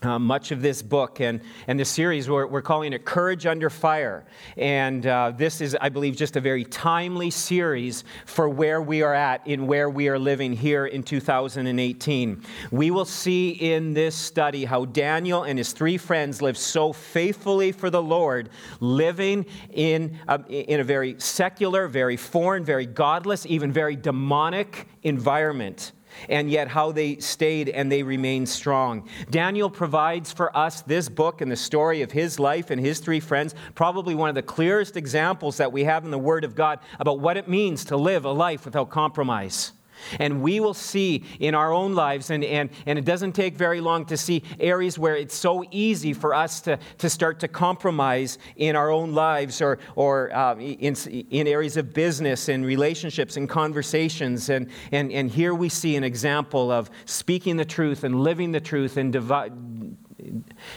uh, 0.01 0.17
much 0.17 0.51
of 0.51 0.61
this 0.61 0.81
book 0.81 1.19
and, 1.19 1.41
and 1.67 1.79
this 1.79 1.89
series, 1.89 2.29
we're, 2.29 2.47
we're 2.47 2.61
calling 2.61 2.93
it 2.93 3.05
Courage 3.05 3.45
Under 3.45 3.69
Fire. 3.69 4.25
And 4.57 5.05
uh, 5.05 5.31
this 5.35 5.61
is, 5.61 5.77
I 5.79 5.89
believe, 5.89 6.15
just 6.15 6.35
a 6.35 6.41
very 6.41 6.63
timely 6.65 7.29
series 7.29 8.03
for 8.25 8.49
where 8.49 8.81
we 8.81 9.03
are 9.03 9.13
at 9.13 9.45
in 9.47 9.67
where 9.67 9.89
we 9.89 10.07
are 10.07 10.17
living 10.17 10.53
here 10.53 10.85
in 10.85 11.03
2018. 11.03 12.43
We 12.71 12.91
will 12.91 13.05
see 13.05 13.49
in 13.49 13.93
this 13.93 14.15
study 14.15 14.65
how 14.65 14.85
Daniel 14.85 15.43
and 15.43 15.57
his 15.57 15.71
three 15.71 15.97
friends 15.97 16.41
lived 16.41 16.57
so 16.57 16.93
faithfully 16.93 17.71
for 17.71 17.89
the 17.89 18.01
Lord, 18.01 18.49
living 18.79 19.45
in 19.71 20.17
a, 20.27 20.43
in 20.47 20.79
a 20.79 20.83
very 20.83 21.15
secular, 21.19 21.87
very 21.87 22.17
foreign, 22.17 22.65
very 22.65 22.85
godless, 22.85 23.45
even 23.45 23.71
very 23.71 23.95
demonic 23.95 24.87
environment 25.03 25.91
and 26.29 26.49
yet 26.49 26.67
how 26.67 26.91
they 26.91 27.17
stayed 27.17 27.69
and 27.69 27.91
they 27.91 28.03
remained 28.03 28.49
strong. 28.49 29.07
Daniel 29.29 29.69
provides 29.69 30.31
for 30.31 30.55
us 30.55 30.81
this 30.81 31.09
book 31.09 31.41
and 31.41 31.51
the 31.51 31.55
story 31.55 32.01
of 32.01 32.11
his 32.11 32.39
life 32.39 32.71
and 32.71 32.79
his 32.79 32.99
three 32.99 33.19
friends, 33.19 33.55
probably 33.75 34.15
one 34.15 34.29
of 34.29 34.35
the 34.35 34.41
clearest 34.41 34.97
examples 34.97 35.57
that 35.57 35.71
we 35.71 35.83
have 35.83 36.05
in 36.05 36.11
the 36.11 36.19
Word 36.19 36.43
of 36.43 36.55
God 36.55 36.79
about 36.99 37.19
what 37.19 37.37
it 37.37 37.47
means 37.47 37.85
to 37.85 37.97
live 37.97 38.25
a 38.25 38.31
life 38.31 38.65
without 38.65 38.89
compromise. 38.89 39.73
And 40.19 40.41
we 40.41 40.59
will 40.59 40.73
see 40.73 41.23
in 41.39 41.55
our 41.55 41.71
own 41.71 41.93
lives, 41.93 42.29
and, 42.29 42.43
and, 42.43 42.69
and 42.85 42.97
it 42.99 43.05
doesn't 43.05 43.33
take 43.33 43.55
very 43.55 43.81
long 43.81 44.05
to 44.05 44.17
see 44.17 44.43
areas 44.59 44.97
where 44.97 45.15
it's 45.15 45.35
so 45.35 45.63
easy 45.71 46.13
for 46.13 46.33
us 46.33 46.61
to, 46.61 46.79
to 46.99 47.09
start 47.09 47.39
to 47.41 47.47
compromise 47.47 48.37
in 48.55 48.75
our 48.75 48.91
own 48.91 49.13
lives 49.13 49.61
or, 49.61 49.79
or 49.95 50.33
uh, 50.35 50.55
in, 50.57 50.95
in 51.29 51.47
areas 51.47 51.77
of 51.77 51.93
business 51.93 52.49
and 52.49 52.65
relationships 52.65 53.37
and 53.37 53.49
conversations. 53.49 54.49
And, 54.49 54.69
and, 54.91 55.11
and 55.11 55.29
here 55.29 55.53
we 55.53 55.69
see 55.69 55.95
an 55.95 56.03
example 56.03 56.71
of 56.71 56.89
speaking 57.05 57.57
the 57.57 57.65
truth 57.65 58.03
and 58.03 58.21
living 58.21 58.51
the 58.51 58.61
truth 58.61 58.97
and 58.97 59.13
divi- 59.13 59.51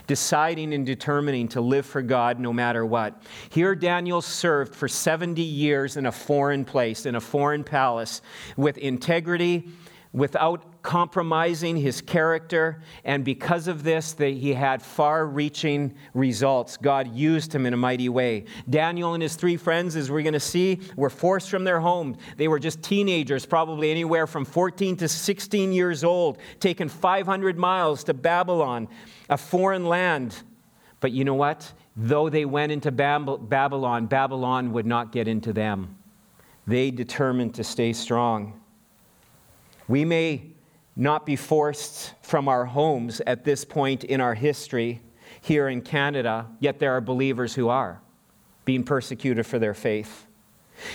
deciding 0.07 0.75
and 0.75 0.87
determining 0.87 1.49
to 1.49 1.61
live 1.61 1.87
for 1.87 2.03
God 2.03 2.39
no 2.39 2.53
matter 2.53 2.85
what. 2.85 3.23
Here, 3.51 3.75
Daniel 3.75 4.23
served 4.23 4.75
for 4.75 4.89
70 4.89 5.43
years 5.43 5.97
in 5.97 6.07
a 6.07 6.13
foreign 6.13 6.65
place, 6.65 7.07
in 7.07 7.15
a 7.15 7.21
foreign 7.21 7.65
palace, 7.65 8.23
with 8.57 8.79
integrity, 8.79 9.69
without 10.13 10.83
compromising 10.85 11.77
his 11.77 12.01
character, 12.01 12.81
and 13.05 13.25
because 13.25 13.67
of 13.69 13.83
this, 13.83 14.13
that 14.13 14.35
he 14.35 14.53
had 14.53 14.81
far 14.81 15.27
reaching 15.27 15.93
results. 16.13 16.77
God 16.77 17.13
used 17.17 17.53
him 17.53 17.67
in 17.67 17.73
a 17.73 17.77
mighty 17.77 18.09
way. 18.09 18.45
Daniel 18.71 19.15
and 19.15 19.23
his 19.23 19.35
three 19.35 19.57
friends, 19.57 19.97
as 19.97 20.11
we're 20.11 20.23
going 20.23 20.35
to 20.35 20.41
see, 20.41 20.79
were 20.95 21.11
forced 21.11 21.51
from 21.51 21.65
their 21.65 21.81
home. 21.81 22.17
They 22.37 22.49
were 22.49 22.59
just 22.61 22.83
teenagers, 22.83 23.47
probably 23.47 23.91
anywhere 23.91 24.27
from 24.27 24.45
14 24.45 24.99
to 24.99 25.09
16 25.09 25.73
years 25.73 26.05
old, 26.05 26.39
taken 26.61 26.89
500 26.89 27.59
miles 27.59 28.05
to 28.05 28.15
Babylon, 28.15 28.87
a 29.29 29.37
foreign 29.37 29.87
land. 29.87 30.37
But 31.01 31.13
you 31.13 31.25
know 31.25 31.35
what? 31.35 31.73
Though 31.97 32.29
they 32.29 32.45
went 32.45 32.73
into 32.73 32.91
Babylon, 32.91 34.07
Babylon 34.07 34.73
would 34.73 34.87
not 34.87 35.13
get 35.13 35.29
into 35.29 35.53
them. 35.53 35.97
They 36.67 36.91
determined 36.91 37.55
to 37.55 37.65
stay 37.65 37.93
strong. 37.93 38.61
We 39.87 40.05
may 40.05 40.55
not 40.97 41.27
be 41.27 41.37
forced 41.37 42.15
from 42.23 42.49
our 42.49 42.65
homes 42.65 43.21
at 43.27 43.45
this 43.45 43.65
point 43.65 44.05
in 44.05 44.21
our 44.21 44.35
history 44.35 45.03
here 45.41 45.69
in 45.69 45.83
Canada, 45.83 46.47
yet 46.61 46.79
there 46.79 46.93
are 46.93 47.01
believers 47.01 47.55
who 47.55 47.69
are 47.69 48.01
being 48.65 48.83
persecuted 48.83 49.45
for 49.47 49.59
their 49.59 49.75
faith. 49.75 50.27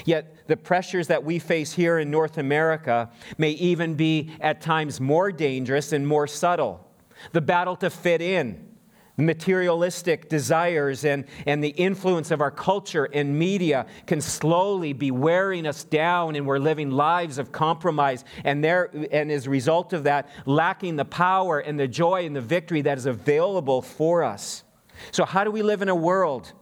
Yet 0.06 0.48
the 0.48 0.58
pressures 0.58 1.08
that 1.08 1.24
we 1.24 1.38
face 1.38 1.74
here 1.74 2.00
in 2.00 2.10
North 2.10 2.38
America 2.38 3.12
may 3.38 3.52
even 3.52 3.94
be 3.94 4.32
at 4.42 4.60
times 4.60 5.00
more 5.00 5.32
dangerous 5.32 5.94
and 5.94 6.08
more 6.08 6.28
subtle. 6.28 6.89
The 7.32 7.42
battle 7.42 7.76
to 7.78 7.90
fit 7.90 8.22
in, 8.22 8.70
the 9.18 9.24
materialistic 9.24 10.30
desires 10.30 11.04
and, 11.04 11.26
and 11.46 11.64
the 11.64 11.70
influence 11.70 12.32
of 12.32 12.42
our 12.42 12.52
culture 12.52 13.06
and 13.06 13.38
media 13.38 13.86
can 14.08 14.22
slowly 14.22 14.94
be 14.94 15.12
wearing 15.12 15.68
us 15.68 15.84
down 15.84 16.36
and 16.36 16.46
we're 16.46 16.58
living 16.60 16.90
lives 16.90 17.38
of 17.38 17.52
compromise. 17.52 18.24
And 18.44 18.64
there 18.64 18.90
and 19.12 19.32
as 19.32 19.48
a 19.48 19.50
result 19.50 19.94
of 19.94 20.04
that 20.06 20.30
lacking 20.46 20.96
the 20.96 21.06
power 21.06 21.60
and 21.60 21.80
the 21.80 21.88
joy 21.88 22.26
and 22.26 22.36
the 22.36 22.42
victory 22.42 22.82
that 22.84 22.98
is 22.98 23.06
available 23.06 23.82
for 23.82 24.24
us. 24.24 24.64
So 25.12 25.26
how 25.26 25.44
do 25.44 25.52
we 25.52 25.62
live 25.62 25.82
in 25.82 25.90
a 25.90 25.96
world 25.96 26.54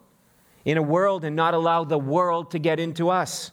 in 0.67 0.77
a 0.77 0.81
world 0.81 1.23
and 1.23 1.33
not 1.33 1.53
allow 1.53 1.85
the 1.85 1.97
world 1.97 2.51
to 2.51 2.59
get 2.59 2.77
into 2.77 3.09
us 3.09 3.51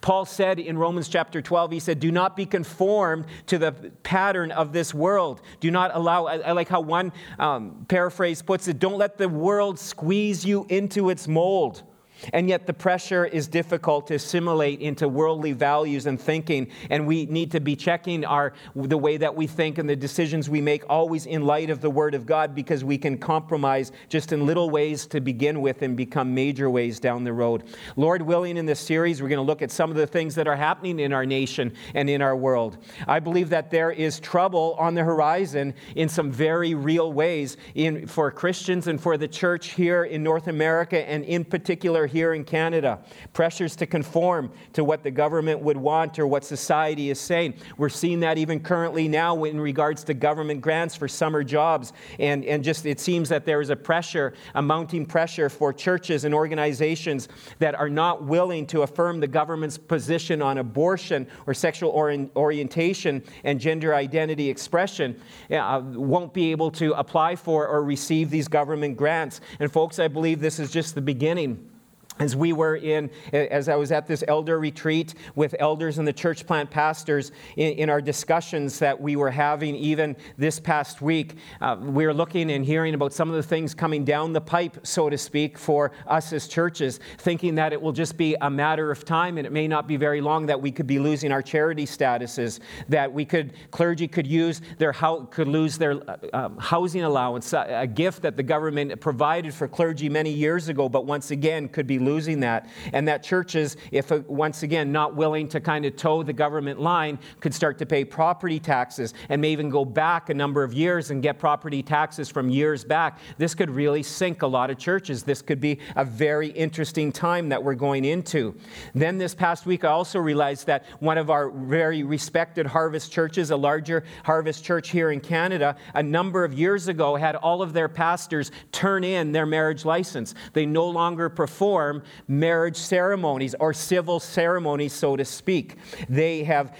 Paul 0.00 0.24
said 0.24 0.58
in 0.58 0.78
Romans 0.78 1.08
chapter 1.08 1.40
12, 1.40 1.72
he 1.72 1.80
said, 1.80 2.00
Do 2.00 2.10
not 2.10 2.36
be 2.36 2.46
conformed 2.46 3.26
to 3.46 3.58
the 3.58 3.72
pattern 4.02 4.50
of 4.50 4.72
this 4.72 4.92
world. 4.92 5.40
Do 5.60 5.70
not 5.70 5.90
allow, 5.94 6.26
I, 6.26 6.52
like 6.52 6.68
how 6.68 6.80
one 6.80 7.12
um, 7.38 7.86
paraphrase 7.88 8.42
puts 8.42 8.68
it, 8.68 8.78
don't 8.78 8.98
let 8.98 9.18
the 9.18 9.28
world 9.28 9.78
squeeze 9.78 10.44
you 10.44 10.66
into 10.68 11.10
its 11.10 11.28
mold. 11.28 11.82
And 12.32 12.48
yet, 12.48 12.66
the 12.66 12.72
pressure 12.72 13.24
is 13.24 13.48
difficult 13.48 14.06
to 14.08 14.14
assimilate 14.14 14.80
into 14.80 15.08
worldly 15.08 15.52
values 15.52 16.06
and 16.06 16.20
thinking. 16.20 16.68
And 16.90 17.06
we 17.06 17.26
need 17.26 17.50
to 17.52 17.60
be 17.60 17.76
checking 17.76 18.24
our, 18.24 18.52
the 18.74 18.98
way 18.98 19.16
that 19.16 19.34
we 19.34 19.46
think 19.46 19.78
and 19.78 19.88
the 19.88 19.96
decisions 19.96 20.48
we 20.48 20.60
make 20.60 20.84
always 20.88 21.26
in 21.26 21.44
light 21.44 21.70
of 21.70 21.80
the 21.80 21.90
Word 21.90 22.14
of 22.14 22.26
God 22.26 22.54
because 22.54 22.84
we 22.84 22.98
can 22.98 23.18
compromise 23.18 23.92
just 24.08 24.32
in 24.32 24.46
little 24.46 24.70
ways 24.70 25.06
to 25.06 25.20
begin 25.20 25.60
with 25.60 25.82
and 25.82 25.96
become 25.96 26.34
major 26.34 26.70
ways 26.70 27.00
down 27.00 27.24
the 27.24 27.32
road. 27.32 27.64
Lord 27.96 28.22
willing, 28.22 28.56
in 28.56 28.66
this 28.66 28.80
series, 28.80 29.20
we're 29.20 29.28
going 29.28 29.38
to 29.38 29.42
look 29.42 29.62
at 29.62 29.70
some 29.70 29.90
of 29.90 29.96
the 29.96 30.06
things 30.06 30.34
that 30.34 30.46
are 30.46 30.56
happening 30.56 31.00
in 31.00 31.12
our 31.12 31.26
nation 31.26 31.74
and 31.94 32.08
in 32.08 32.22
our 32.22 32.36
world. 32.36 32.78
I 33.06 33.20
believe 33.20 33.50
that 33.50 33.70
there 33.70 33.90
is 33.90 34.20
trouble 34.20 34.76
on 34.78 34.94
the 34.94 35.04
horizon 35.04 35.74
in 35.96 36.08
some 36.08 36.30
very 36.30 36.74
real 36.74 37.12
ways 37.12 37.56
in, 37.74 38.06
for 38.06 38.30
Christians 38.30 38.86
and 38.86 39.00
for 39.00 39.16
the 39.16 39.28
church 39.28 39.68
here 39.70 40.04
in 40.04 40.22
North 40.22 40.48
America 40.48 41.08
and 41.08 41.24
in 41.24 41.44
particular 41.44 42.06
here 42.14 42.32
in 42.32 42.44
Canada, 42.44 43.00
pressures 43.34 43.76
to 43.76 43.86
conform 43.86 44.50
to 44.72 44.84
what 44.84 45.02
the 45.02 45.10
government 45.10 45.60
would 45.60 45.76
want 45.76 46.18
or 46.18 46.26
what 46.26 46.44
society 46.44 47.10
is 47.10 47.20
saying. 47.20 47.54
We're 47.76 47.88
seeing 47.90 48.20
that 48.20 48.38
even 48.38 48.60
currently 48.60 49.08
now 49.08 49.44
in 49.44 49.60
regards 49.60 50.04
to 50.04 50.14
government 50.14 50.60
grants 50.60 50.94
for 50.94 51.08
summer 51.08 51.42
jobs. 51.44 51.92
And, 52.18 52.44
and 52.44 52.64
just 52.64 52.86
it 52.86 53.00
seems 53.00 53.28
that 53.28 53.44
there 53.44 53.60
is 53.60 53.70
a 53.70 53.76
pressure, 53.76 54.32
a 54.54 54.62
mounting 54.62 55.04
pressure 55.04 55.50
for 55.50 55.72
churches 55.72 56.24
and 56.24 56.32
organizations 56.32 57.28
that 57.58 57.74
are 57.74 57.90
not 57.90 58.24
willing 58.24 58.66
to 58.68 58.82
affirm 58.82 59.20
the 59.20 59.26
government's 59.26 59.76
position 59.76 60.40
on 60.40 60.58
abortion 60.58 61.26
or 61.46 61.52
sexual 61.52 61.90
orientation 62.36 63.22
and 63.42 63.60
gender 63.60 63.94
identity 63.94 64.48
expression 64.48 65.20
uh, 65.50 65.82
won't 65.84 66.32
be 66.32 66.52
able 66.52 66.70
to 66.70 66.92
apply 66.92 67.34
for 67.34 67.66
or 67.66 67.82
receive 67.82 68.30
these 68.30 68.46
government 68.46 68.96
grants. 68.96 69.40
And 69.58 69.70
folks, 69.70 69.98
I 69.98 70.06
believe 70.06 70.40
this 70.40 70.60
is 70.60 70.70
just 70.70 70.94
the 70.94 71.02
beginning 71.02 71.73
as 72.18 72.36
we 72.36 72.52
were 72.52 72.76
in, 72.76 73.10
as 73.32 73.68
I 73.68 73.74
was 73.74 73.90
at 73.90 74.06
this 74.06 74.22
elder 74.28 74.58
retreat 74.60 75.14
with 75.34 75.54
elders 75.58 75.98
and 75.98 76.06
the 76.06 76.12
church 76.12 76.46
plant 76.46 76.70
pastors 76.70 77.32
in, 77.56 77.72
in 77.72 77.90
our 77.90 78.00
discussions 78.00 78.78
that 78.78 79.00
we 79.00 79.16
were 79.16 79.30
having 79.30 79.74
even 79.74 80.14
this 80.36 80.60
past 80.60 81.02
week, 81.02 81.36
uh, 81.60 81.76
we 81.80 82.06
were 82.06 82.14
looking 82.14 82.52
and 82.52 82.64
hearing 82.64 82.94
about 82.94 83.12
some 83.12 83.28
of 83.28 83.34
the 83.34 83.42
things 83.42 83.74
coming 83.74 84.04
down 84.04 84.32
the 84.32 84.40
pipe, 84.40 84.78
so 84.86 85.10
to 85.10 85.18
speak, 85.18 85.58
for 85.58 85.90
us 86.06 86.32
as 86.32 86.46
churches, 86.46 87.00
thinking 87.18 87.56
that 87.56 87.72
it 87.72 87.82
will 87.82 87.92
just 87.92 88.16
be 88.16 88.36
a 88.42 88.50
matter 88.50 88.92
of 88.92 89.04
time 89.04 89.36
and 89.36 89.46
it 89.46 89.52
may 89.52 89.66
not 89.66 89.88
be 89.88 89.96
very 89.96 90.20
long 90.20 90.46
that 90.46 90.60
we 90.60 90.70
could 90.70 90.86
be 90.86 91.00
losing 91.00 91.32
our 91.32 91.42
charity 91.42 91.84
statuses, 91.84 92.60
that 92.88 93.12
we 93.12 93.24
could, 93.24 93.54
clergy 93.72 94.06
could 94.06 94.26
use 94.26 94.60
their, 94.78 94.92
could 94.92 95.48
lose 95.48 95.78
their 95.78 95.94
uh, 96.08 96.16
um, 96.32 96.56
housing 96.58 97.02
allowance, 97.02 97.52
a, 97.52 97.80
a 97.80 97.86
gift 97.88 98.22
that 98.22 98.36
the 98.36 98.42
government 98.42 99.00
provided 99.00 99.52
for 99.52 99.66
clergy 99.66 100.08
many 100.08 100.30
years 100.30 100.68
ago, 100.68 100.88
but 100.88 101.06
once 101.06 101.32
again 101.32 101.68
could 101.68 101.88
be 101.88 101.98
losing 102.04 102.40
that. 102.40 102.68
And 102.92 103.08
that 103.08 103.22
churches, 103.22 103.76
if 103.90 104.12
uh, 104.12 104.20
once 104.26 104.62
again 104.62 104.92
not 104.92 105.14
willing 105.14 105.48
to 105.48 105.60
kind 105.60 105.84
of 105.84 105.96
toe 105.96 106.22
the 106.22 106.32
government 106.32 106.80
line, 106.80 107.18
could 107.40 107.54
start 107.54 107.78
to 107.78 107.86
pay 107.86 108.04
property 108.04 108.58
taxes 108.60 109.14
and 109.28 109.40
may 109.40 109.50
even 109.50 109.70
go 109.70 109.84
back 109.84 110.30
a 110.30 110.34
number 110.34 110.62
of 110.62 110.72
years 110.72 111.10
and 111.10 111.22
get 111.22 111.38
property 111.38 111.82
taxes 111.82 112.28
from 112.28 112.48
years 112.48 112.84
back. 112.84 113.18
This 113.38 113.54
could 113.54 113.70
really 113.70 114.02
sink 114.02 114.42
a 114.42 114.46
lot 114.46 114.70
of 114.70 114.78
churches. 114.78 115.22
This 115.22 115.42
could 115.42 115.60
be 115.60 115.78
a 115.96 116.04
very 116.04 116.48
interesting 116.48 117.12
time 117.12 117.48
that 117.48 117.62
we're 117.62 117.74
going 117.74 118.04
into. 118.04 118.54
Then 118.94 119.18
this 119.18 119.34
past 119.34 119.66
week, 119.66 119.84
I 119.84 119.88
also 119.88 120.18
realized 120.18 120.66
that 120.66 120.84
one 121.00 121.18
of 121.18 121.30
our 121.30 121.50
very 121.50 122.02
respected 122.02 122.66
harvest 122.66 123.12
churches, 123.12 123.50
a 123.50 123.56
larger 123.56 124.04
harvest 124.24 124.64
church 124.64 124.90
here 124.90 125.10
in 125.10 125.20
Canada, 125.20 125.76
a 125.94 126.02
number 126.02 126.44
of 126.44 126.54
years 126.54 126.88
ago 126.88 127.16
had 127.16 127.36
all 127.36 127.62
of 127.62 127.72
their 127.72 127.88
pastors 127.88 128.50
turn 128.72 129.04
in 129.04 129.32
their 129.32 129.46
marriage 129.46 129.84
license. 129.84 130.34
They 130.52 130.66
no 130.66 130.88
longer 130.88 131.28
perform 131.28 131.93
perform 131.94 132.14
marriage 132.28 132.76
ceremonies 132.76 133.54
or 133.60 133.72
civil 133.72 134.20
ceremonies, 134.20 134.92
so 134.92 135.16
to 135.16 135.24
speak. 135.24 135.76
They 136.08 136.44
have, 136.44 136.76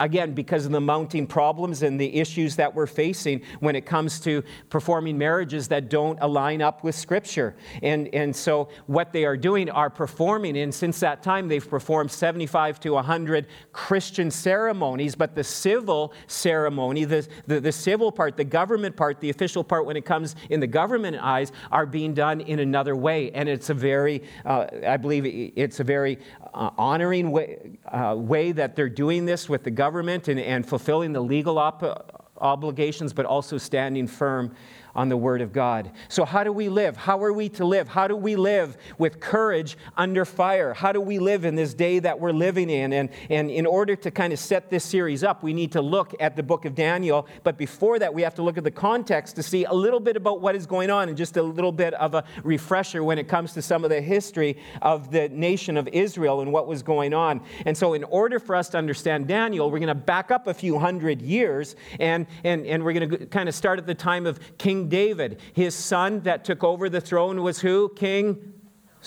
again, 0.00 0.32
because 0.32 0.66
of 0.66 0.72
the 0.72 0.80
mounting 0.80 1.26
problems 1.26 1.82
and 1.82 2.00
the 2.00 2.16
issues 2.16 2.56
that 2.56 2.74
we're 2.74 2.86
facing 2.86 3.42
when 3.60 3.76
it 3.76 3.86
comes 3.86 4.20
to 4.20 4.42
performing 4.70 5.18
marriages 5.18 5.68
that 5.68 5.88
don't 5.88 6.18
align 6.20 6.62
up 6.62 6.84
with 6.84 6.94
Scripture. 6.94 7.56
And, 7.82 8.12
and 8.14 8.34
so, 8.34 8.68
what 8.86 9.12
they 9.12 9.24
are 9.24 9.36
doing 9.36 9.70
are 9.70 9.90
performing, 9.90 10.56
and 10.58 10.74
since 10.74 11.00
that 11.00 11.22
time, 11.22 11.48
they've 11.48 11.68
performed 11.68 12.10
75 12.10 12.80
to 12.80 12.90
100 12.94 13.46
Christian 13.72 14.30
ceremonies, 14.30 15.14
but 15.14 15.34
the 15.34 15.44
civil 15.44 16.12
ceremony, 16.26 17.04
the, 17.04 17.26
the, 17.46 17.60
the 17.60 17.72
civil 17.72 18.10
part, 18.10 18.36
the 18.36 18.44
government 18.44 18.96
part, 18.96 19.20
the 19.20 19.30
official 19.30 19.64
part, 19.64 19.86
when 19.86 19.96
it 19.96 20.04
comes 20.04 20.34
in 20.50 20.60
the 20.60 20.66
government 20.66 21.16
eyes, 21.20 21.52
are 21.70 21.86
being 21.86 22.14
done 22.14 22.40
in 22.40 22.58
another 22.60 22.96
way. 22.96 23.30
And 23.32 23.48
it's 23.48 23.70
a 23.70 23.74
very, 23.74 24.22
uh, 24.48 24.66
I 24.86 24.96
believe 24.96 25.26
it's 25.56 25.78
a 25.78 25.84
very 25.84 26.18
uh, 26.54 26.70
honoring 26.78 27.30
way, 27.30 27.58
uh, 27.86 28.14
way 28.16 28.50
that 28.52 28.74
they're 28.74 28.88
doing 28.88 29.26
this 29.26 29.46
with 29.46 29.62
the 29.62 29.70
government 29.70 30.28
and, 30.28 30.40
and 30.40 30.66
fulfilling 30.66 31.12
the 31.12 31.20
legal 31.20 31.58
op- 31.58 32.34
obligations, 32.40 33.12
but 33.12 33.26
also 33.26 33.58
standing 33.58 34.06
firm 34.06 34.54
on 34.94 35.08
the 35.08 35.16
Word 35.16 35.40
of 35.40 35.52
God. 35.52 35.90
So, 36.08 36.24
how 36.24 36.44
do 36.44 36.52
we 36.52 36.68
live? 36.68 36.96
How 36.96 37.22
are 37.22 37.32
we 37.32 37.48
to 37.50 37.64
live? 37.64 37.88
How 37.88 38.08
do 38.08 38.16
we 38.16 38.36
live 38.36 38.76
with 38.98 39.20
courage 39.20 39.76
under 39.96 40.24
fire? 40.24 40.74
How 40.74 40.92
do 40.92 41.00
we 41.00 41.18
live 41.18 41.44
in 41.44 41.54
this 41.54 41.74
day 41.74 41.98
that 42.00 42.18
we're 42.18 42.32
living 42.32 42.70
in? 42.70 42.92
And, 42.92 43.10
and 43.30 43.50
in 43.50 43.66
order 43.66 43.96
to 43.96 44.10
kind 44.10 44.32
of 44.32 44.38
set 44.38 44.70
this 44.70 44.84
series 44.84 45.22
up, 45.22 45.42
we 45.42 45.52
need 45.52 45.72
to 45.72 45.82
look 45.82 46.14
at 46.20 46.36
the 46.36 46.42
book 46.42 46.64
of 46.64 46.74
Daniel. 46.74 47.26
But 47.42 47.56
before 47.58 47.98
that, 47.98 48.12
we 48.12 48.22
have 48.22 48.34
to 48.36 48.42
look 48.42 48.58
at 48.58 48.64
the 48.64 48.70
context 48.70 49.36
to 49.36 49.42
see 49.42 49.64
a 49.64 49.72
little 49.72 50.00
bit 50.00 50.16
about 50.16 50.40
what 50.40 50.54
is 50.54 50.66
going 50.66 50.90
on 50.90 51.08
and 51.08 51.16
just 51.16 51.36
a 51.36 51.42
little 51.42 51.72
bit 51.72 51.94
of 51.94 52.14
a 52.14 52.24
refresher 52.42 53.04
when 53.04 53.18
it 53.18 53.28
comes 53.28 53.52
to 53.54 53.62
some 53.62 53.84
of 53.84 53.90
the 53.90 54.00
history 54.00 54.56
of 54.82 55.10
the 55.10 55.28
nation 55.28 55.76
of 55.76 55.88
Israel 55.88 56.40
and 56.40 56.52
what 56.52 56.66
was 56.66 56.82
going 56.82 57.14
on. 57.14 57.40
And 57.66 57.76
so, 57.76 57.94
in 57.94 58.04
order 58.04 58.38
for 58.38 58.54
us 58.54 58.68
to 58.70 58.78
understand 58.78 59.28
Daniel, 59.28 59.70
we're 59.70 59.78
going 59.78 59.88
to 59.88 59.94
back 59.94 60.30
up 60.30 60.46
a 60.46 60.54
few 60.54 60.78
hundred 60.78 61.22
years 61.22 61.76
and, 62.00 62.26
and, 62.44 62.66
and 62.66 62.84
we're 62.84 62.92
going 62.92 63.10
to 63.10 63.26
kind 63.26 63.48
of 63.48 63.54
start 63.54 63.78
at 63.78 63.86
the 63.86 63.94
time 63.94 64.26
of 64.26 64.40
King 64.58 64.77
David. 64.86 65.40
His 65.54 65.74
son 65.74 66.20
that 66.20 66.44
took 66.44 66.62
over 66.62 66.88
the 66.88 67.00
throne 67.00 67.42
was 67.42 67.60
who? 67.60 67.88
King 67.96 68.57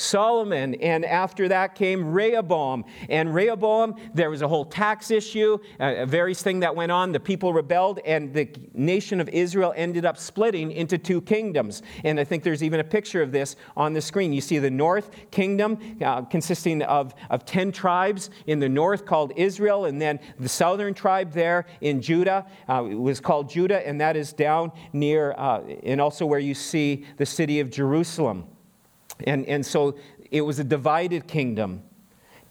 Solomon. 0.01 0.75
And 0.75 1.05
after 1.05 1.47
that 1.47 1.75
came 1.75 2.11
Rehoboam. 2.11 2.85
And 3.09 3.33
Rehoboam, 3.33 3.95
there 4.13 4.29
was 4.29 4.41
a 4.41 4.47
whole 4.47 4.65
tax 4.65 5.11
issue, 5.11 5.57
a 5.79 6.05
various 6.05 6.41
thing 6.41 6.61
that 6.61 6.75
went 6.75 6.91
on. 6.91 7.11
The 7.11 7.19
people 7.19 7.53
rebelled, 7.53 7.99
and 7.99 8.33
the 8.33 8.49
nation 8.73 9.21
of 9.21 9.29
Israel 9.29 9.73
ended 9.75 10.05
up 10.05 10.17
splitting 10.17 10.71
into 10.71 10.97
two 10.97 11.21
kingdoms. 11.21 11.81
And 12.03 12.19
I 12.19 12.23
think 12.23 12.43
there's 12.43 12.63
even 12.63 12.79
a 12.79 12.83
picture 12.83 13.21
of 13.21 13.31
this 13.31 13.55
on 13.77 13.93
the 13.93 14.01
screen. 14.01 14.33
You 14.33 14.41
see 14.41 14.59
the 14.59 14.71
north 14.71 15.11
kingdom 15.31 15.77
uh, 16.01 16.23
consisting 16.23 16.81
of, 16.83 17.13
of 17.29 17.45
10 17.45 17.71
tribes 17.71 18.29
in 18.47 18.59
the 18.59 18.69
north 18.69 19.05
called 19.05 19.33
Israel, 19.35 19.85
and 19.85 20.01
then 20.01 20.19
the 20.39 20.49
southern 20.49 20.93
tribe 20.93 21.31
there 21.31 21.65
in 21.81 22.01
Judah 22.01 22.45
uh, 22.67 22.83
was 22.83 23.19
called 23.19 23.49
Judah, 23.49 23.85
and 23.87 24.01
that 24.01 24.15
is 24.15 24.33
down 24.33 24.71
near, 24.93 25.33
uh, 25.37 25.61
and 25.83 26.01
also 26.01 26.25
where 26.25 26.39
you 26.39 26.53
see 26.53 27.05
the 27.17 27.25
city 27.25 27.59
of 27.59 27.69
Jerusalem. 27.69 28.45
And, 29.25 29.45
and 29.45 29.65
so 29.65 29.97
it 30.29 30.41
was 30.41 30.59
a 30.59 30.63
divided 30.63 31.27
kingdom 31.27 31.83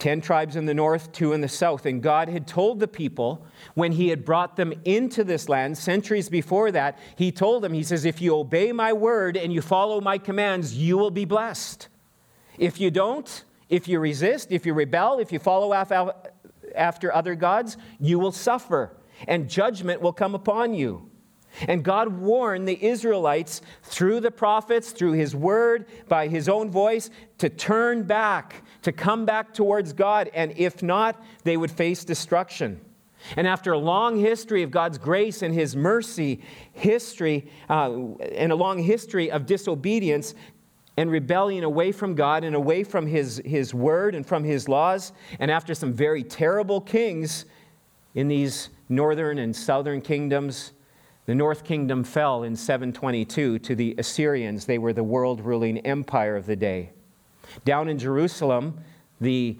10 0.00 0.22
tribes 0.22 0.56
in 0.56 0.64
the 0.64 0.74
north, 0.74 1.12
two 1.12 1.34
in 1.34 1.42
the 1.42 1.48
south. 1.48 1.86
And 1.86 2.02
God 2.02 2.28
had 2.28 2.46
told 2.46 2.80
the 2.80 2.88
people 2.88 3.46
when 3.74 3.92
He 3.92 4.08
had 4.08 4.24
brought 4.24 4.56
them 4.56 4.72
into 4.84 5.22
this 5.22 5.48
land 5.48 5.76
centuries 5.78 6.28
before 6.28 6.72
that, 6.72 6.98
He 7.16 7.30
told 7.30 7.62
them, 7.62 7.72
He 7.72 7.82
says, 7.82 8.04
If 8.04 8.20
you 8.20 8.34
obey 8.34 8.72
my 8.72 8.92
word 8.92 9.36
and 9.36 9.52
you 9.52 9.60
follow 9.60 10.00
my 10.00 10.18
commands, 10.18 10.74
you 10.74 10.98
will 10.98 11.10
be 11.10 11.26
blessed. 11.26 11.88
If 12.58 12.80
you 12.80 12.90
don't, 12.90 13.44
if 13.68 13.86
you 13.86 14.00
resist, 14.00 14.50
if 14.50 14.66
you 14.66 14.74
rebel, 14.74 15.18
if 15.18 15.32
you 15.32 15.38
follow 15.38 15.72
after 15.72 17.14
other 17.14 17.34
gods, 17.34 17.76
you 18.00 18.18
will 18.18 18.32
suffer, 18.32 18.96
and 19.28 19.48
judgment 19.48 20.00
will 20.00 20.12
come 20.12 20.34
upon 20.34 20.74
you. 20.74 21.09
And 21.68 21.82
God 21.82 22.08
warned 22.08 22.66
the 22.66 22.82
Israelites 22.84 23.60
through 23.82 24.20
the 24.20 24.30
prophets, 24.30 24.92
through 24.92 25.12
his 25.12 25.34
word, 25.34 25.86
by 26.08 26.28
his 26.28 26.48
own 26.48 26.70
voice, 26.70 27.10
to 27.38 27.48
turn 27.48 28.04
back, 28.04 28.62
to 28.82 28.92
come 28.92 29.24
back 29.24 29.52
towards 29.52 29.92
God. 29.92 30.30
And 30.32 30.52
if 30.56 30.82
not, 30.82 31.22
they 31.44 31.56
would 31.56 31.70
face 31.70 32.04
destruction. 32.04 32.80
And 33.36 33.46
after 33.46 33.72
a 33.72 33.78
long 33.78 34.18
history 34.18 34.62
of 34.62 34.70
God's 34.70 34.98
grace 34.98 35.42
and 35.42 35.52
his 35.52 35.76
mercy, 35.76 36.40
history, 36.72 37.50
uh, 37.68 37.90
and 38.32 38.52
a 38.52 38.56
long 38.56 38.78
history 38.78 39.30
of 39.30 39.46
disobedience 39.46 40.34
and 40.96 41.10
rebellion 41.10 41.64
away 41.64 41.92
from 41.92 42.14
God 42.14 42.44
and 42.44 42.56
away 42.56 42.84
from 42.84 43.06
his, 43.06 43.40
his 43.44 43.74
word 43.74 44.14
and 44.14 44.26
from 44.26 44.44
his 44.44 44.68
laws, 44.68 45.12
and 45.38 45.50
after 45.50 45.74
some 45.74 45.92
very 45.92 46.22
terrible 46.22 46.80
kings 46.80 47.44
in 48.14 48.28
these 48.28 48.70
northern 48.88 49.38
and 49.38 49.54
southern 49.54 50.00
kingdoms, 50.00 50.72
the 51.30 51.34
north 51.36 51.62
kingdom 51.62 52.02
fell 52.02 52.42
in 52.42 52.56
722 52.56 53.60
to 53.60 53.76
the 53.76 53.94
Assyrians. 53.98 54.64
They 54.64 54.78
were 54.78 54.92
the 54.92 55.04
world 55.04 55.40
ruling 55.40 55.78
empire 55.78 56.34
of 56.34 56.44
the 56.44 56.56
day. 56.56 56.90
Down 57.64 57.88
in 57.88 58.00
Jerusalem, 58.00 58.80
the 59.20 59.56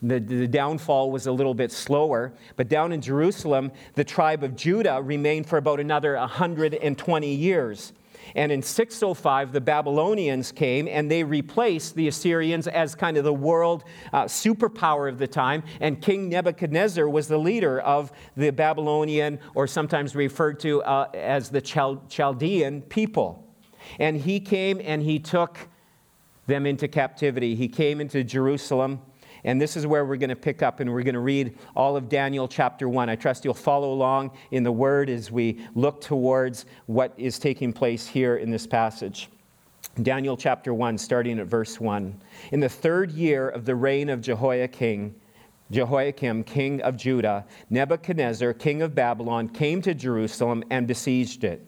the, 0.00 0.18
the, 0.18 0.48
downfall 0.48 1.10
was 1.10 1.26
a 1.26 1.32
little 1.32 1.52
bit 1.52 1.70
slower, 1.70 2.32
but 2.56 2.68
down 2.68 2.92
in 2.92 3.02
Jerusalem, 3.02 3.70
the 3.94 4.02
tribe 4.02 4.42
of 4.42 4.56
Judah 4.56 5.02
remained 5.02 5.46
for 5.46 5.58
about 5.58 5.80
another 5.80 6.16
120 6.16 7.34
years. 7.34 7.92
And 8.34 8.50
in 8.50 8.62
605, 8.62 9.52
the 9.52 9.60
Babylonians 9.60 10.52
came 10.52 10.88
and 10.88 11.10
they 11.10 11.24
replaced 11.24 11.94
the 11.94 12.08
Assyrians 12.08 12.66
as 12.66 12.94
kind 12.94 13.16
of 13.16 13.24
the 13.24 13.32
world 13.32 13.84
uh, 14.12 14.24
superpower 14.24 15.08
of 15.08 15.18
the 15.18 15.26
time. 15.26 15.62
And 15.80 16.00
King 16.00 16.28
Nebuchadnezzar 16.28 17.08
was 17.08 17.28
the 17.28 17.38
leader 17.38 17.80
of 17.80 18.12
the 18.36 18.50
Babylonian, 18.50 19.38
or 19.54 19.66
sometimes 19.66 20.14
referred 20.14 20.60
to 20.60 20.82
uh, 20.82 21.08
as 21.14 21.50
the 21.50 21.60
Chal- 21.60 22.02
Chaldean 22.08 22.82
people. 22.82 23.46
And 23.98 24.16
he 24.16 24.40
came 24.40 24.80
and 24.82 25.02
he 25.02 25.18
took 25.18 25.68
them 26.46 26.66
into 26.66 26.88
captivity. 26.88 27.54
He 27.54 27.68
came 27.68 28.00
into 28.00 28.24
Jerusalem 28.24 29.00
and 29.44 29.60
this 29.60 29.76
is 29.76 29.86
where 29.86 30.04
we're 30.04 30.16
going 30.16 30.30
to 30.30 30.36
pick 30.36 30.62
up 30.62 30.80
and 30.80 30.90
we're 30.90 31.02
going 31.02 31.14
to 31.14 31.20
read 31.20 31.56
all 31.74 31.96
of 31.96 32.08
Daniel 32.08 32.46
chapter 32.46 32.88
1. 32.88 33.08
I 33.08 33.16
trust 33.16 33.44
you'll 33.44 33.54
follow 33.54 33.92
along 33.92 34.30
in 34.52 34.62
the 34.62 34.72
word 34.72 35.10
as 35.10 35.30
we 35.30 35.66
look 35.74 36.00
towards 36.00 36.66
what 36.86 37.12
is 37.16 37.38
taking 37.38 37.72
place 37.72 38.06
here 38.06 38.36
in 38.36 38.50
this 38.50 38.66
passage. 38.66 39.28
Daniel 40.00 40.36
chapter 40.36 40.72
1, 40.72 40.96
starting 40.96 41.38
at 41.38 41.46
verse 41.46 41.80
1. 41.80 42.18
In 42.52 42.60
the 42.60 42.68
third 42.68 43.10
year 43.10 43.48
of 43.48 43.64
the 43.64 43.74
reign 43.74 44.08
of 44.08 44.20
Jehoiakim, 44.20 45.14
Jehoiakim, 45.70 46.44
king 46.44 46.80
of 46.82 46.96
Judah, 46.96 47.44
Nebuchadnezzar, 47.68 48.52
king 48.54 48.80
of 48.82 48.94
Babylon, 48.94 49.48
came 49.48 49.82
to 49.82 49.94
Jerusalem 49.94 50.62
and 50.70 50.86
besieged 50.86 51.44
it. 51.44 51.66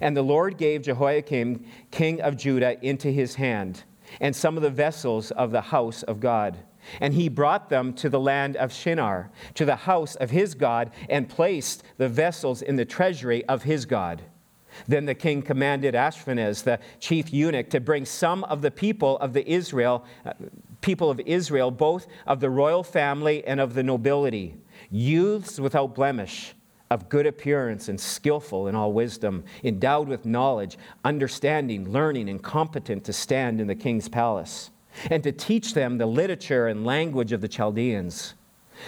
And 0.00 0.16
the 0.16 0.22
Lord 0.22 0.58
gave 0.58 0.82
Jehoiakim, 0.82 1.64
king 1.90 2.20
of 2.20 2.36
Judah, 2.36 2.76
into 2.84 3.10
his 3.10 3.34
hand, 3.34 3.84
and 4.20 4.34
some 4.34 4.56
of 4.56 4.62
the 4.62 4.70
vessels 4.70 5.30
of 5.32 5.50
the 5.50 5.60
house 5.60 6.02
of 6.04 6.20
God. 6.20 6.58
And 7.00 7.14
he 7.14 7.28
brought 7.28 7.68
them 7.68 7.92
to 7.94 8.08
the 8.08 8.20
land 8.20 8.56
of 8.56 8.72
Shinar, 8.72 9.30
to 9.54 9.64
the 9.64 9.76
house 9.76 10.14
of 10.16 10.30
his 10.30 10.54
God, 10.54 10.90
and 11.08 11.28
placed 11.28 11.82
the 11.96 12.08
vessels 12.08 12.62
in 12.62 12.76
the 12.76 12.84
treasury 12.84 13.44
of 13.46 13.62
his 13.62 13.84
God. 13.86 14.22
Then 14.86 15.06
the 15.06 15.14
king 15.14 15.42
commanded 15.42 15.94
Ashpenaz, 15.94 16.64
the 16.64 16.78
chief 17.00 17.32
eunuch, 17.32 17.70
to 17.70 17.80
bring 17.80 18.04
some 18.04 18.44
of 18.44 18.62
the 18.62 18.70
people 18.70 19.18
of 19.18 19.32
the 19.32 19.48
Israel, 19.50 20.04
uh, 20.24 20.32
people 20.80 21.10
of 21.10 21.20
Israel, 21.20 21.70
both 21.70 22.06
of 22.26 22.40
the 22.40 22.50
royal 22.50 22.82
family 22.82 23.44
and 23.46 23.60
of 23.60 23.74
the 23.74 23.82
nobility, 23.82 24.56
youths 24.90 25.58
without 25.58 25.94
blemish, 25.94 26.54
of 26.90 27.08
good 27.08 27.26
appearance 27.26 27.88
and 27.88 28.00
skillful 28.00 28.68
in 28.68 28.74
all 28.74 28.92
wisdom, 28.92 29.44
endowed 29.64 30.08
with 30.08 30.24
knowledge, 30.24 30.76
understanding, 31.04 31.90
learning, 31.90 32.28
and 32.28 32.42
competent 32.42 33.04
to 33.04 33.12
stand 33.12 33.60
in 33.60 33.66
the 33.66 33.74
king's 33.74 34.08
palace 34.08 34.70
and 35.10 35.22
to 35.22 35.32
teach 35.32 35.74
them 35.74 35.98
the 35.98 36.06
literature 36.06 36.68
and 36.68 36.84
language 36.84 37.32
of 37.32 37.40
the 37.40 37.48
Chaldeans. 37.48 38.34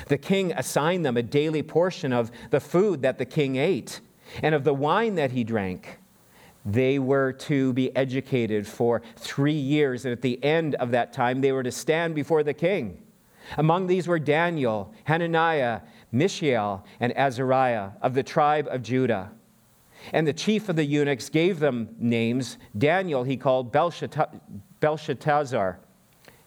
The 0.07 0.19
king 0.19 0.53
assigned 0.53 1.05
them 1.05 1.17
a 1.17 1.23
daily 1.23 1.63
portion 1.63 2.13
of 2.13 2.31
the 2.51 2.61
food 2.61 3.03
that 3.03 3.19
the 3.19 3.25
king 3.25 3.57
ate 3.57 4.01
and 4.43 4.55
of 4.55 4.65
the 4.65 4.75
wine 4.75 5.15
that 5.15 5.33
he 5.33 5.45
drank. 5.45 5.99
They 6.67 6.99
were 6.99 7.33
to 7.33 7.73
be 7.73 7.95
educated 7.97 8.67
for 8.67 9.01
three 9.17 9.53
years, 9.53 10.05
and 10.05 10.13
at 10.13 10.21
the 10.21 10.43
end 10.45 10.75
of 10.75 10.91
that 10.91 11.13
time, 11.15 11.41
they 11.41 11.53
were 11.53 11.63
to 11.63 11.73
stand 11.73 12.15
before 12.15 12.43
the 12.43 12.53
king. 12.53 13.03
Among 13.57 13.87
these 13.87 14.07
were 14.07 14.19
Daniel, 14.19 14.93
Hananiah, 15.05 15.81
Mishael, 16.13 16.85
and 17.01 17.17
Azariah 17.17 17.91
of 18.03 18.13
the 18.13 18.23
tribe 18.23 18.69
of 18.71 18.83
Judah. 18.83 19.31
And 20.13 20.27
the 20.27 20.35
chief 20.35 20.69
of 20.69 20.77
the 20.77 20.85
eunuchs 20.85 21.31
gave 21.31 21.59
them 21.59 21.89
names. 21.99 22.59
Daniel 22.77 23.25
he 23.25 23.39
called 23.39 23.73
Belshazzar. 24.81 25.79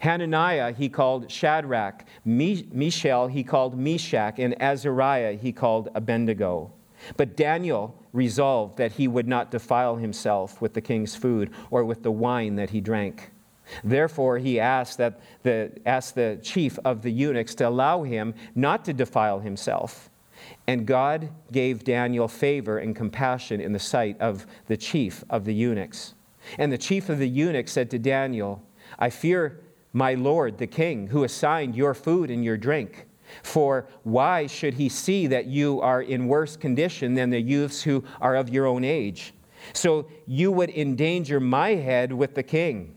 Hananiah 0.01 0.74
he 0.74 0.89
called 0.89 1.29
Shadrach, 1.31 2.05
Mishael 2.25 3.27
he 3.27 3.43
called 3.43 3.77
Meshach, 3.77 4.39
and 4.39 4.60
Azariah 4.60 5.38
he 5.38 5.51
called 5.51 5.89
Abednego. 5.93 6.72
But 7.17 7.38
Daniel 7.38 7.96
resolved 8.12 8.77
that 8.77 8.93
he 8.93 9.08
would 9.08 9.27
not 9.27 9.51
defile 9.51 9.96
himself 9.96 10.60
with 10.60 10.74
the 10.74 10.81
king's 10.81 11.15
food 11.15 11.51
or 11.70 11.86
with 11.86 12.01
the 12.01 12.12
wine 12.12 12.55
that 12.55 12.72
he 12.72 12.81
drank. 12.81 13.31
Therefore, 13.84 14.39
he 14.39 14.60
asked, 14.60 14.98
that 14.98 15.22
the, 15.43 15.72
asked 15.86 16.15
the 16.15 16.39
chief 16.41 16.79
of 16.84 17.03
the 17.03 17.12
eunuchs 17.12 17.53
to 17.55 17.67
allow 17.67 18.01
him 18.01 18.34
not 18.55 18.84
to 18.86 18.93
defile 18.93 19.39
himself. 19.39 20.10
And 20.67 20.88
God 20.88 21.29
gave 21.51 21.84
Daniel 21.84 22.27
favor 22.27 22.79
and 22.79 22.96
compassion 22.96 23.62
in 23.62 23.72
the 23.72 23.79
sight 23.79 24.20
of 24.20 24.48
the 24.65 24.77
chief 24.77 25.24
of 25.29 25.46
the 25.46 25.53
eunuchs. 25.53 26.15
And 26.58 26.72
the 26.72 26.77
chief 26.77 27.08
of 27.08 27.20
the 27.20 27.29
eunuchs 27.29 27.72
said 27.72 27.91
to 27.91 28.00
Daniel, 28.00 28.63
I 28.98 29.12
fear 29.12 29.62
my 29.93 30.13
lord 30.13 30.57
the 30.57 30.67
king, 30.67 31.07
who 31.07 31.24
assigned 31.24 31.75
your 31.75 31.93
food 31.93 32.29
and 32.29 32.43
your 32.43 32.57
drink. 32.57 33.07
For 33.43 33.88
why 34.03 34.48
should 34.48 34.74
he 34.74 34.89
see 34.89 35.27
that 35.27 35.45
you 35.45 35.79
are 35.81 36.01
in 36.01 36.27
worse 36.27 36.57
condition 36.57 37.13
than 37.13 37.29
the 37.29 37.41
youths 37.41 37.81
who 37.81 38.03
are 38.19 38.36
of 38.36 38.50
your 38.50 38.65
own 38.65 38.83
age? 38.83 39.33
So 39.74 40.07
you 40.27 40.51
would 40.51 40.69
endanger 40.69 41.39
my 41.39 41.69
head 41.69 42.12
with 42.12 42.36
the 42.36 42.43
king. 42.43 42.95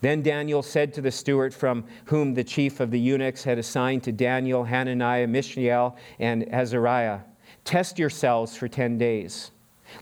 Then 0.00 0.22
Daniel 0.22 0.62
said 0.62 0.92
to 0.94 1.00
the 1.00 1.12
steward 1.12 1.54
from 1.54 1.84
whom 2.06 2.34
the 2.34 2.42
chief 2.42 2.80
of 2.80 2.90
the 2.90 2.98
eunuchs 2.98 3.44
had 3.44 3.58
assigned 3.58 4.02
to 4.04 4.12
Daniel, 4.12 4.64
Hananiah, 4.64 5.28
Mishael, 5.28 5.96
and 6.18 6.52
Azariah, 6.52 7.20
Test 7.64 7.98
yourselves 7.98 8.56
for 8.56 8.68
ten 8.68 8.98
days. 8.98 9.52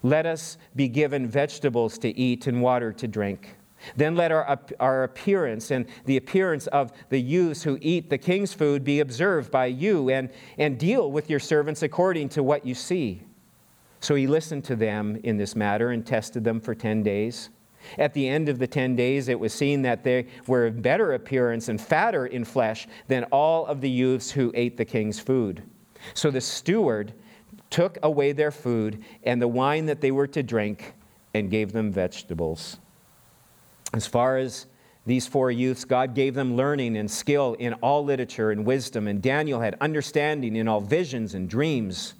Let 0.02 0.24
us 0.24 0.56
be 0.76 0.88
given 0.88 1.26
vegetables 1.26 1.98
to 1.98 2.16
eat 2.18 2.46
and 2.46 2.62
water 2.62 2.92
to 2.92 3.08
drink. 3.08 3.56
Then 3.96 4.14
let 4.14 4.32
our, 4.32 4.58
our 4.78 5.04
appearance 5.04 5.70
and 5.70 5.86
the 6.04 6.16
appearance 6.16 6.66
of 6.68 6.92
the 7.08 7.20
youths 7.20 7.62
who 7.62 7.78
eat 7.80 8.10
the 8.10 8.18
king's 8.18 8.52
food 8.52 8.84
be 8.84 9.00
observed 9.00 9.50
by 9.50 9.66
you, 9.66 10.10
and, 10.10 10.30
and 10.58 10.78
deal 10.78 11.10
with 11.10 11.30
your 11.30 11.40
servants 11.40 11.82
according 11.82 12.28
to 12.30 12.42
what 12.42 12.66
you 12.66 12.74
see. 12.74 13.22
So 14.00 14.14
he 14.14 14.26
listened 14.26 14.64
to 14.64 14.76
them 14.76 15.18
in 15.24 15.36
this 15.36 15.54
matter 15.54 15.90
and 15.90 16.06
tested 16.06 16.44
them 16.44 16.60
for 16.60 16.74
ten 16.74 17.02
days. 17.02 17.50
At 17.98 18.14
the 18.14 18.28
end 18.28 18.48
of 18.48 18.58
the 18.58 18.66
10 18.66 18.94
days, 18.94 19.28
it 19.28 19.40
was 19.40 19.52
seen 19.52 19.82
that 19.82 20.04
they 20.04 20.26
were 20.46 20.66
of 20.66 20.82
better 20.82 21.14
appearance 21.14 21.68
and 21.68 21.80
fatter 21.80 22.26
in 22.26 22.44
flesh 22.44 22.86
than 23.08 23.24
all 23.24 23.66
of 23.66 23.80
the 23.80 23.90
youths 23.90 24.30
who 24.30 24.52
ate 24.54 24.76
the 24.76 24.84
king's 24.84 25.18
food. 25.18 25.62
So 26.14 26.30
the 26.30 26.40
steward 26.40 27.14
took 27.70 27.98
away 28.02 28.32
their 28.32 28.50
food 28.50 29.02
and 29.22 29.40
the 29.40 29.48
wine 29.48 29.86
that 29.86 30.00
they 30.00 30.10
were 30.10 30.26
to 30.28 30.42
drink 30.42 30.94
and 31.34 31.50
gave 31.50 31.72
them 31.72 31.92
vegetables. 31.92 32.78
As 33.92 34.06
far 34.06 34.36
as 34.36 34.66
these 35.06 35.26
four 35.26 35.50
youths, 35.50 35.84
God 35.84 36.14
gave 36.14 36.34
them 36.34 36.56
learning 36.56 36.96
and 36.96 37.10
skill 37.10 37.54
in 37.54 37.72
all 37.74 38.04
literature 38.04 38.50
and 38.50 38.64
wisdom, 38.64 39.08
and 39.08 39.20
Daniel 39.20 39.60
had 39.60 39.76
understanding 39.80 40.56
in 40.56 40.68
all 40.68 40.80
visions 40.80 41.34
and 41.34 41.48
dreams. 41.48 42.14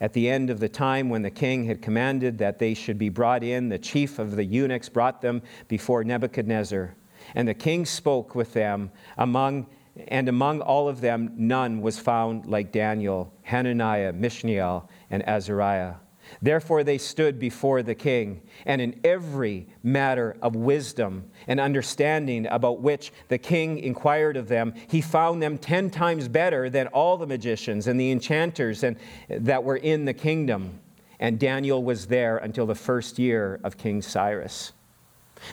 At 0.00 0.14
the 0.14 0.28
end 0.30 0.48
of 0.48 0.60
the 0.60 0.68
time 0.68 1.10
when 1.10 1.22
the 1.22 1.30
king 1.30 1.66
had 1.66 1.82
commanded 1.82 2.38
that 2.38 2.58
they 2.58 2.72
should 2.72 2.98
be 2.98 3.10
brought 3.10 3.44
in, 3.44 3.68
the 3.68 3.78
chief 3.78 4.18
of 4.18 4.34
the 4.34 4.44
eunuchs 4.44 4.88
brought 4.88 5.20
them 5.20 5.42
before 5.68 6.02
Nebuchadnezzar. 6.04 6.94
And 7.34 7.46
the 7.46 7.54
king 7.54 7.84
spoke 7.84 8.34
with 8.34 8.54
them 8.54 8.90
among 9.18 9.66
and 10.08 10.28
among 10.28 10.60
all 10.60 10.88
of 10.88 11.00
them 11.00 11.32
none 11.36 11.82
was 11.82 11.98
found 11.98 12.46
like 12.46 12.72
Daniel, 12.72 13.34
Hananiah, 13.42 14.12
Mishael, 14.12 14.88
and 15.10 15.22
Azariah. 15.28 15.94
Therefore, 16.42 16.84
they 16.84 16.98
stood 16.98 17.38
before 17.38 17.82
the 17.82 17.94
king, 17.94 18.42
and 18.66 18.80
in 18.80 19.00
every 19.04 19.66
matter 19.82 20.36
of 20.42 20.56
wisdom 20.56 21.30
and 21.46 21.60
understanding 21.60 22.46
about 22.46 22.80
which 22.80 23.12
the 23.28 23.38
king 23.38 23.78
inquired 23.78 24.36
of 24.36 24.48
them, 24.48 24.74
he 24.88 25.00
found 25.00 25.42
them 25.42 25.58
ten 25.58 25.90
times 25.90 26.28
better 26.28 26.70
than 26.70 26.86
all 26.88 27.16
the 27.16 27.26
magicians 27.26 27.86
and 27.86 27.98
the 27.98 28.10
enchanters 28.10 28.82
and, 28.82 28.96
that 29.28 29.64
were 29.64 29.76
in 29.76 30.04
the 30.04 30.14
kingdom. 30.14 30.80
And 31.18 31.38
Daniel 31.38 31.82
was 31.84 32.06
there 32.06 32.38
until 32.38 32.66
the 32.66 32.74
first 32.74 33.18
year 33.18 33.60
of 33.62 33.76
King 33.76 34.00
Cyrus. 34.00 34.72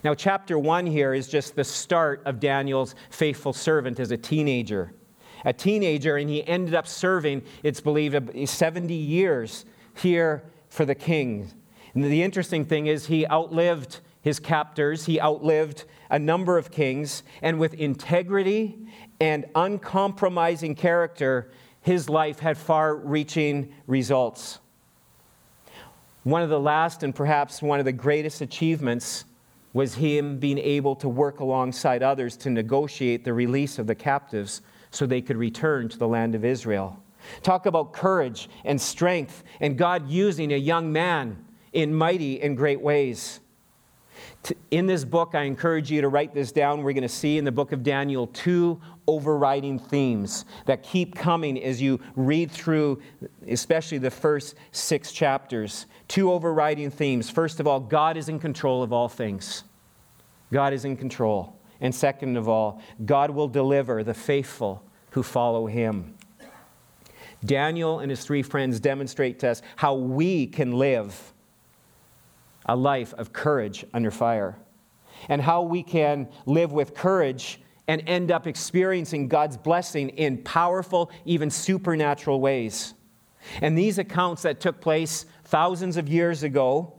Now, 0.03 0.13
chapter 0.13 0.59
one 0.59 0.85
here 0.85 1.13
is 1.13 1.27
just 1.27 1.55
the 1.55 1.63
start 1.63 2.21
of 2.25 2.39
Daniel's 2.39 2.95
faithful 3.09 3.53
servant 3.53 3.99
as 3.99 4.11
a 4.11 4.17
teenager. 4.17 4.93
A 5.45 5.53
teenager, 5.53 6.17
and 6.17 6.29
he 6.29 6.45
ended 6.47 6.73
up 6.73 6.87
serving, 6.87 7.43
it's 7.63 7.79
believed, 7.79 8.47
70 8.47 8.93
years 8.93 9.65
here 9.95 10.43
for 10.77 10.85
the 10.85 10.95
king. 10.95 11.51
And 11.95 12.03
the 12.03 12.21
interesting 12.21 12.63
thing 12.63 12.85
is, 12.85 13.07
he 13.07 13.27
outlived 13.27 13.99
his 14.21 14.39
captors, 14.39 15.05
he 15.05 15.19
outlived 15.19 15.85
a 16.11 16.19
number 16.19 16.57
of 16.57 16.69
kings, 16.69 17.23
and 17.41 17.59
with 17.59 17.73
integrity 17.73 18.77
and 19.19 19.45
uncompromising 19.55 20.75
character, 20.75 21.49
his 21.81 22.07
life 22.07 22.39
had 22.39 22.57
far 22.57 22.95
reaching 22.95 23.73
results. 23.87 24.59
One 26.23 26.43
of 26.43 26.49
the 26.49 26.59
last 26.59 27.01
and 27.01 27.15
perhaps 27.15 27.61
one 27.61 27.79
of 27.79 27.85
the 27.85 27.91
greatest 27.91 28.41
achievements 28.41 29.25
was 29.73 29.95
him 29.95 30.37
being 30.37 30.59
able 30.59 30.95
to 30.97 31.09
work 31.09 31.39
alongside 31.39 32.03
others 32.03 32.37
to 32.37 32.49
negotiate 32.51 33.23
the 33.23 33.33
release 33.33 33.79
of 33.79 33.87
the 33.87 33.95
captives 33.95 34.61
so 34.91 35.05
they 35.05 35.21
could 35.21 35.37
return 35.37 35.89
to 35.89 35.97
the 35.97 36.07
land 36.07 36.35
of 36.35 36.45
Israel. 36.45 37.01
Talk 37.43 37.65
about 37.65 37.93
courage 37.93 38.49
and 38.65 38.79
strength 38.79 39.43
and 39.59 39.77
God 39.77 40.09
using 40.09 40.53
a 40.53 40.57
young 40.57 40.91
man 40.91 41.45
in 41.73 41.93
mighty 41.93 42.41
and 42.41 42.57
great 42.57 42.81
ways. 42.81 43.39
In 44.71 44.87
this 44.87 45.03
book, 45.03 45.35
I 45.35 45.43
encourage 45.43 45.91
you 45.91 46.01
to 46.01 46.09
write 46.09 46.33
this 46.33 46.51
down. 46.51 46.81
We're 46.81 46.93
going 46.93 47.01
to 47.03 47.09
see 47.09 47.37
in 47.37 47.45
the 47.45 47.51
book 47.51 47.71
of 47.71 47.83
Daniel 47.83 48.27
two 48.27 48.79
overriding 49.07 49.77
themes 49.77 50.45
that 50.65 50.83
keep 50.83 51.15
coming 51.15 51.61
as 51.61 51.81
you 51.81 51.99
read 52.15 52.49
through, 52.49 53.01
especially 53.47 53.97
the 53.97 54.11
first 54.11 54.55
six 54.71 55.11
chapters. 55.11 55.85
Two 56.07 56.31
overriding 56.31 56.89
themes. 56.89 57.29
First 57.29 57.59
of 57.59 57.67
all, 57.67 57.79
God 57.79 58.17
is 58.17 58.29
in 58.29 58.39
control 58.39 58.83
of 58.83 58.93
all 58.93 59.09
things. 59.09 59.63
God 60.51 60.73
is 60.73 60.85
in 60.85 60.95
control. 60.97 61.53
And 61.81 61.93
second 61.93 62.37
of 62.37 62.47
all, 62.47 62.81
God 63.05 63.29
will 63.29 63.47
deliver 63.47 64.03
the 64.03 64.13
faithful 64.13 64.83
who 65.11 65.23
follow 65.23 65.67
him. 65.67 66.16
Daniel 67.45 67.99
and 67.99 68.09
his 68.09 68.23
three 68.23 68.41
friends 68.41 68.79
demonstrate 68.79 69.39
to 69.39 69.49
us 69.49 69.61
how 69.75 69.95
we 69.95 70.47
can 70.47 70.71
live 70.71 71.33
a 72.65 72.75
life 72.75 73.13
of 73.13 73.31
courage 73.31 73.85
under 73.93 74.11
fire 74.11 74.57
and 75.29 75.41
how 75.41 75.61
we 75.61 75.83
can 75.83 76.27
live 76.45 76.71
with 76.71 76.93
courage 76.93 77.59
and 77.87 78.03
end 78.05 78.31
up 78.31 78.47
experiencing 78.47 79.27
God's 79.27 79.55
blessing 79.55 80.09
in 80.09 80.43
powerful, 80.43 81.09
even 81.25 81.49
supernatural 81.49 82.41
ways. 82.41 82.93
And 83.61 83.77
these 83.77 83.97
accounts 83.97 84.41
that 84.41 84.59
took 84.59 84.81
place 84.81 85.25
thousands 85.45 85.95
of 85.95 86.09
years 86.09 86.43
ago, 86.43 86.93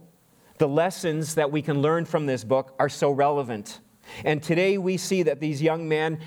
the 0.57 0.68
lessons 0.68 1.35
that 1.35 1.52
we 1.52 1.61
can 1.61 1.83
learn 1.83 2.07
from 2.07 2.26
this 2.26 2.42
book 2.42 2.75
are 2.78 2.88
so 2.88 3.11
relevant. 3.11 3.80
And 4.25 4.42
today 4.42 4.78
we 4.78 4.97
see 4.97 5.23
that 5.25 5.40
these 5.40 5.61
young 5.61 5.88
men, 5.88 6.21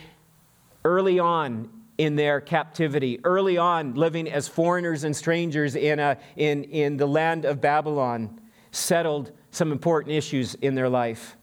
early 0.85 1.19
on 1.19 1.69
in 2.01 2.15
their 2.15 2.41
captivity, 2.41 3.19
early 3.23 3.59
on 3.59 3.93
living 3.93 4.27
as 4.27 4.47
foreigners 4.47 5.03
and 5.03 5.15
strangers 5.15 5.75
in, 5.75 5.99
a, 5.99 6.17
in, 6.35 6.63
in 6.63 6.97
the 6.97 7.05
land 7.05 7.45
of 7.45 7.61
Babylon, 7.61 8.41
settled 8.71 9.31
some 9.51 9.71
important 9.71 10.15
issues 10.15 10.55
in 10.55 10.73
their 10.73 10.89
life. 10.89 11.37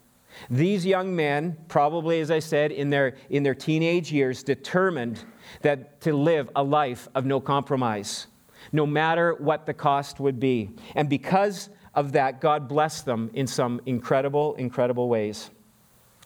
These 0.51 0.85
young 0.85 1.15
men, 1.15 1.57
probably 1.69 2.19
as 2.19 2.33
I 2.33 2.41
said, 2.41 2.73
in 2.73 2.91
their, 2.91 3.15
in 3.31 3.45
their 3.45 3.55
teenage 3.55 4.11
years, 4.11 4.43
determined 4.43 5.25
that 5.63 6.01
to 6.01 6.13
live 6.13 6.51
a 6.57 6.63
life 6.65 7.07
of 7.15 7.25
no 7.25 7.39
compromise, 7.39 8.27
no 8.73 8.85
matter 8.85 9.35
what 9.35 9.65
the 9.65 9.75
cost 9.75 10.19
would 10.19 10.41
be. 10.41 10.71
And 10.97 11.09
because 11.09 11.71
of 11.95 12.11
that, 12.13 12.41
God 12.41 12.67
blessed 12.67 13.07
them 13.07 13.31
in 13.33 13.47
some 13.47 13.81
incredible, 13.87 14.57
incredible 14.57 15.09
ways. 15.09 15.51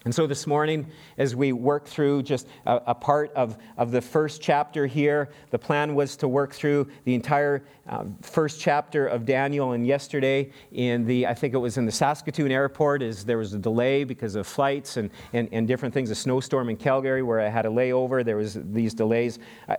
And 0.05 0.15
so 0.15 0.27
this 0.27 0.47
morning, 0.47 0.87
as 1.17 1.37
we 1.37 1.53
work 1.53 1.87
through 1.87 2.25
just 2.25 2.49
a, 2.67 2.81
a, 2.89 2.95
part 2.95 3.33
of, 3.35 3.57
of 3.77 3.93
the 3.93 4.01
first 4.01 4.43
chapter 4.43 4.87
here, 4.87 5.29
the 5.51 5.59
plan 5.59 5.95
was 5.95 6.17
to 6.17 6.29
work 6.29 6.53
through 6.53 6.89
the 7.05 7.15
entire 7.15 7.65
uh, 7.89 8.05
first 8.21 8.61
chapter 8.61 9.07
of 9.07 9.25
Daniel. 9.25 9.73
And 9.73 9.87
yesterday, 9.87 10.51
in 10.73 11.05
the, 11.05 11.27
I 11.27 11.35
think 11.35 11.55
it 11.55 11.59
was 11.59 11.79
in 11.79 11.87
the 11.87 11.93
Saskatoon 11.93 12.51
airport, 12.51 13.03
is 13.03 13.25
there 13.25 13.39
was 13.39 13.55
a 13.55 13.59
delay 13.59 14.03
because 14.03 14.35
of 14.35 14.47
flights 14.47 14.97
and, 14.97 15.11
and, 15.33 15.49
and 15.53 15.69
different 15.69 15.95
things, 15.95 16.11
a 16.11 16.15
snowstorm 16.15 16.69
in 16.69 16.77
Calgary 16.77 17.23
where 17.23 17.41
I 17.41 17.49
had 17.49 17.67
a 17.67 17.71
layover, 17.71 18.25
there 18.25 18.37
was 18.37 18.59
these 18.61 18.95
delays. 18.95 19.39
I, 19.69 19.77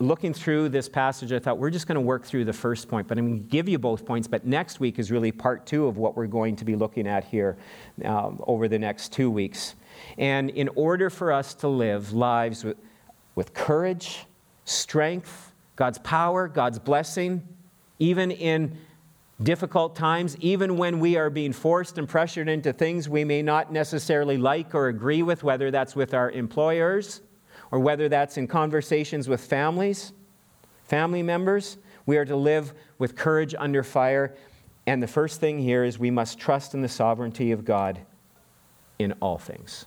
looking 0.00 0.32
through 0.32 0.70
this 0.70 0.88
passage, 0.88 1.30
I 1.30 1.38
thought 1.38 1.58
we're 1.58 1.70
just 1.70 1.86
going 1.86 1.96
to 1.96 2.00
work 2.00 2.24
through 2.24 2.46
the 2.46 2.52
first 2.52 2.88
point, 2.88 3.06
but 3.06 3.18
I'm 3.18 3.28
going 3.28 3.42
to 3.42 3.48
give 3.48 3.68
you 3.68 3.78
both 3.78 4.06
points. 4.06 4.26
But 4.26 4.46
next 4.46 4.80
week 4.80 4.98
is 4.98 5.10
really 5.10 5.30
part 5.30 5.66
two 5.66 5.86
of 5.86 5.98
what 5.98 6.16
we're 6.16 6.26
going 6.26 6.56
to 6.56 6.64
be 6.64 6.74
looking 6.74 7.06
at 7.06 7.24
here 7.24 7.58
um, 8.04 8.42
over 8.46 8.66
the 8.66 8.78
next 8.78 9.12
two 9.12 9.30
weeks. 9.30 9.74
And 10.16 10.50
in 10.50 10.68
order 10.74 11.10
for 11.10 11.30
us 11.30 11.52
to 11.56 11.68
live 11.68 12.12
lives 12.12 12.64
with, 12.64 12.78
with 13.34 13.52
courage, 13.52 14.24
strength, 14.64 15.52
God's 15.76 15.98
power, 15.98 16.48
God's 16.48 16.78
blessing, 16.78 17.46
even 17.98 18.30
in 18.30 18.78
difficult 19.42 19.96
times, 19.96 20.36
even 20.40 20.78
when 20.78 20.98
we 20.98 21.16
are 21.16 21.28
being 21.28 21.52
forced 21.52 21.98
and 21.98 22.08
pressured 22.08 22.48
into 22.48 22.72
things 22.72 23.08
we 23.08 23.24
may 23.24 23.42
not 23.42 23.70
necessarily 23.70 24.38
like 24.38 24.74
or 24.74 24.88
agree 24.88 25.22
with, 25.22 25.42
whether 25.42 25.70
that's 25.70 25.94
with 25.94 26.14
our 26.14 26.30
employers 26.30 27.20
or 27.70 27.78
whether 27.78 28.08
that's 28.08 28.36
in 28.36 28.46
conversations 28.46 29.28
with 29.28 29.40
families, 29.40 30.12
family 30.84 31.22
members, 31.22 31.78
we 32.06 32.16
are 32.16 32.24
to 32.24 32.36
live 32.36 32.72
with 32.98 33.16
courage 33.16 33.54
under 33.58 33.82
fire. 33.82 34.34
And 34.86 35.02
the 35.02 35.06
first 35.06 35.40
thing 35.40 35.58
here 35.58 35.84
is 35.84 35.98
we 35.98 36.10
must 36.10 36.38
trust 36.38 36.74
in 36.74 36.82
the 36.82 36.88
sovereignty 36.88 37.52
of 37.52 37.64
God. 37.64 38.00
in 38.98 39.12
all 39.22 39.38
things. 39.38 39.86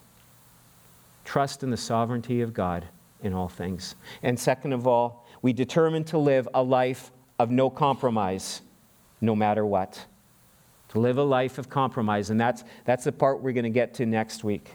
Trust 1.23 1.61
in 1.63 1.69
the 1.69 1.77
sovereignty 1.77 2.41
of 2.41 2.51
God 2.51 2.85
in 3.21 3.31
all 3.33 3.47
things. 3.47 3.95
And 4.23 4.39
second 4.39 4.73
of 4.73 4.87
all, 4.87 5.27
we 5.43 5.53
determine 5.53 6.03
to 6.05 6.17
live 6.17 6.47
a 6.53 6.63
life 6.63 7.11
of 7.37 7.51
no 7.51 7.69
compromise, 7.69 8.61
no 9.21 9.35
matter 9.35 9.65
what. 9.65 10.03
To 10.89 10.99
live 10.99 11.17
a 11.19 11.23
life 11.23 11.59
of 11.59 11.69
compromise. 11.69 12.31
And 12.31 12.39
that's, 12.39 12.63
that's 12.85 13.03
the 13.03 13.11
part 13.11 13.41
we're 13.41 13.53
going 13.53 13.63
to 13.65 13.69
get 13.69 13.93
to 13.95 14.05
next 14.05 14.43
week. 14.43 14.71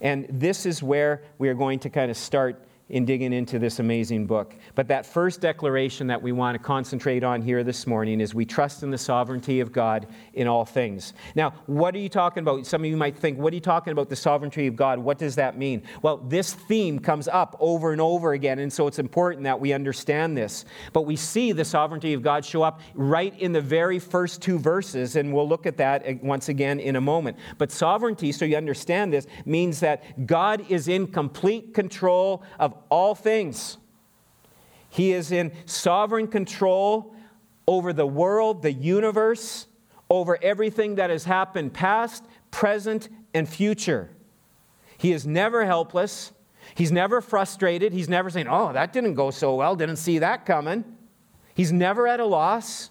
And 0.00 0.26
this 0.28 0.66
is 0.66 0.82
where 0.82 1.22
we 1.38 1.48
are 1.48 1.54
going 1.54 1.78
to 1.80 1.90
kind 1.90 2.10
of 2.10 2.16
start 2.16 2.62
in 2.88 3.04
digging 3.04 3.32
into 3.32 3.58
this 3.58 3.78
amazing 3.78 4.26
book. 4.26 4.54
But 4.74 4.88
that 4.88 5.04
first 5.04 5.40
declaration 5.40 6.06
that 6.06 6.20
we 6.22 6.32
want 6.32 6.54
to 6.54 6.58
concentrate 6.58 7.22
on 7.22 7.42
here 7.42 7.62
this 7.62 7.86
morning 7.86 8.20
is 8.20 8.34
we 8.34 8.46
trust 8.46 8.82
in 8.82 8.90
the 8.90 8.98
sovereignty 8.98 9.60
of 9.60 9.72
God 9.72 10.06
in 10.32 10.48
all 10.48 10.64
things. 10.64 11.12
Now, 11.34 11.50
what 11.66 11.94
are 11.94 11.98
you 11.98 12.08
talking 12.08 12.42
about? 12.42 12.66
Some 12.66 12.82
of 12.82 12.86
you 12.86 12.96
might 12.96 13.16
think, 13.16 13.38
what 13.38 13.52
are 13.52 13.56
you 13.56 13.60
talking 13.60 13.92
about 13.92 14.08
the 14.08 14.16
sovereignty 14.16 14.66
of 14.66 14.76
God? 14.76 14.98
What 14.98 15.18
does 15.18 15.36
that 15.36 15.58
mean? 15.58 15.82
Well, 16.00 16.16
this 16.16 16.54
theme 16.54 16.98
comes 16.98 17.28
up 17.28 17.56
over 17.60 17.92
and 17.92 18.00
over 18.00 18.32
again, 18.32 18.58
and 18.58 18.72
so 18.72 18.86
it's 18.86 18.98
important 18.98 19.44
that 19.44 19.60
we 19.60 19.72
understand 19.72 20.36
this. 20.36 20.64
But 20.92 21.02
we 21.02 21.16
see 21.16 21.52
the 21.52 21.64
sovereignty 21.64 22.14
of 22.14 22.22
God 22.22 22.44
show 22.44 22.62
up 22.62 22.80
right 22.94 23.38
in 23.38 23.52
the 23.52 23.60
very 23.60 23.98
first 23.98 24.40
two 24.40 24.58
verses, 24.58 25.16
and 25.16 25.32
we'll 25.32 25.48
look 25.48 25.66
at 25.66 25.76
that 25.76 26.06
uh, 26.06 26.14
once 26.22 26.48
again 26.48 26.80
in 26.80 26.96
a 26.96 27.00
moment. 27.00 27.36
But 27.58 27.70
sovereignty, 27.70 28.32
so 28.32 28.44
you 28.44 28.56
understand 28.56 29.12
this, 29.12 29.26
means 29.44 29.80
that 29.80 30.26
God 30.26 30.64
is 30.70 30.88
in 30.88 31.06
complete 31.06 31.74
control 31.74 32.42
of 32.58 32.74
all 32.88 33.14
things. 33.14 33.78
He 34.88 35.12
is 35.12 35.32
in 35.32 35.52
sovereign 35.66 36.28
control 36.28 37.14
over 37.66 37.92
the 37.92 38.06
world, 38.06 38.62
the 38.62 38.72
universe, 38.72 39.66
over 40.10 40.38
everything 40.42 40.94
that 40.94 41.10
has 41.10 41.24
happened 41.24 41.74
past, 41.74 42.24
present, 42.50 43.08
and 43.34 43.48
future. 43.48 44.10
He 44.96 45.12
is 45.12 45.26
never 45.26 45.66
helpless. 45.66 46.32
He's 46.74 46.90
never 46.90 47.20
frustrated. 47.20 47.92
He's 47.92 48.08
never 48.08 48.30
saying, 48.30 48.48
Oh, 48.48 48.72
that 48.72 48.92
didn't 48.92 49.14
go 49.14 49.30
so 49.30 49.54
well, 49.54 49.76
didn't 49.76 49.96
see 49.96 50.18
that 50.18 50.46
coming. 50.46 50.84
He's 51.54 51.72
never 51.72 52.06
at 52.06 52.20
a 52.20 52.24
loss. 52.24 52.90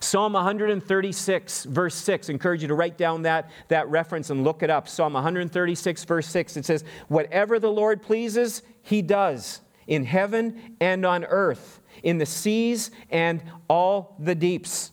Psalm 0.00 0.34
136, 0.34 1.64
verse 1.64 1.94
6, 1.94 2.28
I 2.28 2.32
encourage 2.32 2.62
you 2.62 2.68
to 2.68 2.74
write 2.74 2.96
down 2.96 3.22
that, 3.22 3.50
that 3.68 3.88
reference 3.88 4.30
and 4.30 4.44
look 4.44 4.62
it 4.62 4.70
up. 4.70 4.88
Psalm 4.88 5.14
136, 5.14 6.04
verse 6.04 6.26
6, 6.26 6.56
it 6.56 6.64
says, 6.64 6.84
Whatever 7.08 7.58
the 7.58 7.70
Lord 7.70 8.02
pleases, 8.02 8.62
he 8.82 9.02
does 9.02 9.60
in 9.86 10.04
heaven 10.04 10.76
and 10.80 11.04
on 11.06 11.24
earth, 11.24 11.80
in 12.02 12.18
the 12.18 12.26
seas 12.26 12.90
and 13.10 13.42
all 13.68 14.16
the 14.18 14.34
deeps. 14.34 14.92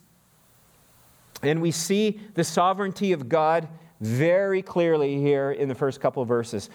And 1.41 1.62
we 1.62 1.72
see 1.72 2.19
the 2.36 2.43
sovereignty 2.43 3.12
of 3.12 3.27
God 3.27 3.67
very 4.00 4.62
clearly 4.62 5.19
here 5.19 5.51
in 5.51 5.67
the 5.67 5.75
first 5.75 6.00
couple 6.00 6.22
of 6.22 6.27
verses. 6.27 6.69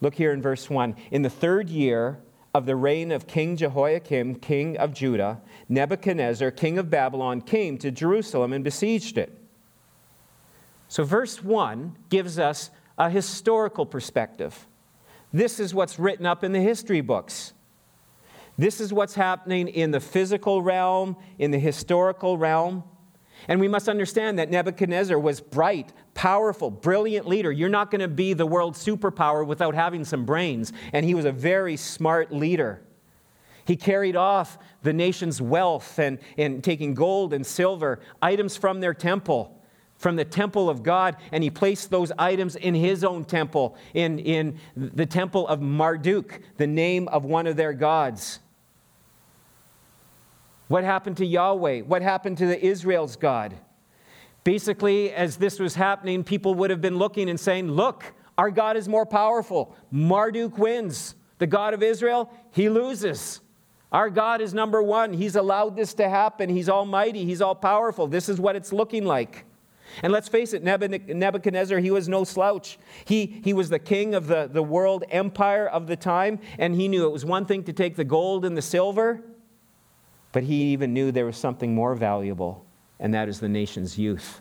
Look 0.00 0.14
here 0.14 0.32
in 0.32 0.42
verse 0.42 0.68
1. 0.68 0.96
In 1.10 1.22
the 1.22 1.30
third 1.30 1.68
year 1.68 2.18
of 2.54 2.66
the 2.66 2.76
reign 2.76 3.10
of 3.10 3.26
King 3.26 3.56
Jehoiakim, 3.56 4.36
king 4.36 4.78
of 4.78 4.94
Judah, 4.94 5.42
Nebuchadnezzar, 5.68 6.52
king 6.52 6.78
of 6.78 6.88
Babylon, 6.88 7.40
came 7.40 7.76
to 7.78 7.90
Jerusalem 7.90 8.52
and 8.52 8.62
besieged 8.62 9.18
it. 9.18 9.36
So, 10.86 11.02
verse 11.02 11.42
1 11.42 11.96
gives 12.08 12.38
us 12.38 12.70
a 12.96 13.10
historical 13.10 13.84
perspective. 13.84 14.68
This 15.32 15.58
is 15.58 15.74
what's 15.74 15.98
written 15.98 16.26
up 16.26 16.44
in 16.44 16.52
the 16.52 16.60
history 16.60 17.00
books. 17.00 17.54
This 18.56 18.80
is 18.80 18.92
what's 18.92 19.16
happening 19.16 19.66
in 19.66 19.90
the 19.90 19.98
physical 19.98 20.62
realm, 20.62 21.16
in 21.40 21.50
the 21.50 21.58
historical 21.58 22.38
realm. 22.38 22.84
And 23.48 23.60
we 23.60 23.68
must 23.68 23.88
understand 23.88 24.38
that 24.38 24.50
Nebuchadnezzar 24.50 25.18
was 25.18 25.40
bright, 25.40 25.92
powerful, 26.14 26.70
brilliant 26.70 27.26
leader. 27.26 27.52
You're 27.52 27.68
not 27.68 27.90
going 27.90 28.00
to 28.00 28.08
be 28.08 28.32
the 28.32 28.46
world 28.46 28.74
superpower 28.74 29.46
without 29.46 29.74
having 29.74 30.04
some 30.04 30.24
brains. 30.24 30.72
And 30.92 31.04
he 31.04 31.14
was 31.14 31.24
a 31.24 31.32
very 31.32 31.76
smart 31.76 32.32
leader. 32.32 32.82
He 33.66 33.76
carried 33.76 34.16
off 34.16 34.58
the 34.82 34.92
nation's 34.92 35.40
wealth 35.40 35.98
and, 35.98 36.18
and 36.36 36.62
taking 36.62 36.94
gold 36.94 37.32
and 37.32 37.46
silver, 37.46 38.00
items 38.20 38.56
from 38.56 38.80
their 38.80 38.94
temple, 38.94 39.58
from 39.96 40.16
the 40.16 40.24
temple 40.24 40.68
of 40.68 40.82
God, 40.82 41.16
and 41.32 41.42
he 41.42 41.50
placed 41.50 41.90
those 41.90 42.12
items 42.18 42.56
in 42.56 42.74
his 42.74 43.04
own 43.04 43.24
temple, 43.24 43.76
in, 43.94 44.18
in 44.18 44.58
the 44.76 45.06
temple 45.06 45.48
of 45.48 45.60
Marduk, 45.60 46.40
the 46.58 46.66
name 46.66 47.08
of 47.08 47.24
one 47.24 47.46
of 47.46 47.56
their 47.56 47.72
gods. 47.72 48.40
What 50.68 50.84
happened 50.84 51.16
to 51.18 51.26
Yahweh? 51.26 51.82
What 51.82 52.02
happened 52.02 52.38
to 52.38 52.46
the 52.46 52.64
Israel's 52.64 53.16
God? 53.16 53.54
Basically, 54.44 55.12
as 55.12 55.36
this 55.36 55.58
was 55.58 55.74
happening, 55.74 56.24
people 56.24 56.54
would 56.54 56.70
have 56.70 56.80
been 56.80 56.98
looking 56.98 57.28
and 57.30 57.38
saying, 57.38 57.70
Look, 57.70 58.12
our 58.36 58.50
God 58.50 58.76
is 58.76 58.88
more 58.88 59.06
powerful. 59.06 59.74
Marduk 59.90 60.58
wins. 60.58 61.14
The 61.38 61.46
God 61.46 61.74
of 61.74 61.82
Israel, 61.82 62.32
he 62.52 62.68
loses. 62.68 63.40
Our 63.92 64.10
God 64.10 64.40
is 64.40 64.54
number 64.54 64.82
one. 64.82 65.12
He's 65.12 65.36
allowed 65.36 65.76
this 65.76 65.94
to 65.94 66.08
happen. 66.08 66.48
He's 66.48 66.68
almighty. 66.68 67.24
He's 67.24 67.40
all 67.40 67.54
powerful. 67.54 68.06
This 68.06 68.28
is 68.28 68.40
what 68.40 68.56
it's 68.56 68.72
looking 68.72 69.04
like. 69.04 69.44
And 70.02 70.12
let's 70.12 70.28
face 70.28 70.52
it, 70.52 70.62
Nebuchadnezzar, 70.64 71.78
he 71.78 71.90
was 71.90 72.08
no 72.08 72.24
slouch. 72.24 72.78
He, 73.04 73.40
he 73.44 73.52
was 73.52 73.68
the 73.68 73.78
king 73.78 74.14
of 74.14 74.26
the, 74.26 74.48
the 74.52 74.62
world 74.62 75.04
empire 75.10 75.68
of 75.68 75.86
the 75.86 75.96
time, 75.96 76.40
and 76.58 76.74
he 76.74 76.88
knew 76.88 77.06
it 77.06 77.12
was 77.12 77.24
one 77.24 77.46
thing 77.46 77.62
to 77.64 77.72
take 77.72 77.94
the 77.94 78.04
gold 78.04 78.44
and 78.44 78.56
the 78.56 78.62
silver, 78.62 79.22
but 80.34 80.42
he 80.42 80.72
even 80.72 80.92
knew 80.92 81.12
there 81.12 81.24
was 81.24 81.36
something 81.36 81.72
more 81.76 81.94
valuable, 81.94 82.66
and 82.98 83.14
that 83.14 83.28
is 83.28 83.38
the 83.38 83.48
nation's 83.48 83.96
youth. 83.96 84.40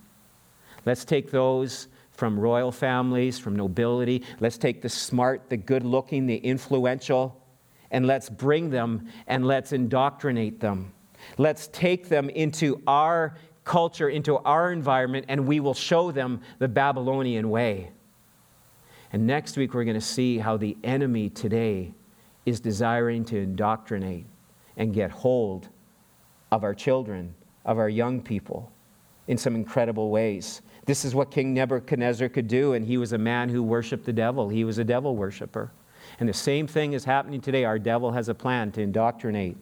Let's 0.88 1.06
take 1.06 1.30
those 1.30 1.88
from 2.12 2.40
royal 2.40 2.72
families, 2.72 3.38
from 3.38 3.56
nobility. 3.56 4.24
Let's 4.40 4.58
take 4.58 4.82
the 4.82 4.90
smart, 4.90 5.52
the 5.52 5.58
good 5.58 5.86
looking, 5.86 6.26
the 6.26 6.38
influential, 6.38 7.40
and 7.92 8.08
let's 8.08 8.28
bring 8.28 8.72
them 8.72 9.08
and 9.28 9.46
let's 9.46 9.72
indoctrinate 9.72 10.60
them. 10.60 10.92
Let's 11.38 11.68
take 11.68 12.10
them 12.10 12.28
into 12.32 12.82
our 12.88 13.38
culture, 13.64 14.10
into 14.10 14.40
our 14.40 14.72
environment, 14.74 15.28
and 15.30 15.46
we 15.46 15.60
will 15.60 15.76
show 15.76 16.12
them 16.12 16.42
the 16.58 16.68
Babylonian 16.68 17.52
way. 17.52 17.92
And 19.12 19.28
next 19.28 19.58
week, 19.58 19.76
we're 19.76 19.84
going 19.84 19.94
to 19.94 20.02
see 20.02 20.40
how 20.40 20.58
the 20.58 20.76
enemy 20.84 21.30
today 21.30 21.94
is 22.48 22.60
desiring 22.60 23.26
to 23.26 23.38
indoctrinate 23.38 24.26
and 24.76 24.92
get 24.92 25.12
hold 25.12 25.70
of 26.54 26.64
our 26.64 26.76
children, 26.76 27.34
of 27.66 27.80
our 27.80 27.90
young 27.90 28.22
people, 28.22 28.72
in 29.28 29.40
some 29.40 29.56
incredible 29.56 30.12
ways. 30.12 30.62
This 30.86 31.04
is 31.04 31.16
what 31.16 31.32
King 31.32 31.52
Nebuchadnezzar 31.56 32.30
could 32.30 32.48
do, 32.48 32.74
and 32.74 32.86
he 32.86 32.98
was 32.98 33.12
a 33.12 33.18
man 33.18 33.50
who 33.50 33.64
worshiped 33.64 34.06
the 34.06 34.14
devil. 34.14 34.50
He 34.50 34.64
was 34.64 34.78
a 34.78 34.84
devil 34.84 35.16
worshiper. 35.16 35.72
And 36.20 36.30
the 36.30 36.34
same 36.34 36.68
thing 36.68 36.94
is 36.94 37.06
happening 37.06 37.42
today. 37.42 37.66
Our 37.66 37.80
devil 37.80 38.12
has 38.12 38.30
a 38.30 38.36
plan 38.36 38.72
to 38.74 38.82
indoctrinate 38.82 39.58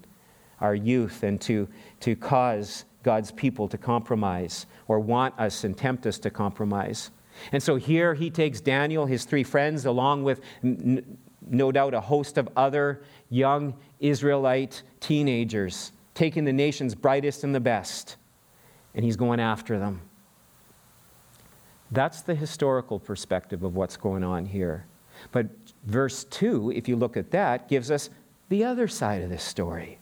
our 0.59 0.75
youth 0.75 1.23
and 1.23 1.39
to, 1.41 1.69
to 2.01 2.13
cause 2.13 2.83
God's 3.03 3.31
people 3.31 3.69
to 3.69 3.77
compromise 3.77 4.65
or 4.89 4.99
want 4.99 5.39
us 5.39 5.63
and 5.63 5.77
tempt 5.77 6.05
us 6.05 6.19
to 6.19 6.29
compromise. 6.29 7.11
And 7.53 7.63
so 7.63 7.77
here 7.77 8.13
he 8.15 8.29
takes 8.29 8.59
Daniel, 8.59 9.05
his 9.05 9.23
three 9.23 9.43
friends, 9.43 9.85
along 9.85 10.23
with 10.23 10.41
n- 10.61 11.17
no 11.47 11.71
doubt 11.71 11.93
a 11.93 12.01
host 12.01 12.37
of 12.37 12.49
other 12.57 13.01
young 13.29 13.75
Israelite 14.01 14.83
teenagers 14.99 15.93
taking 16.13 16.45
the 16.45 16.53
nation's 16.53 16.95
brightest 16.95 17.43
and 17.43 17.53
the 17.55 17.59
best, 17.59 18.17
and 18.93 19.05
he's 19.05 19.15
going 19.15 19.39
after 19.39 19.79
them. 19.79 20.01
That's 21.91 22.21
the 22.21 22.35
historical 22.35 22.99
perspective 22.99 23.63
of 23.63 23.75
what's 23.75 23.97
going 23.97 24.23
on 24.23 24.45
here. 24.45 24.85
But 25.31 25.47
verse 25.85 26.23
2, 26.25 26.71
if 26.71 26.87
you 26.87 26.95
look 26.95 27.17
at 27.17 27.31
that, 27.31 27.67
gives 27.67 27.91
us 27.91 28.09
the 28.49 28.63
other 28.63 28.87
side 28.87 29.21
of 29.21 29.29
this 29.29 29.43
story 29.43 29.97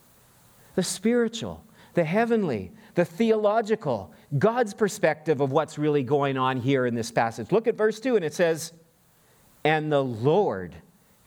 the 0.76 0.84
spiritual, 0.84 1.64
the 1.94 2.04
heavenly, 2.04 2.72
the 2.96 3.04
theological, 3.04 4.14
God's 4.38 4.74
perspective 4.74 5.42
of 5.42 5.52
what's 5.52 5.78
really 5.78 6.04
going 6.04 6.38
on 6.38 6.58
here 6.58 6.86
in 6.86 6.96
this 6.96 7.12
passage. 7.12 7.52
Look 7.52 7.68
at 7.68 7.76
verse 7.76 8.00
2, 8.00 8.16
and 8.16 8.24
it 8.24 8.34
says, 8.34 8.72
And 9.66 9.92
the 9.92 10.04
Lord 10.04 10.76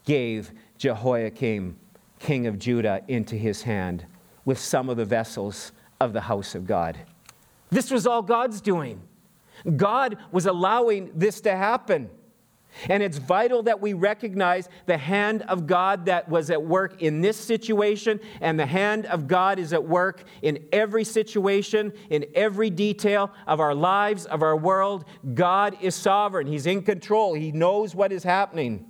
gave 0.05 0.53
Jehoiakim, 0.79 1.77
king 2.19 2.47
of 2.47 2.59
Judah, 2.59 3.03
into 3.09 3.37
his 3.37 3.63
hand 3.63 4.07
with 4.45 4.59
some 4.59 4.89
of 4.89 4.97
the 4.97 5.05
vessels 5.05 5.73
of 6.01 6.13
the 6.13 6.23
house 6.23 6.55
of 6.55 6.67
God. 6.67 6.99
This 7.71 7.91
was 7.91 8.07
all 8.07 8.23
God's 8.23 8.61
doing. 8.61 9.01
God 9.77 10.17
was 10.31 10.47
allowing 10.47 11.11
this 11.15 11.41
to 11.43 11.57
happen. 11.57 12.11
And 12.89 13.03
it's 13.03 13.19
vital 13.19 13.63
that 13.65 13.81
we 13.81 13.93
recognize 13.93 14.69
the 14.87 14.97
hand 14.97 15.43
of 15.43 15.67
God 15.67 16.07
that 16.07 16.29
was 16.29 16.51
at 16.51 16.63
work 16.63 17.03
in 17.03 17.21
this 17.21 17.37
situation, 17.37 18.19
and 18.41 18.59
the 18.59 18.67
hand 18.67 19.07
of 19.07 19.29
God 19.29 19.59
is 19.59 19.73
at 19.73 19.85
work 19.85 20.25
in 20.41 20.65
every 20.73 21.05
situation, 21.05 21.93
in 22.09 22.25
every 22.35 22.71
detail 22.71 23.31
of 23.47 23.61
our 23.61 23.75
lives, 23.75 24.25
of 24.25 24.43
our 24.43 24.57
world. 24.57 25.05
God 25.35 25.77
is 25.83 25.95
sovereign, 25.95 26.47
He's 26.47 26.67
in 26.67 26.83
control, 26.83 27.35
He 27.35 27.53
knows 27.53 27.95
what 27.95 28.11
is 28.11 28.25
happening. 28.25 28.89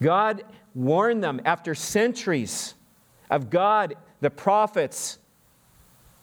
God 0.00 0.42
warned 0.74 1.22
them 1.22 1.40
after 1.44 1.74
centuries 1.74 2.74
of 3.32 3.50
God, 3.50 3.96
the 4.20 4.30
prophets, 4.30 5.18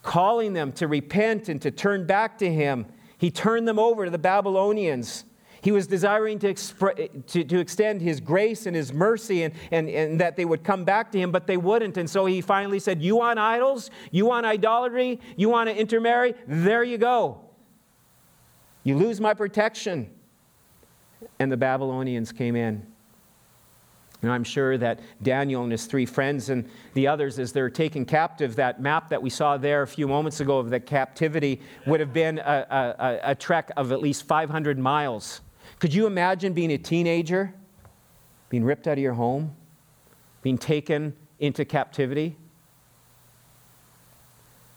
calling 0.03 0.53
them 0.53 0.71
to 0.73 0.87
repent 0.87 1.49
and 1.49 1.61
to 1.61 1.71
turn 1.71 2.05
back 2.05 2.37
to 2.37 2.51
Him. 2.51 2.85
He 3.17 3.31
turned 3.31 3.67
them 3.67 3.79
over 3.79 4.05
to 4.05 4.11
the 4.11 4.19
Babylonians. 4.19 5.25
He 5.61 5.71
was 5.71 5.87
desiring 5.87 6.39
to, 6.39 6.53
to, 6.53 7.43
to, 7.43 7.59
extend 7.59 8.01
his 8.01 8.21
grace 8.21 8.65
and 8.65 8.73
his 8.73 8.93
mercy 8.93 9.43
and, 9.43 9.53
and, 9.71 9.89
and 9.89 10.21
that 10.21 10.37
they 10.37 10.45
would 10.45 10.63
come 10.63 10.85
back 10.85 11.11
to 11.11 11.19
him, 11.19 11.31
but 11.31 11.47
they 11.47 11.57
wouldn't. 11.57 11.97
And 11.97 12.09
so 12.09 12.25
he 12.25 12.39
finally 12.39 12.79
said, 12.79 13.01
You 13.01 13.17
want 13.17 13.39
idols? 13.39 13.91
You 14.09 14.25
want 14.25 14.45
idolatry? 14.45 15.19
You 15.35 15.49
want 15.49 15.67
to 15.67 15.75
intermarry? 15.75 16.33
There 16.47 16.81
you 16.81 16.97
go. 16.97 17.41
You 18.83 18.97
lose 18.97 19.19
my 19.19 19.33
protection. 19.33 20.09
And 21.39 21.51
the 21.51 21.57
Babylonians 21.57 22.31
came 22.31 22.55
in. 22.55 22.88
And 24.21 24.31
I'm 24.31 24.43
sure 24.43 24.77
that 24.77 24.99
Daniel 25.23 25.63
and 25.63 25.71
his 25.71 25.85
three 25.85 26.05
friends 26.05 26.49
and 26.49 26.67
the 26.93 27.07
others, 27.07 27.39
as 27.39 27.53
they're 27.53 27.69
taken 27.69 28.05
captive, 28.05 28.55
that 28.57 28.81
map 28.81 29.09
that 29.09 29.21
we 29.21 29.29
saw 29.29 29.57
there 29.57 29.81
a 29.81 29.87
few 29.87 30.07
moments 30.07 30.41
ago 30.41 30.59
of 30.59 30.69
the 30.69 30.79
captivity 30.79 31.61
would 31.85 32.01
have 32.01 32.11
been 32.11 32.37
a, 32.39 32.97
a, 32.99 33.31
a 33.31 33.35
trek 33.35 33.71
of 33.77 33.93
at 33.93 34.01
least 34.01 34.23
500 34.23 34.77
miles. 34.77 35.39
Could 35.79 35.93
you 35.93 36.05
imagine 36.05 36.51
being 36.51 36.71
a 36.71 36.77
teenager, 36.77 37.53
being 38.49 38.65
ripped 38.65 38.87
out 38.87 38.93
of 38.93 38.99
your 38.99 39.13
home, 39.13 39.55
being 40.41 40.57
taken 40.57 41.15
into 41.39 41.63
captivity? 41.63 42.35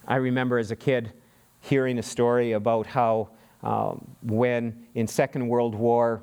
I 0.06 0.16
remember 0.16 0.58
as 0.58 0.70
a 0.70 0.76
kid 0.76 1.12
hearing 1.60 1.98
a 1.98 2.02
story 2.02 2.52
about 2.52 2.86
how 2.86 3.30
um, 3.62 4.06
when 4.22 4.86
in 4.94 5.06
Second 5.06 5.48
World 5.48 5.74
War, 5.74 6.22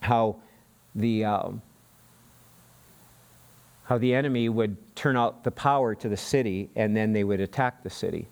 how 0.00 0.36
the 0.94 1.24
um, 1.24 1.62
how 3.88 3.96
the 3.96 4.14
enemy 4.14 4.50
would 4.50 4.76
turn 4.94 5.16
out 5.16 5.42
the 5.44 5.50
power 5.50 5.94
to 5.94 6.10
the 6.10 6.16
city 6.16 6.68
and 6.76 6.94
then 6.94 7.10
they 7.10 7.24
would 7.24 7.40
attack 7.40 7.82
the 7.82 7.88
city. 7.88 8.28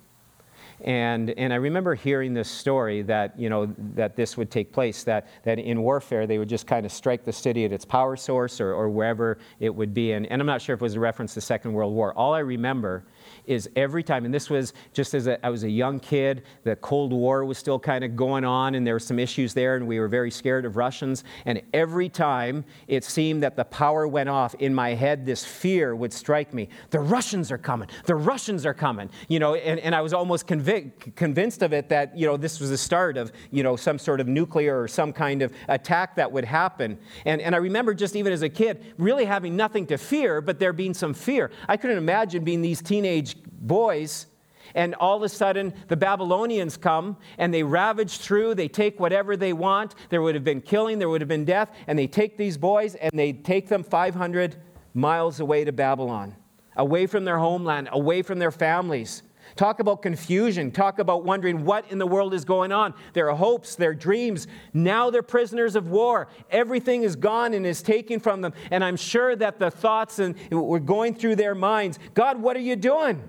And, 0.82 1.30
and 1.30 1.50
I 1.50 1.56
remember 1.56 1.94
hearing 1.94 2.34
this 2.34 2.50
story 2.50 3.00
that, 3.02 3.40
you 3.40 3.48
know, 3.48 3.74
that 3.94 4.16
this 4.16 4.36
would 4.36 4.50
take 4.50 4.70
place, 4.70 5.02
that, 5.04 5.28
that 5.44 5.58
in 5.58 5.80
warfare 5.80 6.26
they 6.26 6.36
would 6.36 6.50
just 6.50 6.66
kind 6.66 6.84
of 6.84 6.92
strike 6.92 7.24
the 7.24 7.32
city 7.32 7.64
at 7.64 7.72
its 7.72 7.86
power 7.86 8.16
source 8.16 8.60
or, 8.60 8.74
or 8.74 8.90
wherever 8.90 9.38
it 9.58 9.74
would 9.74 9.94
be. 9.94 10.12
And, 10.12 10.26
and 10.26 10.42
I'm 10.42 10.46
not 10.46 10.60
sure 10.60 10.74
if 10.74 10.82
it 10.82 10.84
was 10.84 10.96
a 10.96 11.00
reference 11.00 11.32
to 11.32 11.36
the 11.36 11.46
Second 11.46 11.72
World 11.72 11.94
War. 11.94 12.12
All 12.12 12.34
I 12.34 12.40
remember 12.40 13.06
is 13.46 13.68
every 13.76 14.02
time, 14.02 14.24
and 14.24 14.34
this 14.34 14.50
was 14.50 14.72
just 14.92 15.14
as 15.14 15.26
a, 15.26 15.44
I 15.44 15.50
was 15.50 15.64
a 15.64 15.70
young 15.70 16.00
kid, 16.00 16.42
the 16.64 16.76
Cold 16.76 17.12
War 17.12 17.44
was 17.44 17.58
still 17.58 17.78
kind 17.78 18.04
of 18.04 18.16
going 18.16 18.44
on, 18.44 18.74
and 18.74 18.86
there 18.86 18.94
were 18.94 19.00
some 19.00 19.18
issues 19.18 19.54
there, 19.54 19.76
and 19.76 19.86
we 19.86 20.00
were 20.00 20.08
very 20.08 20.30
scared 20.30 20.64
of 20.64 20.76
Russians. 20.76 21.24
And 21.44 21.62
every 21.72 22.08
time 22.08 22.64
it 22.88 23.04
seemed 23.04 23.42
that 23.42 23.56
the 23.56 23.64
power 23.64 24.08
went 24.08 24.28
off, 24.28 24.54
in 24.56 24.74
my 24.74 24.94
head, 24.94 25.24
this 25.26 25.44
fear 25.44 25.94
would 25.94 26.12
strike 26.12 26.52
me. 26.52 26.68
The 26.90 27.00
Russians 27.00 27.52
are 27.52 27.58
coming. 27.58 27.88
The 28.04 28.14
Russians 28.14 28.66
are 28.66 28.74
coming. 28.74 29.10
You 29.28 29.38
know, 29.38 29.54
and, 29.54 29.78
and 29.80 29.94
I 29.94 30.00
was 30.00 30.12
almost 30.12 30.46
convic- 30.46 31.14
convinced 31.14 31.62
of 31.62 31.72
it 31.72 31.88
that, 31.88 32.16
you 32.16 32.26
know, 32.26 32.36
this 32.36 32.60
was 32.60 32.70
the 32.70 32.78
start 32.78 33.16
of, 33.16 33.32
you 33.50 33.62
know, 33.62 33.76
some 33.76 33.98
sort 33.98 34.20
of 34.20 34.28
nuclear 34.28 34.80
or 34.80 34.88
some 34.88 35.12
kind 35.12 35.42
of 35.42 35.52
attack 35.68 36.16
that 36.16 36.30
would 36.30 36.44
happen. 36.44 36.98
And, 37.24 37.40
and 37.40 37.54
I 37.54 37.58
remember 37.58 37.94
just 37.94 38.16
even 38.16 38.32
as 38.32 38.42
a 38.42 38.48
kid, 38.48 38.84
really 38.98 39.24
having 39.24 39.56
nothing 39.56 39.86
to 39.86 39.98
fear, 39.98 40.40
but 40.40 40.58
there 40.58 40.72
being 40.72 40.94
some 40.94 41.14
fear. 41.14 41.50
I 41.68 41.76
couldn't 41.76 41.98
imagine 41.98 42.44
being 42.44 42.62
these 42.62 42.82
teenage 42.82 43.35
boys. 43.44 44.26
And 44.74 44.94
all 44.96 45.16
of 45.16 45.22
a 45.22 45.28
sudden, 45.28 45.72
the 45.88 45.96
Babylonians 45.96 46.76
come 46.76 47.16
and 47.38 47.52
they 47.52 47.62
ravage 47.62 48.18
through. 48.18 48.54
They 48.54 48.68
take 48.68 48.98
whatever 49.00 49.36
they 49.36 49.52
want. 49.52 49.94
There 50.10 50.22
would 50.22 50.34
have 50.34 50.44
been 50.44 50.60
killing, 50.60 50.98
there 50.98 51.08
would 51.08 51.20
have 51.20 51.28
been 51.28 51.44
death. 51.44 51.70
And 51.86 51.98
they 51.98 52.06
take 52.06 52.36
these 52.36 52.56
boys 52.56 52.94
and 52.96 53.10
they 53.14 53.32
take 53.32 53.68
them 53.68 53.82
500 53.82 54.56
miles 54.92 55.40
away 55.40 55.64
to 55.64 55.72
Babylon, 55.72 56.34
away 56.76 57.06
from 57.06 57.24
their 57.24 57.38
homeland, 57.38 57.88
away 57.92 58.22
from 58.22 58.38
their 58.38 58.50
families. 58.50 59.22
Talk 59.54 59.80
about 59.80 60.02
confusion. 60.02 60.70
Talk 60.70 60.98
about 60.98 61.24
wondering 61.24 61.64
what 61.64 61.90
in 61.90 61.98
the 61.98 62.06
world 62.06 62.34
is 62.34 62.44
going 62.44 62.72
on. 62.72 62.94
Their 63.12 63.30
hopes, 63.30 63.76
their 63.76 63.94
dreams. 63.94 64.46
Now 64.72 65.10
they're 65.10 65.22
prisoners 65.22 65.76
of 65.76 65.88
war. 65.88 66.28
Everything 66.50 67.04
is 67.04 67.16
gone 67.16 67.54
and 67.54 67.64
is 67.64 67.82
taken 67.82 68.18
from 68.18 68.40
them. 68.40 68.52
And 68.70 68.82
I'm 68.84 68.96
sure 68.96 69.36
that 69.36 69.58
the 69.58 69.70
thoughts 69.70 70.18
and 70.18 70.34
were 70.50 70.80
going 70.80 71.14
through 71.14 71.36
their 71.36 71.54
minds 71.54 71.98
God, 72.14 72.40
what 72.40 72.56
are 72.56 72.60
you 72.60 72.76
doing? 72.76 73.22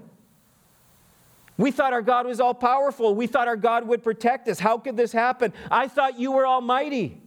We 1.57 1.71
thought 1.71 1.91
our 1.91 2.01
God 2.01 2.27
was 2.27 2.39
all 2.39 2.53
powerful. 2.53 3.15
We 3.15 3.27
thought 3.27 3.47
our 3.47 3.57
God 3.57 3.87
would 3.87 4.03
protect 4.03 4.47
us. 4.47 4.59
How 4.59 4.77
could 4.77 4.95
this 4.95 5.11
happen? 5.11 5.53
I 5.71 5.87
thought 5.87 6.19
you 6.19 6.31
were 6.31 6.45
almighty. 6.45 7.21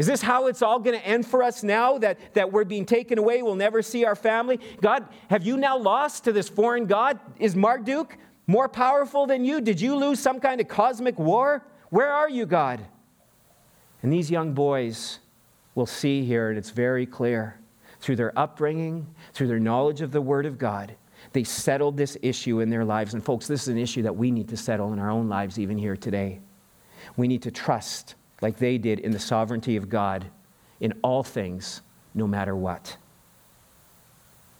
Is 0.00 0.06
this 0.06 0.22
how 0.22 0.46
it's 0.46 0.62
all 0.62 0.78
going 0.78 0.98
to 0.98 1.06
end 1.06 1.26
for 1.26 1.42
us 1.42 1.62
now 1.62 1.98
that, 1.98 2.32
that 2.32 2.50
we're 2.50 2.64
being 2.64 2.86
taken 2.86 3.18
away? 3.18 3.42
We'll 3.42 3.54
never 3.54 3.82
see 3.82 4.06
our 4.06 4.16
family? 4.16 4.58
God, 4.80 5.06
have 5.28 5.44
you 5.44 5.58
now 5.58 5.76
lost 5.76 6.24
to 6.24 6.32
this 6.32 6.48
foreign 6.48 6.86
God? 6.86 7.20
Is 7.38 7.54
Marduk 7.54 7.84
Duke 7.84 8.18
more 8.46 8.66
powerful 8.66 9.26
than 9.26 9.44
you? 9.44 9.60
Did 9.60 9.78
you 9.78 9.94
lose 9.94 10.18
some 10.18 10.40
kind 10.40 10.58
of 10.58 10.68
cosmic 10.68 11.18
war? 11.18 11.66
Where 11.90 12.10
are 12.10 12.30
you, 12.30 12.46
God? 12.46 12.80
And 14.02 14.10
these 14.10 14.30
young 14.30 14.54
boys 14.54 15.18
will 15.74 15.84
see 15.84 16.24
here, 16.24 16.48
and 16.48 16.56
it's 16.56 16.70
very 16.70 17.04
clear 17.04 17.60
through 18.00 18.16
their 18.16 18.32
upbringing, 18.38 19.06
through 19.34 19.48
their 19.48 19.60
knowledge 19.60 20.00
of 20.00 20.12
the 20.12 20.22
Word 20.22 20.46
of 20.46 20.56
God, 20.56 20.94
they 21.34 21.44
settled 21.44 21.98
this 21.98 22.16
issue 22.22 22.60
in 22.60 22.70
their 22.70 22.86
lives. 22.86 23.12
And, 23.12 23.22
folks, 23.22 23.46
this 23.46 23.64
is 23.64 23.68
an 23.68 23.76
issue 23.76 24.00
that 24.00 24.16
we 24.16 24.30
need 24.30 24.48
to 24.48 24.56
settle 24.56 24.94
in 24.94 24.98
our 24.98 25.10
own 25.10 25.28
lives, 25.28 25.58
even 25.58 25.76
here 25.76 25.94
today. 25.94 26.40
We 27.18 27.28
need 27.28 27.42
to 27.42 27.50
trust, 27.50 28.14
like 28.40 28.56
they 28.58 28.78
did, 28.78 29.00
in 29.00 29.12
the 29.12 29.18
sovereignty 29.18 29.76
of 29.76 29.88
God 29.88 30.26
in 30.80 30.94
all 31.02 31.22
things, 31.22 31.82
no 32.14 32.26
matter 32.26 32.56
what. 32.56 32.96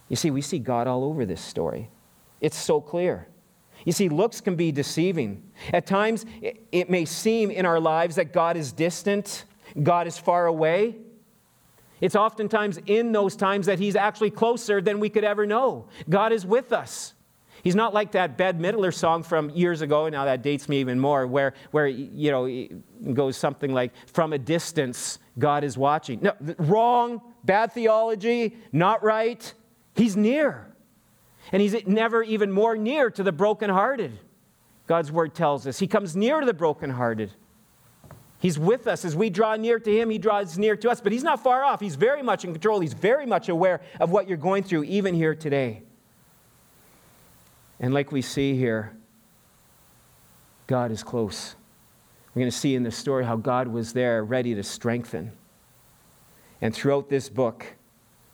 You 0.08 0.16
see, 0.16 0.30
we 0.30 0.42
see 0.42 0.58
God 0.58 0.86
all 0.86 1.04
over 1.04 1.24
this 1.24 1.40
story. 1.40 1.88
It's 2.40 2.58
so 2.58 2.80
clear. 2.80 3.28
You 3.84 3.92
see, 3.92 4.08
looks 4.08 4.40
can 4.40 4.56
be 4.56 4.72
deceiving. 4.72 5.42
At 5.72 5.86
times, 5.86 6.26
it 6.42 6.90
may 6.90 7.04
seem 7.04 7.50
in 7.50 7.64
our 7.64 7.80
lives 7.80 8.16
that 8.16 8.32
God 8.32 8.56
is 8.56 8.72
distant, 8.72 9.44
God 9.82 10.06
is 10.06 10.18
far 10.18 10.46
away. 10.46 10.96
It's 12.00 12.16
oftentimes 12.16 12.78
in 12.86 13.12
those 13.12 13.36
times 13.36 13.66
that 13.66 13.78
He's 13.78 13.94
actually 13.96 14.30
closer 14.30 14.80
than 14.80 15.00
we 15.00 15.08
could 15.08 15.24
ever 15.24 15.46
know. 15.46 15.88
God 16.08 16.32
is 16.32 16.44
with 16.44 16.72
us. 16.72 17.14
He's 17.62 17.74
not 17.74 17.92
like 17.92 18.12
that 18.12 18.36
Bette 18.36 18.58
Midler 18.58 18.94
song 18.94 19.22
from 19.22 19.50
years 19.50 19.82
ago, 19.82 20.06
and 20.06 20.12
now 20.12 20.24
that 20.24 20.42
dates 20.42 20.68
me 20.68 20.80
even 20.80 20.98
more, 20.98 21.26
where, 21.26 21.54
where 21.70 21.86
you 21.86 22.30
know, 22.30 23.12
goes 23.14 23.36
something 23.36 23.72
like, 23.72 23.92
From 24.06 24.32
a 24.32 24.38
distance, 24.38 25.18
God 25.38 25.64
is 25.64 25.76
watching. 25.76 26.20
No, 26.22 26.32
wrong, 26.58 27.20
bad 27.44 27.72
theology, 27.72 28.56
not 28.72 29.02
right. 29.02 29.52
He's 29.94 30.16
near. 30.16 30.74
And 31.52 31.60
He's 31.60 31.86
never 31.86 32.22
even 32.22 32.52
more 32.52 32.76
near 32.76 33.10
to 33.10 33.22
the 33.22 33.32
brokenhearted. 33.32 34.18
God's 34.86 35.12
word 35.12 35.34
tells 35.34 35.66
us. 35.66 35.78
He 35.78 35.86
comes 35.86 36.16
near 36.16 36.40
to 36.40 36.46
the 36.46 36.54
brokenhearted. 36.54 37.32
He's 38.38 38.58
with 38.58 38.86
us. 38.86 39.04
As 39.04 39.14
we 39.14 39.28
draw 39.28 39.54
near 39.56 39.78
to 39.78 39.90
Him, 39.90 40.10
He 40.10 40.18
draws 40.18 40.56
near 40.56 40.76
to 40.76 40.90
us. 40.90 41.00
But 41.00 41.12
He's 41.12 41.22
not 41.22 41.42
far 41.42 41.62
off. 41.62 41.80
He's 41.80 41.96
very 41.96 42.22
much 42.22 42.44
in 42.44 42.52
control. 42.52 42.80
He's 42.80 42.94
very 42.94 43.26
much 43.26 43.48
aware 43.48 43.82
of 44.00 44.10
what 44.10 44.28
you're 44.28 44.38
going 44.38 44.62
through, 44.62 44.84
even 44.84 45.14
here 45.14 45.34
today. 45.34 45.82
And 47.80 47.92
like 47.94 48.12
we 48.12 48.22
see 48.22 48.54
here, 48.54 48.96
God 50.66 50.92
is 50.92 51.02
close. 51.02 51.56
We're 52.34 52.40
going 52.40 52.50
to 52.50 52.56
see 52.56 52.76
in 52.76 52.84
this 52.84 52.96
story 52.96 53.24
how 53.24 53.36
God 53.36 53.66
was 53.66 53.92
there 53.92 54.22
ready 54.22 54.54
to 54.54 54.62
strengthen. 54.62 55.32
And 56.60 56.74
throughout 56.74 57.08
this 57.08 57.28
book, 57.28 57.66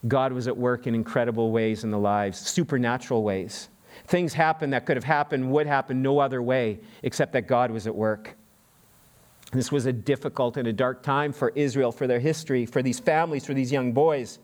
God 0.06 0.32
was 0.32 0.46
at 0.48 0.56
work 0.56 0.86
in 0.86 0.94
incredible 0.94 1.50
ways 1.50 1.84
in 1.84 1.90
the 1.90 1.98
lives, 1.98 2.38
supernatural 2.38 3.22
ways. 3.22 3.68
Things 4.06 4.34
happened 4.34 4.72
that 4.72 4.84
could 4.84 4.96
have 4.96 5.04
happened, 5.04 5.50
would 5.50 5.66
happen 5.66 6.02
no 6.02 6.18
other 6.18 6.42
way, 6.42 6.80
except 7.02 7.32
that 7.32 7.46
God 7.46 7.70
was 7.70 7.86
at 7.86 7.94
work. 7.94 8.36
This 9.52 9.72
was 9.72 9.86
a 9.86 9.92
difficult 9.92 10.56
and 10.56 10.68
a 10.68 10.72
dark 10.72 11.02
time 11.02 11.32
for 11.32 11.50
Israel, 11.54 11.92
for 11.92 12.06
their 12.06 12.20
history, 12.20 12.66
for 12.66 12.82
these 12.82 12.98
families, 12.98 13.46
for 13.46 13.54
these 13.54 13.72
young 13.72 13.92
boys. 13.92 14.38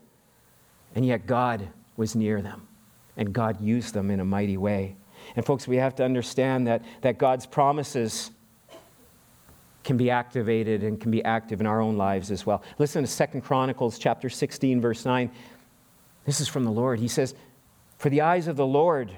And 0.94 1.04
yet 1.04 1.26
God 1.26 1.68
was 1.96 2.14
near 2.16 2.40
them, 2.40 2.66
and 3.16 3.32
God 3.32 3.60
used 3.60 3.94
them 3.94 4.10
in 4.10 4.20
a 4.20 4.24
mighty 4.24 4.56
way. 4.56 4.96
And, 5.36 5.44
folks, 5.44 5.68
we 5.68 5.76
have 5.76 5.94
to 5.96 6.04
understand 6.04 6.66
that, 6.66 6.82
that 7.02 7.18
God's 7.18 7.46
promises 7.46 8.30
can 9.84 9.96
be 9.96 10.10
activated 10.10 10.82
and 10.82 11.00
can 11.00 11.10
be 11.10 11.24
active 11.24 11.60
in 11.60 11.66
our 11.66 11.80
own 11.80 11.96
lives 11.96 12.30
as 12.30 12.46
well. 12.46 12.62
Listen 12.78 13.02
to 13.02 13.08
Second 13.08 13.42
Chronicles 13.42 13.98
chapter 13.98 14.28
16, 14.28 14.80
verse 14.80 15.04
9. 15.04 15.30
This 16.24 16.40
is 16.40 16.48
from 16.48 16.64
the 16.64 16.70
Lord. 16.70 17.00
He 17.00 17.08
says, 17.08 17.34
For 17.98 18.08
the 18.08 18.20
eyes 18.20 18.46
of 18.46 18.56
the 18.56 18.66
Lord 18.66 19.16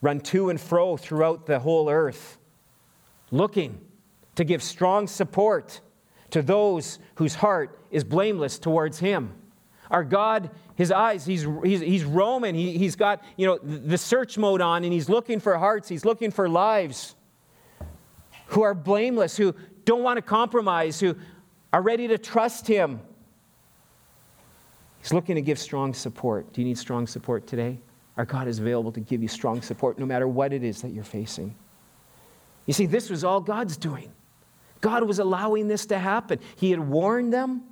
run 0.00 0.20
to 0.20 0.50
and 0.50 0.60
fro 0.60 0.96
throughout 0.96 1.46
the 1.46 1.58
whole 1.58 1.90
earth, 1.90 2.38
looking 3.30 3.80
to 4.36 4.44
give 4.44 4.62
strong 4.62 5.08
support 5.08 5.80
to 6.30 6.42
those 6.42 6.98
whose 7.16 7.34
heart 7.34 7.78
is 7.90 8.04
blameless 8.04 8.58
towards 8.58 9.00
Him. 9.00 9.32
Our 9.90 10.04
God, 10.04 10.50
His 10.74 10.92
eyes, 10.92 11.24
He's, 11.24 11.46
he's, 11.64 11.80
he's 11.80 12.04
roaming. 12.04 12.54
He, 12.54 12.78
he's 12.78 12.96
got, 12.96 13.22
you 13.36 13.46
know, 13.46 13.58
the 13.58 13.98
search 13.98 14.38
mode 14.38 14.60
on, 14.60 14.84
and 14.84 14.92
He's 14.92 15.08
looking 15.08 15.40
for 15.40 15.56
hearts. 15.58 15.88
He's 15.88 16.04
looking 16.04 16.30
for 16.30 16.48
lives 16.48 17.14
who 18.48 18.62
are 18.62 18.74
blameless, 18.74 19.36
who 19.36 19.54
don't 19.84 20.02
want 20.02 20.16
to 20.16 20.22
compromise, 20.22 21.00
who 21.00 21.16
are 21.72 21.82
ready 21.82 22.08
to 22.08 22.18
trust 22.18 22.66
Him. 22.66 23.00
He's 25.00 25.12
looking 25.12 25.36
to 25.36 25.42
give 25.42 25.58
strong 25.58 25.94
support. 25.94 26.52
Do 26.52 26.60
you 26.60 26.66
need 26.66 26.78
strong 26.78 27.06
support 27.06 27.46
today? 27.46 27.78
Our 28.16 28.24
God 28.24 28.48
is 28.48 28.58
available 28.58 28.90
to 28.92 29.00
give 29.00 29.22
you 29.22 29.28
strong 29.28 29.62
support 29.62 29.98
no 29.98 30.04
matter 30.04 30.26
what 30.26 30.52
it 30.52 30.64
is 30.64 30.82
that 30.82 30.88
you're 30.90 31.04
facing. 31.04 31.54
You 32.66 32.74
see, 32.74 32.86
this 32.86 33.08
was 33.08 33.22
all 33.22 33.40
God's 33.40 33.76
doing. 33.76 34.12
God 34.80 35.04
was 35.04 35.18
allowing 35.18 35.68
this 35.68 35.86
to 35.86 35.98
happen. 35.98 36.40
He 36.56 36.70
had 36.70 36.80
warned 36.80 37.32
them, 37.32 37.62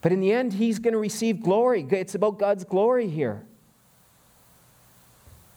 but 0.00 0.12
in 0.12 0.20
the 0.20 0.32
end, 0.32 0.52
He's 0.52 0.78
going 0.78 0.92
to 0.92 0.98
receive 0.98 1.42
glory. 1.42 1.86
It's 1.90 2.14
about 2.14 2.38
God's 2.38 2.64
glory 2.64 3.08
here. 3.08 3.44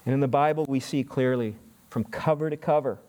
And 0.06 0.14
in 0.14 0.20
the 0.20 0.28
Bible, 0.28 0.66
we 0.68 0.80
see 0.80 1.04
clearly 1.04 1.56
from 1.90 2.04
cover 2.06 2.50
to 2.50 2.58
cover 2.58 3.00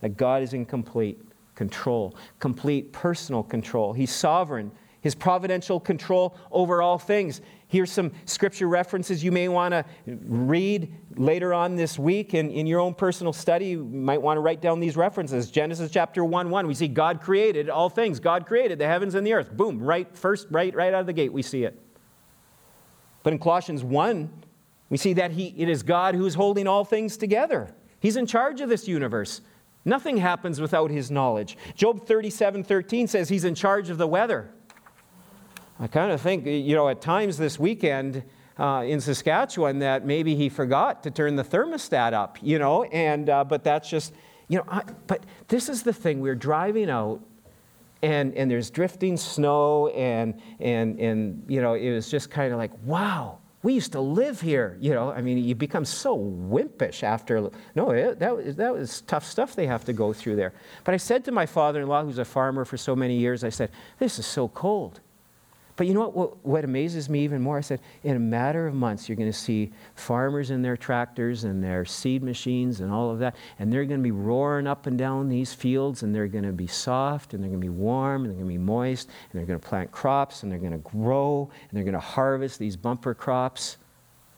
that 0.00 0.16
God 0.16 0.42
is 0.42 0.54
in 0.54 0.64
complete 0.64 1.20
control, 1.54 2.16
complete 2.40 2.92
personal 2.92 3.42
control. 3.42 3.92
He's 3.92 4.10
sovereign, 4.10 4.72
His 5.00 5.14
providential 5.14 5.78
control 5.78 6.36
over 6.50 6.82
all 6.82 6.98
things. 6.98 7.40
Here's 7.72 7.90
some 7.90 8.12
scripture 8.26 8.68
references 8.68 9.24
you 9.24 9.32
may 9.32 9.48
want 9.48 9.72
to 9.72 9.82
read 10.04 10.94
later 11.16 11.54
on 11.54 11.74
this 11.74 11.98
week 11.98 12.34
in, 12.34 12.50
in 12.50 12.66
your 12.66 12.80
own 12.80 12.92
personal 12.92 13.32
study. 13.32 13.68
You 13.68 13.84
might 13.86 14.20
want 14.20 14.36
to 14.36 14.42
write 14.42 14.60
down 14.60 14.78
these 14.78 14.94
references. 14.94 15.50
Genesis 15.50 15.90
chapter 15.90 16.22
1 16.22 16.50
1, 16.50 16.66
we 16.66 16.74
see 16.74 16.86
God 16.86 17.22
created 17.22 17.70
all 17.70 17.88
things. 17.88 18.20
God 18.20 18.44
created 18.44 18.78
the 18.78 18.86
heavens 18.86 19.14
and 19.14 19.26
the 19.26 19.32
earth. 19.32 19.50
Boom, 19.52 19.82
right 19.82 20.14
first, 20.14 20.48
right, 20.50 20.74
right 20.74 20.92
out 20.92 21.00
of 21.00 21.06
the 21.06 21.14
gate, 21.14 21.32
we 21.32 21.40
see 21.40 21.64
it. 21.64 21.80
But 23.22 23.32
in 23.32 23.38
Colossians 23.38 23.82
1, 23.82 24.30
we 24.90 24.98
see 24.98 25.14
that 25.14 25.30
he, 25.30 25.54
it 25.56 25.70
is 25.70 25.82
God 25.82 26.14
who 26.14 26.26
is 26.26 26.34
holding 26.34 26.66
all 26.66 26.84
things 26.84 27.16
together. 27.16 27.74
He's 28.00 28.18
in 28.18 28.26
charge 28.26 28.60
of 28.60 28.68
this 28.68 28.86
universe. 28.86 29.40
Nothing 29.86 30.18
happens 30.18 30.60
without 30.60 30.90
his 30.90 31.10
knowledge. 31.10 31.56
Job 31.74 32.06
37 32.06 32.64
13 32.64 33.08
says 33.08 33.30
he's 33.30 33.44
in 33.44 33.54
charge 33.54 33.88
of 33.88 33.96
the 33.96 34.06
weather. 34.06 34.50
I 35.82 35.88
kind 35.88 36.12
of 36.12 36.20
think, 36.20 36.46
you 36.46 36.76
know, 36.76 36.88
at 36.88 37.00
times 37.00 37.36
this 37.36 37.58
weekend 37.58 38.22
uh, 38.56 38.84
in 38.86 39.00
Saskatchewan 39.00 39.80
that 39.80 40.06
maybe 40.06 40.36
he 40.36 40.48
forgot 40.48 41.02
to 41.02 41.10
turn 41.10 41.34
the 41.34 41.42
thermostat 41.42 42.12
up, 42.12 42.38
you 42.40 42.60
know, 42.60 42.84
and, 42.84 43.28
uh, 43.28 43.42
but 43.42 43.64
that's 43.64 43.90
just, 43.90 44.14
you 44.46 44.58
know, 44.58 44.64
I, 44.68 44.82
but 45.08 45.26
this 45.48 45.68
is 45.68 45.82
the 45.82 45.92
thing. 45.92 46.20
We're 46.20 46.36
driving 46.36 46.88
out 46.88 47.20
and, 48.00 48.32
and 48.34 48.48
there's 48.48 48.70
drifting 48.70 49.16
snow 49.16 49.88
and, 49.88 50.40
and, 50.60 51.00
and, 51.00 51.44
you 51.48 51.60
know, 51.60 51.74
it 51.74 51.90
was 51.90 52.08
just 52.08 52.30
kind 52.30 52.52
of 52.52 52.58
like, 52.58 52.70
wow, 52.84 53.38
we 53.64 53.74
used 53.74 53.90
to 53.90 54.00
live 54.00 54.40
here. 54.40 54.76
You 54.80 54.94
know, 54.94 55.10
I 55.10 55.20
mean, 55.20 55.38
you 55.38 55.56
become 55.56 55.84
so 55.84 56.16
wimpish 56.16 57.02
after. 57.02 57.50
No, 57.74 57.90
it, 57.90 58.20
that, 58.20 58.56
that 58.56 58.72
was 58.72 59.00
tough 59.00 59.24
stuff 59.24 59.56
they 59.56 59.66
have 59.66 59.84
to 59.86 59.92
go 59.92 60.12
through 60.12 60.36
there. 60.36 60.52
But 60.84 60.94
I 60.94 60.98
said 60.98 61.24
to 61.24 61.32
my 61.32 61.46
father 61.46 61.80
in 61.80 61.88
law, 61.88 62.04
who's 62.04 62.18
a 62.18 62.24
farmer 62.24 62.64
for 62.64 62.76
so 62.76 62.94
many 62.94 63.16
years, 63.16 63.42
I 63.42 63.48
said, 63.48 63.72
this 63.98 64.20
is 64.20 64.26
so 64.26 64.46
cold. 64.46 65.00
But 65.76 65.86
you 65.86 65.94
know 65.94 66.00
what, 66.00 66.14
what, 66.14 66.46
what, 66.46 66.64
amazes 66.64 67.08
me 67.08 67.24
even 67.24 67.40
more? 67.40 67.56
I 67.56 67.62
said, 67.62 67.80
in 68.04 68.14
a 68.14 68.20
matter 68.20 68.66
of 68.66 68.74
months, 68.74 69.08
you're 69.08 69.16
going 69.16 69.32
to 69.32 69.38
see 69.38 69.72
farmers 69.94 70.50
in 70.50 70.60
their 70.60 70.76
tractors 70.76 71.44
and 71.44 71.64
their 71.64 71.84
seed 71.84 72.22
machines 72.22 72.80
and 72.80 72.92
all 72.92 73.10
of 73.10 73.18
that, 73.20 73.36
and 73.58 73.72
they're 73.72 73.86
going 73.86 74.00
to 74.00 74.04
be 74.04 74.10
roaring 74.10 74.66
up 74.66 74.86
and 74.86 74.98
down 74.98 75.28
these 75.28 75.54
fields, 75.54 76.02
and 76.02 76.14
they're 76.14 76.28
going 76.28 76.44
to 76.44 76.52
be 76.52 76.66
soft, 76.66 77.32
and 77.32 77.42
they're 77.42 77.48
going 77.48 77.60
to 77.60 77.64
be 77.64 77.70
warm, 77.70 78.22
and 78.22 78.30
they're 78.30 78.38
going 78.42 78.52
to 78.52 78.58
be 78.58 78.64
moist, 78.64 79.08
and 79.08 79.38
they're 79.38 79.46
going 79.46 79.58
to 79.58 79.66
plant 79.66 79.90
crops, 79.90 80.42
and 80.42 80.52
they're 80.52 80.58
going 80.58 80.72
to 80.72 80.78
grow, 80.78 81.50
and 81.70 81.76
they're 81.76 81.84
going 81.84 81.94
to 81.94 82.00
harvest 82.00 82.58
these 82.58 82.76
bumper 82.76 83.14
crops. 83.14 83.78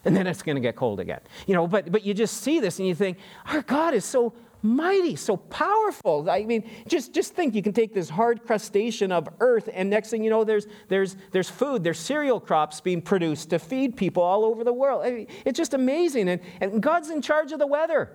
And 0.04 0.14
then 0.14 0.26
it's 0.26 0.42
going 0.42 0.56
to 0.56 0.60
get 0.60 0.76
cold 0.76 1.00
again. 1.00 1.20
You 1.46 1.54
know, 1.54 1.66
but, 1.66 1.90
but 1.90 2.04
you 2.04 2.12
just 2.12 2.42
see 2.42 2.60
this 2.60 2.78
and 2.78 2.86
you 2.86 2.94
think, 2.94 3.18
our 3.46 3.62
God 3.62 3.94
is 3.94 4.04
so 4.04 4.34
mighty, 4.64 5.14
so 5.14 5.36
powerful. 5.36 6.28
I 6.30 6.44
mean, 6.44 6.68
just, 6.88 7.12
just 7.12 7.34
think 7.34 7.54
you 7.54 7.62
can 7.62 7.74
take 7.74 7.92
this 7.92 8.08
hard 8.08 8.44
crustacean 8.44 9.12
of 9.12 9.28
earth, 9.40 9.68
and 9.72 9.90
next 9.90 10.10
thing 10.10 10.24
you 10.24 10.30
know, 10.30 10.42
there's, 10.42 10.66
there's, 10.88 11.16
there's 11.32 11.50
food, 11.50 11.84
there's 11.84 11.98
cereal 11.98 12.40
crops 12.40 12.80
being 12.80 13.02
produced 13.02 13.50
to 13.50 13.58
feed 13.58 13.96
people 13.96 14.22
all 14.22 14.44
over 14.44 14.64
the 14.64 14.72
world. 14.72 15.04
I 15.04 15.10
mean, 15.10 15.26
it's 15.44 15.58
just 15.58 15.74
amazing. 15.74 16.28
And, 16.30 16.40
and 16.60 16.82
God's 16.82 17.10
in 17.10 17.20
charge 17.20 17.52
of 17.52 17.58
the 17.58 17.66
weather. 17.66 18.10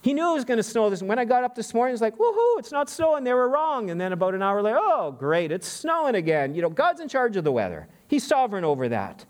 He 0.00 0.14
knew 0.14 0.30
it 0.30 0.34
was 0.34 0.44
going 0.44 0.58
to 0.58 0.62
snow 0.62 0.88
this. 0.90 1.02
When 1.02 1.18
I 1.18 1.24
got 1.24 1.42
up 1.42 1.56
this 1.56 1.74
morning, 1.74 1.92
it's 1.92 2.00
like, 2.00 2.16
woohoo, 2.16 2.58
it's 2.58 2.70
not 2.70 2.88
snowing. 2.88 3.24
They 3.24 3.34
were 3.34 3.48
wrong. 3.48 3.90
And 3.90 4.00
then 4.00 4.12
about 4.12 4.34
an 4.34 4.42
hour 4.42 4.62
later, 4.62 4.78
oh, 4.80 5.10
great, 5.10 5.50
it's 5.50 5.66
snowing 5.66 6.14
again. 6.14 6.54
You 6.54 6.62
know, 6.62 6.70
God's 6.70 7.00
in 7.00 7.08
charge 7.08 7.36
of 7.36 7.42
the 7.42 7.50
weather. 7.50 7.88
He's 8.06 8.24
sovereign 8.24 8.64
over 8.64 8.88
that. 8.90 9.26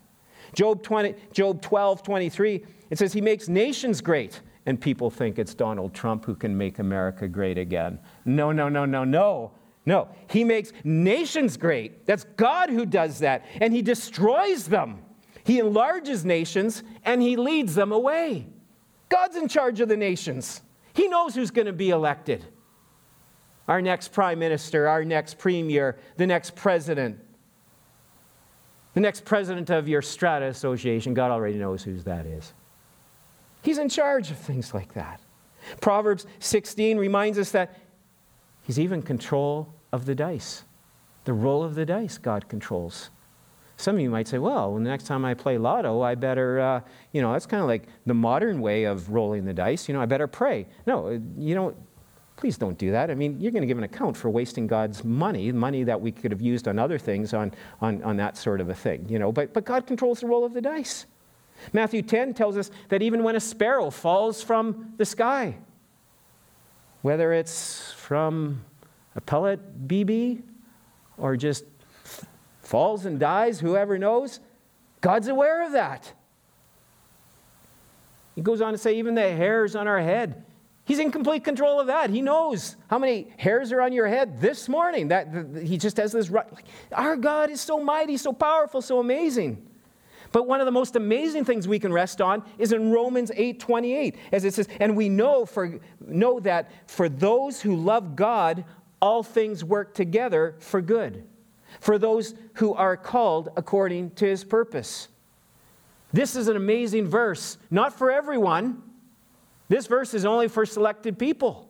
Job, 0.55 0.83
20, 0.83 1.15
Job 1.33 1.63
12, 1.63 2.03
23, 2.03 2.65
it 2.91 2.99
says, 2.99 3.15
He 3.15 3.23
makes 3.23 3.49
nations 3.49 4.03
great 4.03 4.43
and 4.69 4.79
people 4.79 5.09
think 5.09 5.39
it's 5.39 5.55
Donald 5.55 5.95
Trump 5.95 6.27
who 6.27 6.35
can 6.35 6.55
make 6.55 6.79
America 6.79 7.27
great 7.27 7.57
again. 7.57 7.99
No, 8.27 8.53
no, 8.53 8.69
no, 8.69 8.85
no, 8.85 9.03
no. 9.03 9.53
No, 9.87 10.11
he 10.29 10.45
makes 10.45 10.75
nations 10.85 11.57
great. 11.57 12.05
That's 12.05 12.25
God 12.37 12.69
who 12.69 12.85
does 12.85 13.21
that. 13.21 13.47
And 13.63 13.73
he 13.73 13.81
destroys 13.81 14.67
them. 14.67 14.99
He 15.45 15.59
enlarges 15.59 16.23
nations 16.23 16.83
and 17.07 17.23
he 17.23 17.37
leads 17.37 17.75
them 17.75 17.93
away. 17.93 18.47
God's 19.09 19.37
in 19.37 19.49
charge 19.49 19.81
of 19.81 19.89
the 19.89 19.97
nations. 19.97 20.61
He 20.93 21.09
knows 21.09 21.35
who's 21.35 21.51
going 21.51 21.65
to 21.65 21.73
be 21.73 21.89
elected. 21.89 22.45
Our 23.69 23.81
next 23.81 24.13
prime 24.13 24.39
minister, 24.39 24.87
our 24.87 25.03
next 25.03 25.39
premier, 25.39 25.99
the 26.19 26.27
next 26.27 26.55
president, 26.55 27.19
the 28.93 29.01
next 29.01 29.25
president 29.25 29.71
of 29.71 29.89
your 29.89 30.03
strata 30.03 30.45
association. 30.45 31.15
God 31.15 31.31
already 31.31 31.57
knows 31.57 31.83
whose 31.83 32.05
that 32.05 32.27
is. 32.27 32.53
He's 33.69 33.77
in 33.77 33.91
charge 33.91 34.31
of 34.31 34.39
things 34.39 34.73
like 34.73 34.95
that. 34.95 35.21
Proverbs 35.83 36.25
16 36.39 36.97
reminds 36.97 37.39
us 37.39 37.51
that 37.51 37.77
He's 38.63 38.79
even 38.79 39.03
control 39.03 39.75
of 39.93 40.07
the 40.07 40.15
dice. 40.15 40.65
The 41.25 41.35
roll 41.35 41.63
of 41.63 41.75
the 41.75 41.85
dice, 41.85 42.17
God 42.17 42.49
controls. 42.49 43.11
Some 43.77 43.97
of 43.97 44.01
you 44.01 44.09
might 44.09 44.27
say, 44.27 44.39
well, 44.39 44.73
the 44.73 44.81
next 44.81 45.05
time 45.05 45.23
I 45.23 45.35
play 45.35 45.59
lotto, 45.59 46.01
I 46.01 46.15
better, 46.15 46.59
uh, 46.59 46.81
you 47.13 47.21
know, 47.21 47.35
that's 47.35 47.45
kind 47.45 47.61
of 47.61 47.69
like 47.69 47.89
the 48.07 48.15
modern 48.15 48.63
way 48.63 48.85
of 48.85 49.11
rolling 49.11 49.45
the 49.45 49.53
dice. 49.53 49.87
You 49.87 49.93
know, 49.93 50.01
I 50.01 50.07
better 50.07 50.27
pray. 50.27 50.67
No, 50.87 51.21
you 51.37 51.55
know, 51.55 51.75
please 52.37 52.57
don't 52.57 52.79
do 52.79 52.91
that. 52.93 53.11
I 53.11 53.15
mean, 53.15 53.39
you're 53.39 53.53
going 53.53 53.61
to 53.61 53.67
give 53.67 53.77
an 53.77 53.85
account 53.85 54.17
for 54.17 54.31
wasting 54.31 54.67
God's 54.67 55.05
money, 55.05 55.53
money 55.53 55.85
that 55.85 56.01
we 56.01 56.11
could 56.11 56.31
have 56.31 56.41
used 56.41 56.69
on 56.69 56.79
other 56.79 56.97
things, 56.97 57.35
on, 57.35 57.53
on, 57.83 58.03
on 58.03 58.17
that 58.17 58.39
sort 58.39 58.63
of 58.63 58.71
a 58.71 58.75
thing, 58.75 59.05
you 59.11 59.19
know. 59.19 59.31
But, 59.31 59.53
but 59.53 59.67
God 59.67 59.87
controls 59.87 60.21
the 60.21 60.27
roll 60.27 60.47
of 60.47 60.55
the 60.55 60.63
dice. 60.63 61.05
Matthew 61.73 62.03
10 62.03 62.35
tells 62.35 62.57
us 62.57 62.71
that 62.89 63.03
even 63.03 63.23
when 63.23 63.37
a 63.37 63.41
sparrow 63.41 63.91
falls 63.91 64.43
from 64.43 64.95
the 64.97 65.05
sky, 65.05 65.57
whether 67.03 67.33
it's 67.33 67.93
from 67.93 68.65
a 69.17 69.21
pellet 69.21 69.89
BB 69.89 70.43
or 71.17 71.37
just 71.37 71.65
falls 72.63 73.07
and 73.07 73.19
dies, 73.19 73.61
whoever 73.61 73.99
knows, 73.99 74.41
God's 75.01 75.29
aware 75.29 75.65
of 75.65 75.73
that. 75.73 76.13
He 78.35 78.43
goes 78.43 78.61
on 78.61 78.73
to 78.73 78.79
say, 78.79 78.99
even 78.99 79.15
the 79.15 79.23
hairs 79.23 79.75
on 79.75 79.89
our 79.89 80.01
head, 80.01 80.45
He's 80.89 81.01
in 81.01 81.13
complete 81.13 81.45
control 81.45 81.81
of 81.81 81.89
that. 81.89 82.09
He 82.09 82.23
knows 82.23 82.75
how 82.89 82.99
many 82.99 83.29
hairs 83.37 83.73
are 83.73 83.83
on 83.83 83.93
your 83.93 84.09
head 84.09 84.41
this 84.41 84.71
morning. 84.71 85.09
That, 85.09 85.29
he 85.63 85.77
just 85.77 85.99
has 85.99 86.13
this. 86.13 86.33
Our 86.93 87.15
God 87.17 87.51
is 87.51 87.61
so 87.61 87.79
mighty, 87.85 88.17
so 88.17 88.33
powerful, 88.33 88.81
so 88.81 88.99
amazing. 88.99 89.68
But 90.33 90.47
one 90.47 90.61
of 90.61 90.67
the 90.67 90.73
most 90.73 90.97
amazing 90.97 91.45
things 91.45 91.67
we 91.67 91.79
can 91.79 91.93
rest 91.93 92.21
on 92.21 92.43
is 92.59 92.73
in 92.73 92.91
Romans 92.91 93.31
8:28, 93.35 94.17
as 94.33 94.45
it 94.45 94.55
says, 94.55 94.69
and 94.81 94.97
we 94.97 95.09
know 95.09 95.47
for 95.47 95.79
know 96.01 96.41
that 96.41 96.71
for 96.87 97.09
those 97.09 97.61
who 97.63 97.75
love 97.75 98.17
God, 98.17 98.65
all 99.01 99.23
things 99.23 99.65
work 99.65 99.95
together 99.95 100.57
for 100.59 100.81
good. 100.81 101.25
For 101.81 101.99
those 101.99 102.35
who 102.55 102.75
are 102.75 102.97
called 102.97 103.51
according 103.57 104.13
to 104.13 104.27
his 104.27 104.45
purpose. 104.45 105.09
This 106.13 106.35
is 106.35 106.49
an 106.49 106.57
amazing 106.57 107.07
verse, 107.07 107.59
not 107.71 107.93
for 107.93 108.11
everyone. 108.11 108.83
This 109.69 109.87
verse 109.87 110.15
is 110.15 110.25
only 110.25 110.49
for 110.49 110.65
selected 110.65 111.19
people 111.19 111.68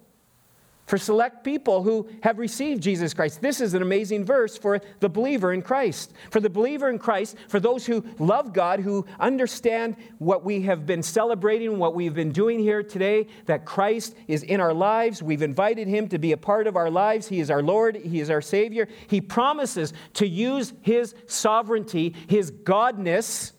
for 0.89 0.97
select 0.97 1.45
people 1.45 1.83
who 1.83 2.09
have 2.23 2.39
received 2.39 2.83
Jesus 2.83 3.13
Christ. 3.13 3.43
This 3.43 3.61
is 3.61 3.75
an 3.75 3.83
amazing 3.83 4.25
verse 4.25 4.57
for 4.57 4.81
the 5.01 5.09
believer 5.11 5.53
in 5.53 5.61
Christ. 5.61 6.15
For 6.31 6.41
the 6.41 6.49
believer 6.49 6.89
in 6.89 6.99
Christ, 6.99 7.37
for 7.47 7.61
those 7.61 7.85
who 7.85 8.03
love 8.19 8.55
God, 8.55 8.81
who 8.81 9.05
understand 9.21 9.97
what 10.17 10.47
we 10.47 10.63
have 10.63 10.87
been 10.87 11.03
celebrating, 11.03 11.79
what 11.79 11.95
we've 11.95 12.15
been 12.15 12.33
doing 12.33 12.59
here 12.59 12.83
today, 12.83 13.27
that 13.45 13.67
Christ 13.67 14.17
is 14.29 14.43
in 14.43 14.63
our 14.63 14.73
lives. 14.73 15.23
We've 15.23 15.43
invited 15.43 15.89
him 15.89 16.09
to 16.09 16.19
be 16.19 16.33
a 16.33 16.39
part 16.39 16.67
of 16.67 16.75
our 16.75 16.91
lives. 16.91 17.29
He 17.29 17.41
is 17.41 17.51
our 17.51 17.63
Lord, 17.63 17.95
he 17.95 18.21
is 18.21 18.31
our 18.31 18.41
Savior. 18.41 18.89
He 19.09 19.21
promises 19.21 19.93
to 20.15 20.27
use 20.27 20.73
his 20.81 21.15
sovereignty, 21.27 22.15
his 22.29 22.51
godness, 22.51 23.53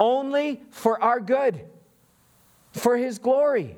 only 0.00 0.62
for 0.70 1.00
our 1.02 1.20
good, 1.20 1.60
for 2.72 2.96
his 2.96 3.18
glory. 3.18 3.76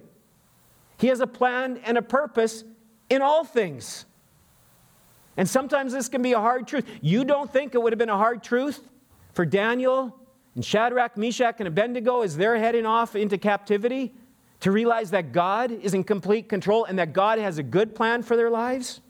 He 0.99 1.09
has 1.09 1.21
a 1.21 1.27
plan 1.27 1.81
and 1.85 1.99
a 1.99 2.03
purpose 2.03 2.65
in 3.11 3.23
all 3.23 3.45
things. 3.45 4.07
And 5.37 5.49
sometimes 5.49 5.93
this 5.93 6.09
can 6.09 6.23
be 6.23 6.33
a 6.33 6.41
hard 6.41 6.67
truth. 6.67 6.87
You 7.01 7.25
don't 7.25 7.53
think 7.53 7.75
it 7.75 7.83
would 7.83 7.93
have 7.93 7.99
been 7.99 8.09
a 8.09 8.17
hard 8.17 8.43
truth 8.43 8.81
for 9.33 9.45
Daniel 9.45 10.17
and 10.55 10.65
Shadrach, 10.65 11.17
Meshach, 11.17 11.57
and 11.59 11.67
Abednego 11.67 12.23
as 12.23 12.37
they're 12.37 12.57
heading 12.57 12.87
off 12.87 13.17
into 13.17 13.37
captivity 13.37 14.15
to 14.61 14.71
realize 14.71 15.11
that 15.11 15.33
God 15.33 15.73
is 15.73 15.95
in 15.95 16.05
complete 16.05 16.49
control 16.49 16.85
and 16.85 16.99
that 16.99 17.13
God 17.13 17.39
has 17.39 17.59
a 17.59 17.63
good 17.63 17.95
plan 17.95 18.23
for 18.23 18.37
their 18.37 18.51
lives? 18.51 19.01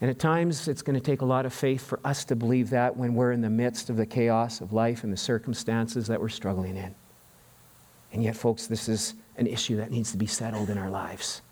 And 0.00 0.08
at 0.08 0.20
times, 0.20 0.68
it's 0.68 0.82
going 0.82 0.94
to 0.94 1.04
take 1.04 1.22
a 1.22 1.24
lot 1.24 1.44
of 1.44 1.52
faith 1.52 1.84
for 1.84 1.98
us 2.04 2.24
to 2.26 2.36
believe 2.36 2.70
that 2.70 2.96
when 2.96 3.14
we're 3.14 3.32
in 3.32 3.40
the 3.40 3.50
midst 3.50 3.90
of 3.90 3.96
the 3.96 4.06
chaos 4.06 4.60
of 4.60 4.72
life 4.72 5.02
and 5.02 5.12
the 5.12 5.16
circumstances 5.16 6.06
that 6.06 6.20
we're 6.20 6.28
struggling 6.28 6.76
in. 6.76 6.94
And 8.12 8.22
yet, 8.22 8.36
folks, 8.36 8.68
this 8.68 8.88
is 8.88 9.14
an 9.38 9.46
issue 9.46 9.76
that 9.76 9.90
needs 9.90 10.10
to 10.12 10.18
be 10.18 10.26
settled 10.26 10.68
in 10.68 10.76
our 10.76 10.90
lives 10.90 11.42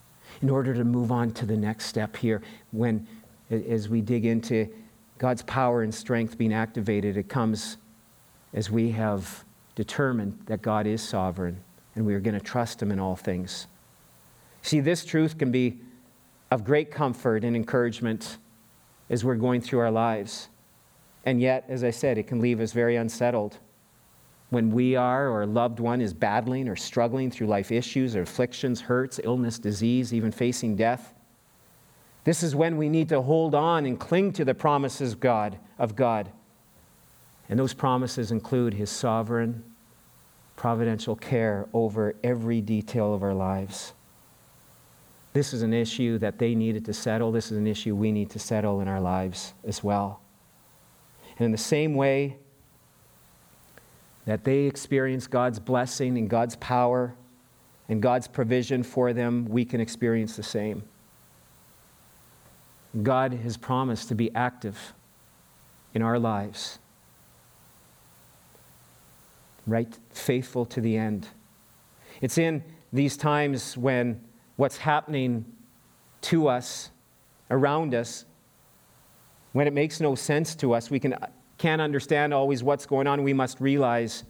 in 0.42 0.50
order 0.50 0.74
to 0.74 0.84
move 0.84 1.10
on 1.10 1.30
to 1.30 1.46
the 1.46 1.56
next 1.56 1.86
step 1.86 2.16
here 2.16 2.42
when 2.72 3.06
as 3.50 3.88
we 3.88 4.00
dig 4.00 4.26
into 4.26 4.68
God's 5.18 5.42
power 5.42 5.82
and 5.82 5.94
strength 5.94 6.36
being 6.36 6.52
activated, 6.52 7.16
it 7.16 7.28
comes 7.28 7.78
as 8.52 8.70
we 8.70 8.90
have 8.90 9.44
determined 9.74 10.38
that 10.46 10.62
God 10.62 10.86
is 10.86 11.00
sovereign 11.00 11.58
and 11.94 12.04
we 12.04 12.14
are 12.14 12.20
going 12.20 12.38
to 12.38 12.44
trust 12.44 12.82
Him 12.82 12.90
in 12.90 13.00
all 13.00 13.16
things. 13.16 13.66
See, 14.62 14.80
this 14.80 15.04
truth 15.04 15.38
can 15.38 15.50
be 15.50 15.80
of 16.50 16.64
great 16.64 16.90
comfort 16.90 17.44
and 17.44 17.56
encouragement 17.56 18.38
as 19.08 19.24
we're 19.24 19.36
going 19.36 19.60
through 19.60 19.78
our 19.78 19.90
lives. 19.90 20.48
And 21.24 21.40
yet, 21.40 21.64
as 21.68 21.82
I 21.82 21.90
said, 21.90 22.18
it 22.18 22.26
can 22.26 22.40
leave 22.40 22.60
us 22.60 22.72
very 22.72 22.96
unsettled. 22.96 23.58
When 24.50 24.70
we 24.70 24.94
are 24.94 25.28
or 25.28 25.42
a 25.42 25.46
loved 25.46 25.80
one 25.80 26.00
is 26.00 26.14
battling 26.14 26.68
or 26.68 26.76
struggling 26.76 27.30
through 27.30 27.48
life 27.48 27.72
issues 27.72 28.14
or 28.14 28.22
afflictions, 28.22 28.80
hurts, 28.80 29.18
illness, 29.22 29.58
disease, 29.58 30.14
even 30.14 30.30
facing 30.30 30.76
death, 30.76 31.14
this 32.24 32.42
is 32.42 32.54
when 32.54 32.76
we 32.76 32.88
need 32.88 33.08
to 33.10 33.22
hold 33.22 33.54
on 33.54 33.86
and 33.86 33.98
cling 33.98 34.32
to 34.32 34.44
the 34.44 34.54
promises 34.54 35.12
of 35.12 35.20
God, 35.20 35.58
of 35.78 35.94
God. 35.94 36.30
And 37.48 37.58
those 37.58 37.72
promises 37.72 38.32
include 38.32 38.74
his 38.74 38.90
sovereign, 38.90 39.62
providential 40.56 41.14
care 41.14 41.68
over 41.72 42.16
every 42.24 42.60
detail 42.60 43.14
of 43.14 43.22
our 43.22 43.34
lives. 43.34 43.94
This 45.34 45.52
is 45.52 45.62
an 45.62 45.72
issue 45.72 46.18
that 46.18 46.38
they 46.38 46.54
needed 46.54 46.84
to 46.86 46.92
settle. 46.92 47.30
This 47.30 47.52
is 47.52 47.58
an 47.58 47.66
issue 47.66 47.94
we 47.94 48.10
need 48.10 48.30
to 48.30 48.38
settle 48.38 48.80
in 48.80 48.88
our 48.88 49.00
lives 49.00 49.54
as 49.64 49.84
well. 49.84 50.20
And 51.38 51.44
in 51.44 51.52
the 51.52 51.58
same 51.58 51.94
way 51.94 52.38
that 54.26 54.44
they 54.44 54.64
experience 54.64 55.26
God's 55.26 55.58
blessing 55.58 56.18
and 56.18 56.28
God's 56.28 56.56
power 56.56 57.14
and 57.88 58.02
God's 58.02 58.26
provision 58.28 58.82
for 58.82 59.12
them, 59.12 59.46
we 59.46 59.64
can 59.64 59.80
experience 59.80 60.36
the 60.36 60.42
same. 60.42 60.82
God 63.02 63.32
has 63.32 63.56
promised 63.56 64.08
to 64.08 64.14
be 64.14 64.34
active 64.34 64.92
in 65.94 66.02
our 66.02 66.18
lives, 66.18 66.78
right? 69.66 69.96
Faithful 70.10 70.64
to 70.66 70.80
the 70.80 70.96
end. 70.96 71.28
It's 72.20 72.38
in 72.38 72.64
these 72.92 73.16
times 73.16 73.76
when 73.76 74.20
what's 74.56 74.78
happening 74.78 75.44
to 76.22 76.48
us, 76.48 76.90
around 77.50 77.94
us, 77.94 78.24
when 79.52 79.66
it 79.66 79.72
makes 79.72 80.00
no 80.00 80.14
sense 80.14 80.54
to 80.56 80.72
us, 80.72 80.90
we 80.90 80.98
can, 80.98 81.14
can't 81.58 81.80
understand 81.80 82.34
always 82.34 82.62
what's 82.62 82.86
going 82.86 83.06
on, 83.06 83.22
we 83.22 83.32
must 83.32 83.60
realize 83.60 84.24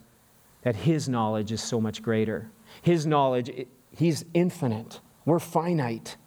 that 0.61 0.75
His 0.75 1.07
knowledge 1.07 1.51
is 1.51 1.61
so 1.61 1.79
much 1.79 2.01
greater. 2.01 2.49
His 2.81 3.05
knowledge, 3.05 3.67
He's 3.91 4.25
infinite. 4.33 4.99
We're 5.25 5.39
finite. 5.39 6.17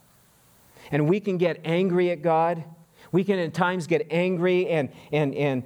And 0.90 1.08
we 1.08 1.20
can 1.20 1.38
get 1.38 1.60
angry 1.64 2.10
at 2.10 2.22
God. 2.22 2.64
We 3.12 3.24
can 3.24 3.38
at 3.38 3.54
times 3.54 3.86
get 3.86 4.06
angry 4.10 4.68
and, 4.68 4.90
and, 5.12 5.34
and 5.34 5.64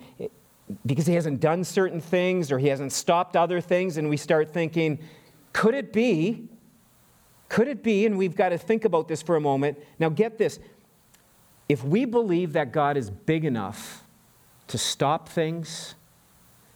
because 0.87 1.07
he 1.07 1.15
hasn't 1.15 1.41
done 1.41 1.65
certain 1.65 2.01
things 2.01 2.51
or 2.51 2.59
he 2.59 2.69
hasn't 2.69 2.93
stopped 2.93 3.37
other 3.37 3.61
things, 3.61 3.97
and 3.97 4.09
we 4.09 4.17
start 4.17 4.53
thinking, 4.53 4.99
could 5.53 5.75
it 5.75 5.93
be? 5.93 6.49
Could 7.49 7.69
it 7.69 7.83
be? 7.83 8.07
And 8.07 8.17
we've 8.17 8.35
got 8.35 8.51
to 8.51 8.59
think 8.59 8.85
about 8.85 9.09
this 9.09 9.23
for 9.23 9.37
a 9.37 9.41
moment. 9.41 9.79
Now, 9.99 10.09
get 10.09 10.39
this. 10.39 10.59
If 11.69 11.85
we 11.85 12.05
believe 12.05 12.55
that 12.55 12.73
God 12.73 12.97
is 12.97 13.11
big 13.11 13.45
enough 13.45 14.04
to 14.69 14.79
stop 14.79 15.29
things, 15.29 15.95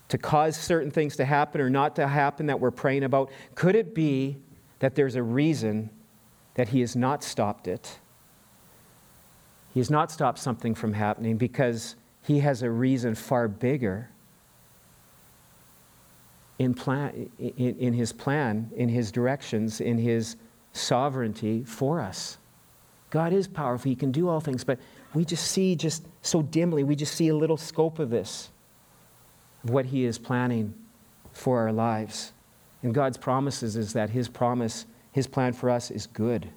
to 0.09 0.19
cause 0.19 0.57
certain 0.57 0.91
things 0.91 1.17
to 1.17 1.25
happen 1.25 1.61
or 1.61 1.71
not 1.71 1.97
to 1.97 2.07
happen 2.07 2.47
that 2.47 2.61
we're 2.61 2.71
praying 2.71 3.05
about, 3.05 3.31
could 3.55 3.75
it 3.75 3.95
be 3.95 4.37
that 4.79 4.95
there's 4.95 5.17
a 5.17 5.23
reason 5.23 5.91
that 6.55 6.69
He 6.69 6.81
has 6.81 6.97
not 6.97 7.23
stopped 7.23 7.69
it? 7.69 7.99
He 9.73 9.81
has 9.81 9.91
not 9.91 10.11
stopped 10.11 10.39
something 10.39 10.75
from 10.75 10.93
happening 10.93 11.37
because 11.37 11.95
he 12.23 12.41
has 12.41 12.63
a 12.63 12.71
reason 12.71 13.15
far 13.15 13.49
bigger 13.49 14.11
in, 16.59 16.75
plan, 16.75 17.31
in, 17.39 17.79
in 17.79 17.93
his 17.93 18.13
plan, 18.13 18.71
in 18.77 18.89
his 18.89 19.13
directions, 19.13 19.81
in 19.81 19.99
his 19.99 20.37
sovereignty 20.73 21.65
for 21.65 22.01
us. 22.01 22.39
God 23.11 23.33
is 23.33 23.47
powerful. 23.47 23.89
He 23.89 23.97
can 23.97 24.11
do 24.11 24.29
all 24.29 24.41
things, 24.41 24.65
but 24.65 24.79
we 25.15 25.25
just 25.25 25.51
see 25.51 25.75
just 25.75 26.07
so 26.23 26.43
dimly, 26.43 26.85
we 26.85 26.95
just 26.95 27.15
see 27.15 27.29
a 27.29 27.37
little 27.37 27.57
scope 27.57 27.99
of 27.99 28.11
this, 28.11 28.51
of 29.65 29.71
what 29.71 29.87
he 29.87 30.05
is 30.05 30.19
planning 30.19 30.75
for 31.33 31.61
our 31.61 31.73
lives. 31.73 32.33
And 32.83 32.95
God's 32.95 33.17
promises 33.17 33.77
is 33.77 33.93
that 33.95 34.11
his 34.11 34.29
promise, 34.29 34.87
his 35.13 35.27
plan 35.27 35.53
for 35.53 35.71
us 35.71 35.91
is 35.91 36.07
good. 36.07 36.51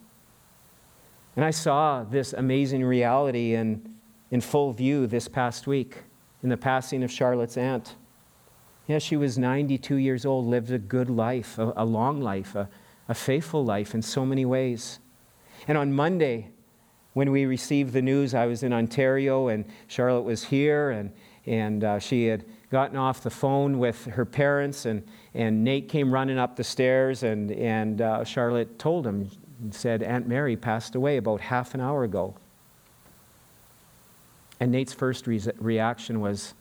And 1.36 1.46
I 1.46 1.52
saw 1.52 2.04
this 2.04 2.34
amazing 2.34 2.84
reality 2.84 3.56
in, 3.56 3.96
in 4.32 4.42
full 4.42 4.74
view 4.74 5.08
this 5.08 5.28
past 5.28 5.66
week 5.66 6.04
in 6.44 6.50
the 6.50 6.58
passing 6.58 7.04
of 7.04 7.12
Charlotte's 7.12 7.58
aunt. 7.58 7.96
Yeah, 8.88 9.00
she 9.00 9.16
was 9.16 9.38
92 9.38 9.96
years 9.96 10.26
old, 10.26 10.46
lived 10.46 10.72
a 10.72 10.78
good 10.78 11.10
life, 11.10 11.58
a, 11.58 11.74
a 11.78 11.86
long 11.86 12.20
life, 12.20 12.56
a, 12.56 12.68
a 13.08 13.14
faithful 13.14 13.64
life 13.64 13.94
in 13.94 14.02
so 14.02 14.26
many 14.26 14.46
ways. 14.46 15.00
And 15.68 15.78
on 15.78 15.94
Monday, 15.94 16.51
when 17.13 17.32
we 17.32 17.45
received 17.45 17.93
the 17.93 18.02
news, 18.02 18.34
I 18.34 18.45
was 18.45 18.63
in 18.63 18.74
Ontario 18.74 19.50
and 19.50 19.65
Charlotte 19.88 20.21
was 20.21 20.43
here, 20.45 20.91
and, 20.91 21.12
and 21.45 21.84
uh, 21.84 22.00
she 22.00 22.26
had 22.26 22.45
gotten 22.69 22.95
off 22.97 23.21
the 23.21 23.30
phone 23.30 23.80
with 23.80 24.06
her 24.06 24.26
parents, 24.26 24.86
and, 24.86 25.04
and 25.34 25.63
Nate 25.63 25.89
came 25.89 26.13
running 26.13 26.38
up 26.38 26.56
the 26.56 26.63
stairs, 26.63 27.24
and, 27.24 27.52
and 27.52 28.02
uh, 28.02 28.24
Charlotte 28.24 28.80
told 28.80 29.06
him, 29.06 29.30
said, 29.71 30.02
Aunt 30.02 30.28
Mary 30.28 30.56
passed 30.56 30.95
away 30.95 31.17
about 31.17 31.41
half 31.41 31.76
an 31.76 31.82
hour 31.82 32.04
ago. 32.04 32.36
And 34.60 34.71
Nate's 34.71 34.93
first 34.93 35.28
re- 35.28 35.41
reaction 35.58 36.21
was, 36.21 36.54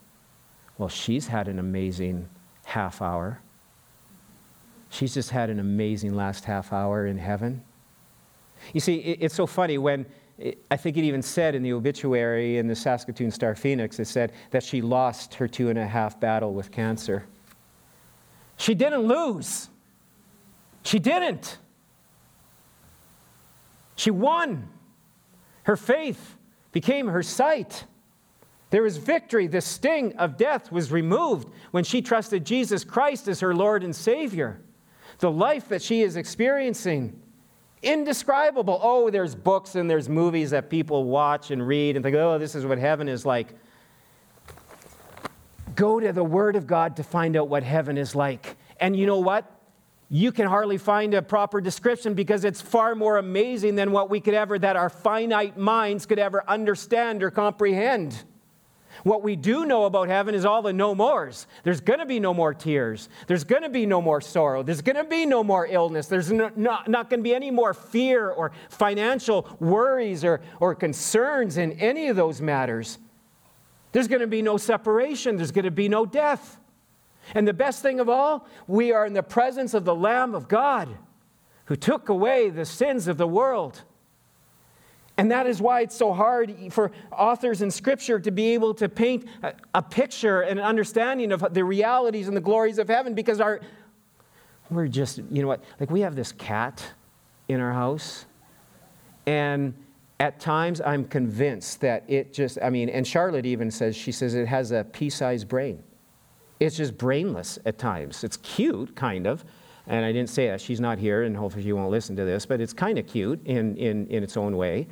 Well, 0.79 0.89
she's 0.89 1.29
had 1.29 1.49
an 1.49 1.59
amazing 1.59 2.29
half 2.65 3.01
hour. 3.01 3.41
She's 4.91 5.15
just 5.15 5.31
had 5.31 5.49
an 5.51 5.61
amazing 5.61 6.15
last 6.15 6.45
half 6.45 6.73
hour 6.73 7.07
in 7.07 7.19
heaven. 7.19 7.63
You 8.73 8.81
see, 8.81 8.97
it, 8.97 9.19
it's 9.21 9.35
so 9.35 9.47
funny 9.47 9.79
when 9.79 10.07
I 10.71 10.77
think 10.77 10.97
it 10.97 11.05
even 11.05 11.23
said 11.23 11.55
in 11.55 11.63
the 11.63 11.73
obituary 11.73 12.59
in 12.59 12.67
the 12.67 12.75
Saskatoon 12.75 13.31
Star 13.31 13.55
Phoenix, 13.55 13.99
it 13.99 14.07
said 14.07 14.33
that 14.51 14.63
she 14.63 14.81
lost 14.81 15.35
her 15.35 15.47
two 15.47 15.69
and 15.69 15.79
a 15.79 15.87
half 15.87 16.19
battle 16.19 16.55
with 16.55 16.71
cancer. 16.71 17.25
She 18.57 18.75
didn't 18.75 19.03
lose. 19.03 19.69
She 20.83 20.99
didn't. 20.99 21.59
She 23.97 24.11
won. 24.11 24.69
Her 25.65 25.77
faith 25.77 26.37
became 26.73 27.09
her 27.09 27.23
sight. 27.23 27.85
There 28.71 28.83
was 28.83 28.97
victory. 28.97 29.47
The 29.47 29.61
sting 29.61 30.17
of 30.17 30.37
death 30.37 30.73
was 30.73 30.91
removed 30.91 31.49
when 31.73 31.85
she 31.85 32.01
trusted 32.01 32.47
Jesus 32.47 32.85
Christ 32.85 33.29
as 33.29 33.41
her 33.41 33.55
Lord 33.55 33.83
and 33.83 33.95
Savior. 33.95 34.61
The 35.19 35.31
life 35.31 35.69
that 35.69 35.83
she 35.83 36.03
is 36.03 36.17
experiencing, 36.17 37.21
indescribable. 37.83 38.79
Oh, 38.83 39.11
there's 39.11 39.35
books 39.35 39.75
and 39.75 39.91
there's 39.91 40.09
movies 40.09 40.51
that 40.51 40.71
people 40.71 41.05
watch 41.05 41.51
and 41.51 41.67
read 41.67 41.97
and 41.97 42.03
think, 42.03 42.17
oh, 42.17 42.39
this 42.39 42.55
is 42.55 42.67
what 42.67 42.79
heaven 42.79 43.09
is 43.09 43.25
like. 43.25 43.55
Go 45.75 46.01
to 46.01 46.13
the 46.13 46.25
Word 46.25 46.57
of 46.57 46.67
God 46.67 46.97
to 46.97 47.03
find 47.03 47.37
out 47.37 47.49
what 47.49 47.63
heaven 47.63 47.97
is 47.97 48.15
like. 48.15 48.57
And 48.81 48.97
you 48.97 49.07
know 49.07 49.21
what? 49.21 49.61
you 50.13 50.33
can 50.33 50.49
hardly 50.49 50.77
find 50.77 51.15
a 51.15 51.23
proper 51.23 51.61
description 51.61 52.15
because 52.15 52.45
it's 52.45 52.61
far 52.61 52.97
more 52.97 53.19
amazing 53.19 53.77
than 53.77 53.93
what 53.93 54.11
we 54.11 54.21
could 54.21 54.35
ever, 54.35 54.59
that 54.59 54.75
our 54.75 54.91
finite 54.91 55.57
minds 55.57 56.05
could 56.05 56.19
ever 56.19 56.43
understand 56.49 57.23
or 57.23 57.31
comprehend. 57.31 58.25
What 59.03 59.23
we 59.23 59.37
do 59.37 59.65
know 59.65 59.85
about 59.85 60.09
heaven 60.09 60.35
is 60.35 60.45
all 60.45 60.63
the 60.63 60.73
no 60.73 60.95
mores. 60.95 61.47
There's 61.63 61.81
going 61.81 62.01
to 62.01 62.07
be 62.07 62.21
no 62.21 62.35
more 62.35 62.53
tears. 62.53 63.09
There's 63.27 63.45
going 63.45 63.63
to 63.63 63.69
be 63.69 63.87
no 63.87 64.01
more 64.03 64.21
sorrow. 64.21 64.63
There's 64.63 64.83
going 64.83 64.97
to 64.97 65.05
be 65.05 65.27
no 65.27 65.43
more 65.43 65.67
illness. 65.67 66.07
There's 66.07 66.31
no, 66.31 66.51
not, 66.57 66.89
not 66.89 67.11
going 67.11 67.21
to 67.21 67.25
be 67.25 67.35
any 67.35 67.51
more 67.51 67.75
fear 67.75 68.31
or 68.31 68.53
financial 68.69 69.49
worries 69.61 70.25
or, 70.25 70.41
or 70.61 70.75
concerns 70.75 71.57
in 71.57 71.73
any 71.73 72.09
of 72.09 72.17
those 72.17 72.41
matters. 72.41 72.99
There's 73.93 74.09
going 74.09 74.21
to 74.21 74.27
be 74.27 74.43
no 74.43 74.57
separation. 74.57 75.37
There's 75.37 75.53
going 75.53 75.65
to 75.65 75.71
be 75.71 75.89
no 75.89 76.07
death. 76.07 76.59
And 77.35 77.47
the 77.47 77.53
best 77.53 77.83
thing 77.83 78.01
of 78.01 78.09
all, 78.09 78.47
we 78.67 78.93
are 78.93 79.07
in 79.07 79.13
the 79.13 79.23
presence 79.23 79.75
of 79.75 79.85
the 79.85 79.95
Lamb 79.95 80.35
of 80.35 80.49
God 80.49 80.89
who 81.67 81.77
took 81.77 82.09
away 82.09 82.51
the 82.51 82.65
sins 82.65 83.07
of 83.07 83.17
the 83.17 83.27
world. 83.27 83.83
And 85.21 85.31
that 85.33 85.47
is 85.47 85.61
why 85.61 85.83
it's 85.83 85.95
so 85.95 86.15
hard 86.15 86.73
for 86.73 86.91
authors 87.13 87.61
in 87.61 87.71
Scripture 87.71 88.19
to 88.19 88.31
be 88.31 88.55
able 88.55 88.73
to 88.73 88.89
paint 88.89 89.27
a, 89.75 89.83
picture 89.83 90.41
and 90.41 90.59
an 90.59 90.65
understanding 90.65 91.31
of 91.31 91.45
the 91.53 91.63
realities 91.63 92.27
and 92.27 92.35
the 92.35 92.41
glories 92.41 92.79
of 92.79 92.89
heaven 92.89 93.13
because 93.13 93.39
our, 93.39 93.61
we're 94.71 94.89
just, 94.89 95.19
you 95.31 95.43
know 95.43 95.49
what, 95.49 95.63
like 95.79 95.91
we 95.91 96.01
have 96.01 96.17
this 96.17 96.33
cat 96.33 96.83
in 97.49 97.61
our 97.61 97.71
house, 97.71 98.25
and 99.27 99.75
at 100.21 100.41
times 100.41 100.81
I'm 100.81 101.05
convinced 101.05 101.83
that 101.83 102.03
it 102.09 102.33
just, 102.33 102.57
I 102.63 102.71
mean, 102.71 102.89
and 102.89 103.07
Charlotte 103.07 103.45
even 103.45 103.71
says, 103.71 103.95
she 103.95 104.13
says 104.13 104.35
it 104.35 104.49
has 104.49 104.73
a 104.73 104.85
pea 104.85 105.11
sized 105.11 105.49
brain. 105.49 105.83
It's 106.61 106.79
just 106.79 106.97
brainless 106.97 107.59
at 107.67 107.77
times. 107.77 108.25
It's 108.25 108.39
cute, 108.39 108.97
kind 108.97 109.27
of, 109.27 109.45
and 109.87 110.03
I 110.03 110.13
didn't 110.13 110.31
say 110.31 110.47
that. 110.47 110.63
She's 110.63 110.81
not 110.81 110.99
here, 110.99 111.25
and 111.25 111.37
hopefully 111.37 111.63
she 111.63 111.75
won't 111.75 111.91
listen 111.91 112.17
to 112.17 112.25
this, 112.25 112.47
but 112.47 112.59
it's 112.63 112.73
kind 112.73 112.99
of 112.99 113.07
cute 113.07 113.47
in, 113.47 113.77
in, 113.77 114.07
in 114.07 114.23
its 114.23 114.39
own 114.39 114.57
way. 114.57 114.89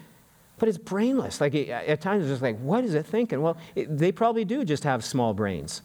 But 0.58 0.68
it's 0.68 0.78
brainless. 0.78 1.40
Like 1.40 1.54
at 1.54 2.00
times 2.00 2.24
it's 2.24 2.32
just 2.32 2.42
like, 2.42 2.58
what 2.58 2.84
is 2.84 2.94
it 2.94 3.06
thinking? 3.06 3.40
Well, 3.40 3.56
it, 3.74 3.96
they 3.96 4.12
probably 4.12 4.44
do 4.44 4.64
just 4.64 4.84
have 4.84 5.04
small 5.04 5.34
brains. 5.34 5.82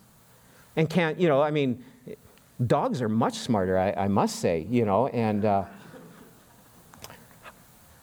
And 0.76 0.90
can't, 0.90 1.20
you 1.20 1.28
know, 1.28 1.42
I 1.42 1.52
mean, 1.52 1.84
dogs 2.66 3.02
are 3.02 3.10
much 3.10 3.36
smarter, 3.36 3.78
I, 3.78 3.92
I 3.92 4.08
must 4.08 4.38
say, 4.38 4.66
you 4.70 4.86
know, 4.86 5.08
and 5.08 5.46
uh, 5.46 5.66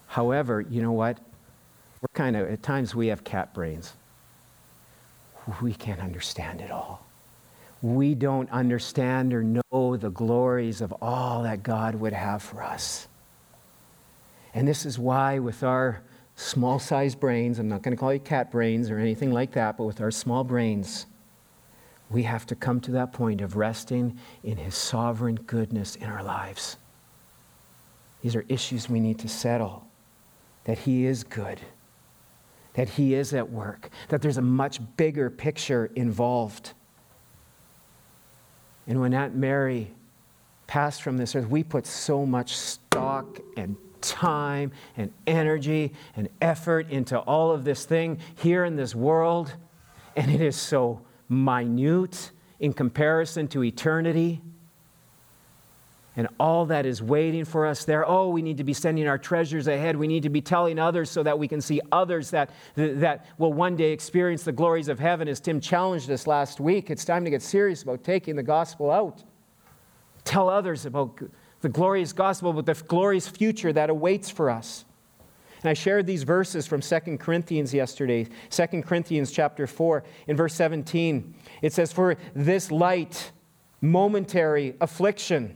however, 0.07 0.61
you 0.61 0.81
know 0.81 0.93
what? 0.93 1.19
We're 2.01 2.13
kind 2.13 2.35
of, 2.35 2.49
at 2.49 2.63
times 2.63 2.95
we 2.95 3.07
have 3.07 3.23
cat 3.23 3.53
brains. 3.53 3.93
We 5.61 5.73
can't 5.73 5.99
understand 5.99 6.61
it 6.61 6.71
all. 6.71 7.05
We 7.81 8.15
don't 8.15 8.49
understand 8.51 9.33
or 9.33 9.43
know 9.43 9.97
the 9.97 10.09
glories 10.09 10.81
of 10.81 10.93
all 11.01 11.43
that 11.43 11.63
God 11.63 11.95
would 11.95 12.13
have 12.13 12.41
for 12.43 12.63
us. 12.63 13.07
And 14.53 14.67
this 14.67 14.85
is 14.85 14.99
why, 14.99 15.39
with 15.39 15.63
our 15.63 16.01
small 16.41 16.79
sized 16.79 17.19
brains, 17.19 17.59
I'm 17.59 17.69
not 17.69 17.83
going 17.83 17.95
to 17.95 17.99
call 17.99 18.13
you 18.13 18.19
cat 18.19 18.51
brains 18.51 18.89
or 18.89 18.97
anything 18.97 19.31
like 19.31 19.51
that, 19.53 19.77
but 19.77 19.83
with 19.85 20.01
our 20.01 20.11
small 20.11 20.43
brains, 20.43 21.05
we 22.09 22.23
have 22.23 22.45
to 22.47 22.55
come 22.55 22.81
to 22.81 22.91
that 22.91 23.13
point 23.13 23.41
of 23.41 23.55
resting 23.55 24.17
in 24.43 24.57
His 24.57 24.75
sovereign 24.75 25.35
goodness 25.35 25.95
in 25.95 26.05
our 26.05 26.23
lives. 26.23 26.77
These 28.21 28.35
are 28.35 28.43
issues 28.49 28.89
we 28.89 28.99
need 28.99 29.19
to 29.19 29.29
settle 29.29 29.87
that 30.65 30.79
He 30.79 31.05
is 31.05 31.23
good, 31.23 31.59
that 32.73 32.89
He 32.89 33.13
is 33.13 33.33
at 33.33 33.49
work, 33.49 33.89
that 34.09 34.21
there's 34.21 34.37
a 34.37 34.41
much 34.41 34.79
bigger 34.97 35.29
picture 35.29 35.91
involved. 35.95 36.73
And 38.87 38.99
when 38.99 39.13
Aunt 39.13 39.35
Mary 39.35 39.91
passed 40.67 41.01
from 41.03 41.17
this 41.17 41.35
earth, 41.35 41.47
we 41.47 41.63
put 41.63 41.85
so 41.85 42.25
much 42.25 42.57
stock 42.57 43.39
and 43.55 43.77
time 44.01 44.71
and 44.97 45.11
energy 45.25 45.93
and 46.15 46.29
effort 46.41 46.89
into 46.89 47.17
all 47.17 47.51
of 47.51 47.63
this 47.63 47.85
thing 47.85 48.19
here 48.35 48.65
in 48.65 48.75
this 48.75 48.93
world, 48.95 49.53
and 50.15 50.29
it 50.31 50.41
is 50.41 50.55
so 50.55 51.01
minute 51.29 52.31
in 52.59 52.73
comparison 52.73 53.47
to 53.49 53.63
eternity. 53.63 54.41
And 56.17 56.27
all 56.39 56.65
that 56.65 56.85
is 56.85 57.01
waiting 57.01 57.45
for 57.45 57.65
us 57.65 57.85
there. 57.85 58.07
Oh, 58.07 58.29
we 58.29 58.41
need 58.41 58.57
to 58.57 58.65
be 58.65 58.73
sending 58.73 59.07
our 59.07 59.17
treasures 59.17 59.67
ahead. 59.67 59.95
We 59.95 60.07
need 60.07 60.23
to 60.23 60.29
be 60.29 60.41
telling 60.41 60.77
others 60.77 61.09
so 61.09 61.23
that 61.23 61.39
we 61.39 61.47
can 61.47 61.61
see 61.61 61.79
others 61.89 62.31
that, 62.31 62.49
that 62.75 63.25
will 63.37 63.53
one 63.53 63.77
day 63.77 63.93
experience 63.93 64.43
the 64.43 64.51
glories 64.51 64.89
of 64.89 64.99
heaven. 64.99 65.29
As 65.29 65.39
Tim 65.39 65.61
challenged 65.61 66.11
us 66.11 66.27
last 66.27 66.59
week, 66.59 66.89
it's 66.89 67.05
time 67.05 67.23
to 67.23 67.29
get 67.29 67.41
serious 67.41 67.81
about 67.81 68.03
taking 68.03 68.35
the 68.35 68.43
gospel 68.43 68.91
out. 68.91 69.23
Tell 70.25 70.49
others 70.49 70.85
about 70.85 71.17
the 71.61 71.69
glorious 71.69 72.11
gospel, 72.11 72.53
but 72.53 72.65
the 72.65 72.73
glorious 72.87 73.27
future 73.27 73.71
that 73.71 73.89
awaits 73.89 74.29
for 74.29 74.49
us. 74.49 74.85
And 75.63 75.69
I 75.69 75.73
shared 75.73 76.07
these 76.07 76.23
verses 76.23 76.65
from 76.65 76.81
2 76.81 77.17
Corinthians 77.19 77.73
yesterday. 77.73 78.27
2 78.49 78.81
Corinthians 78.81 79.31
chapter 79.31 79.67
4, 79.67 80.03
in 80.27 80.35
verse 80.35 80.55
17, 80.55 81.35
it 81.61 81.71
says, 81.71 81.93
For 81.93 82.17
this 82.33 82.71
light, 82.71 83.31
momentary 83.79 84.75
affliction. 84.81 85.55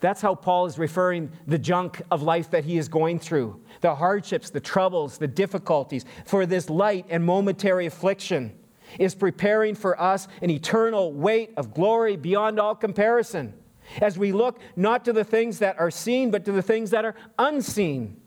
That's 0.00 0.20
how 0.20 0.34
Paul 0.34 0.66
is 0.66 0.76
referring 0.76 1.30
the 1.46 1.58
junk 1.58 2.02
of 2.10 2.22
life 2.22 2.50
that 2.50 2.64
he 2.64 2.76
is 2.76 2.88
going 2.88 3.20
through, 3.20 3.60
the 3.80 3.94
hardships, 3.94 4.50
the 4.50 4.60
troubles, 4.60 5.18
the 5.18 5.28
difficulties. 5.28 6.04
For 6.26 6.44
this 6.44 6.68
light 6.68 7.06
and 7.08 7.24
momentary 7.24 7.86
affliction 7.86 8.58
is 8.98 9.14
preparing 9.14 9.76
for 9.76 10.00
us 10.00 10.26
an 10.42 10.50
eternal 10.50 11.12
weight 11.12 11.52
of 11.56 11.72
glory 11.72 12.16
beyond 12.16 12.58
all 12.58 12.74
comparison 12.74 13.54
as 14.00 14.18
we 14.18 14.32
look 14.32 14.60
not 14.76 15.04
to 15.04 15.12
the 15.12 15.24
things 15.24 15.58
that 15.58 15.78
are 15.78 15.90
seen, 15.90 16.30
but 16.30 16.44
to 16.44 16.52
the 16.52 16.62
things 16.62 16.90
that 16.90 17.04
are 17.04 17.14
unseen. 17.38 18.20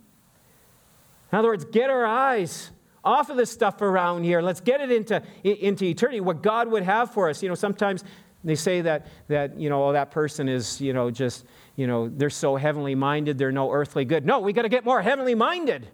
In 1.32 1.38
other 1.38 1.50
words, 1.50 1.66
get 1.66 1.90
our 1.90 2.06
eyes 2.06 2.72
off 3.04 3.30
of 3.30 3.38
the 3.38 3.46
stuff 3.46 3.82
around 3.82 4.24
here. 4.24 4.42
Let's 4.42 4.62
get 4.62 4.82
it 4.82 4.92
into, 4.92 5.22
into 5.44 5.86
eternity, 5.86 6.20
what 6.20 6.42
God 6.42 6.70
would 6.70 6.84
have 6.84 7.12
for 7.12 7.30
us. 7.30 7.42
You 7.42 7.50
know, 7.50 7.56
sometimes 7.56 8.04
they 8.44 8.56
say 8.56 8.82
that, 8.82 9.08
that 9.28 9.60
you 9.60 9.70
know, 9.70 9.86
oh, 9.86 9.94
that 9.94 10.12
person 10.12 10.48
is, 10.48 10.80
you 10.80 10.94
know, 10.94 11.10
just, 11.10 11.46
you 11.76 11.88
know, 11.88 12.10
they're 12.10 12.30
so 12.30 12.56
heavenly 12.56 12.96
minded, 12.96 13.38
they're 13.38 13.52
no 13.52 13.72
earthly 13.72 14.06
good. 14.06 14.26
No, 14.26 14.40
we 14.40 14.54
got 14.54 14.64
to 14.64 14.70
get 14.70 14.86
more 14.86 15.02
heavenly 15.02 15.36
minded. 15.36 15.88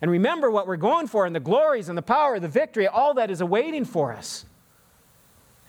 And 0.00 0.10
remember 0.10 0.50
what 0.50 0.66
we're 0.66 0.76
going 0.76 1.06
for 1.06 1.26
and 1.26 1.34
the 1.34 1.40
glories 1.40 1.88
and 1.88 1.98
the 1.98 2.02
power, 2.02 2.38
the 2.38 2.48
victory, 2.48 2.86
all 2.86 3.14
that 3.14 3.30
is 3.30 3.40
awaiting 3.40 3.84
for 3.84 4.12
us. 4.12 4.44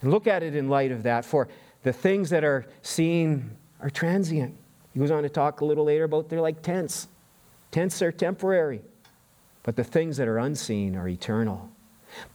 And 0.01 0.11
look 0.11 0.27
at 0.27 0.43
it 0.43 0.55
in 0.55 0.69
light 0.69 0.91
of 0.91 1.03
that. 1.03 1.25
For 1.25 1.49
the 1.83 1.93
things 1.93 2.29
that 2.29 2.43
are 2.43 2.65
seen 2.81 3.51
are 3.81 3.89
transient. 3.89 4.55
He 4.93 4.99
goes 4.99 5.11
on 5.11 5.23
to 5.23 5.29
talk 5.29 5.61
a 5.61 5.65
little 5.65 5.85
later 5.85 6.05
about 6.05 6.29
they're 6.29 6.41
like 6.41 6.61
tents. 6.61 7.07
Tents 7.71 8.01
are 8.01 8.11
temporary, 8.11 8.81
but 9.63 9.75
the 9.75 9.83
things 9.83 10.17
that 10.17 10.27
are 10.27 10.39
unseen 10.39 10.95
are 10.95 11.07
eternal. 11.07 11.69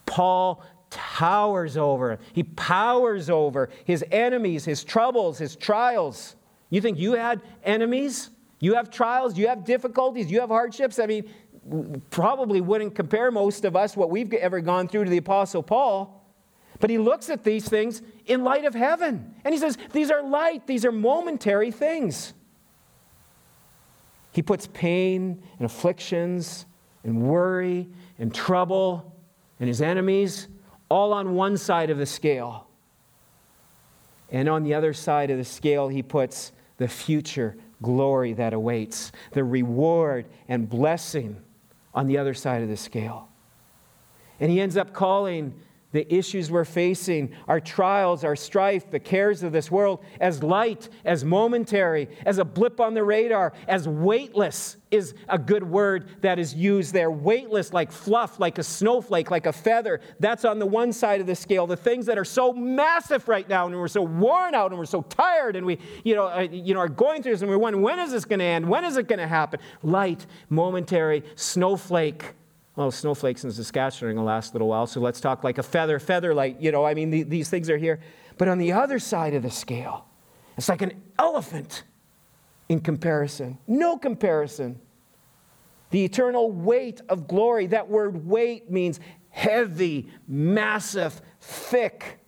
Paul 0.06 0.62
towers 0.90 1.76
over, 1.76 2.18
he 2.32 2.44
powers 2.44 3.28
over 3.28 3.68
his 3.84 4.04
enemies, 4.12 4.64
his 4.64 4.84
troubles, 4.84 5.38
his 5.38 5.56
trials. 5.56 6.36
You 6.70 6.80
think 6.80 6.98
you 6.98 7.12
had 7.12 7.42
enemies? 7.64 8.30
You 8.60 8.74
have 8.74 8.90
trials, 8.90 9.36
you 9.36 9.48
have 9.48 9.64
difficulties, 9.64 10.30
you 10.30 10.40
have 10.40 10.48
hardships. 10.48 10.98
I 10.98 11.06
mean, 11.06 11.30
probably 12.10 12.60
wouldn't 12.60 12.94
compare 12.94 13.30
most 13.30 13.64
of 13.64 13.76
us 13.76 13.96
what 13.96 14.10
we've 14.10 14.32
ever 14.32 14.60
gone 14.60 14.88
through 14.88 15.04
to 15.04 15.10
the 15.10 15.18
Apostle 15.18 15.62
Paul. 15.62 16.23
But 16.84 16.90
he 16.90 16.98
looks 16.98 17.30
at 17.30 17.44
these 17.44 17.66
things 17.66 18.02
in 18.26 18.44
light 18.44 18.66
of 18.66 18.74
heaven. 18.74 19.34
And 19.42 19.54
he 19.54 19.58
says, 19.58 19.78
These 19.94 20.10
are 20.10 20.22
light, 20.22 20.66
these 20.66 20.84
are 20.84 20.92
momentary 20.92 21.70
things. 21.70 22.34
He 24.32 24.42
puts 24.42 24.66
pain 24.66 25.42
and 25.56 25.64
afflictions 25.64 26.66
and 27.02 27.22
worry 27.22 27.88
and 28.18 28.34
trouble 28.34 29.16
and 29.58 29.66
his 29.66 29.80
enemies 29.80 30.48
all 30.90 31.14
on 31.14 31.32
one 31.32 31.56
side 31.56 31.88
of 31.88 31.96
the 31.96 32.04
scale. 32.04 32.68
And 34.30 34.46
on 34.46 34.62
the 34.62 34.74
other 34.74 34.92
side 34.92 35.30
of 35.30 35.38
the 35.38 35.44
scale, 35.46 35.88
he 35.88 36.02
puts 36.02 36.52
the 36.76 36.86
future 36.86 37.56
glory 37.80 38.34
that 38.34 38.52
awaits, 38.52 39.10
the 39.30 39.42
reward 39.42 40.26
and 40.48 40.68
blessing 40.68 41.40
on 41.94 42.08
the 42.08 42.18
other 42.18 42.34
side 42.34 42.60
of 42.60 42.68
the 42.68 42.76
scale. 42.76 43.30
And 44.38 44.50
he 44.50 44.60
ends 44.60 44.76
up 44.76 44.92
calling 44.92 45.54
the 45.94 46.12
issues 46.12 46.50
we're 46.50 46.64
facing, 46.64 47.32
our 47.46 47.60
trials, 47.60 48.24
our 48.24 48.34
strife, 48.34 48.90
the 48.90 48.98
cares 48.98 49.44
of 49.44 49.52
this 49.52 49.70
world, 49.70 50.04
as 50.20 50.42
light, 50.42 50.88
as 51.04 51.24
momentary, 51.24 52.08
as 52.26 52.38
a 52.38 52.44
blip 52.44 52.80
on 52.80 52.94
the 52.94 53.04
radar, 53.04 53.52
as 53.68 53.86
weightless 53.86 54.76
is 54.90 55.14
a 55.28 55.38
good 55.38 55.62
word 55.62 56.08
that 56.20 56.40
is 56.40 56.52
used 56.52 56.92
there. 56.92 57.12
Weightless, 57.12 57.72
like 57.72 57.92
fluff, 57.92 58.40
like 58.40 58.58
a 58.58 58.62
snowflake, 58.64 59.30
like 59.30 59.46
a 59.46 59.52
feather. 59.52 60.00
That's 60.18 60.44
on 60.44 60.58
the 60.58 60.66
one 60.66 60.92
side 60.92 61.20
of 61.20 61.28
the 61.28 61.36
scale. 61.36 61.68
The 61.68 61.76
things 61.76 62.06
that 62.06 62.18
are 62.18 62.24
so 62.24 62.52
massive 62.52 63.28
right 63.28 63.48
now, 63.48 63.66
and 63.66 63.76
we're 63.76 63.86
so 63.86 64.02
worn 64.02 64.56
out, 64.56 64.72
and 64.72 64.78
we're 64.78 64.86
so 64.86 65.02
tired, 65.02 65.54
and 65.54 65.64
we, 65.64 65.78
you 66.02 66.16
know, 66.16 66.26
uh, 66.26 66.40
you 66.50 66.74
know, 66.74 66.80
are 66.80 66.88
going 66.88 67.22
through 67.22 67.34
this, 67.34 67.42
and 67.42 67.50
we're 67.50 67.56
wondering, 67.56 67.84
when 67.84 68.00
is 68.00 68.10
this 68.10 68.24
going 68.24 68.40
to 68.40 68.44
end? 68.44 68.68
When 68.68 68.84
is 68.84 68.96
it 68.96 69.06
going 69.06 69.20
to 69.20 69.28
happen? 69.28 69.60
Light, 69.84 70.26
momentary, 70.50 71.22
snowflake 71.36 72.34
well, 72.76 72.90
snowflakes 72.90 73.44
in 73.44 73.52
Saskatchewan 73.52 74.16
will 74.16 74.24
last 74.24 74.50
a 74.50 74.54
little 74.54 74.68
while, 74.68 74.86
so 74.86 75.00
let's 75.00 75.20
talk 75.20 75.44
like 75.44 75.58
a 75.58 75.62
feather, 75.62 76.00
feather 76.00 76.34
light. 76.34 76.60
You 76.60 76.72
know, 76.72 76.84
I 76.84 76.94
mean, 76.94 77.10
the, 77.10 77.22
these 77.22 77.48
things 77.48 77.70
are 77.70 77.76
here. 77.76 78.00
But 78.36 78.48
on 78.48 78.58
the 78.58 78.72
other 78.72 78.98
side 78.98 79.34
of 79.34 79.44
the 79.44 79.50
scale, 79.50 80.06
it's 80.56 80.68
like 80.68 80.82
an 80.82 81.00
elephant 81.18 81.84
in 82.68 82.80
comparison. 82.80 83.58
No 83.68 83.96
comparison. 83.96 84.80
The 85.90 86.04
eternal 86.04 86.50
weight 86.50 87.00
of 87.08 87.28
glory. 87.28 87.68
That 87.68 87.88
word 87.88 88.26
weight 88.26 88.68
means 88.68 88.98
heavy, 89.30 90.08
massive, 90.26 91.22
thick. 91.40 92.18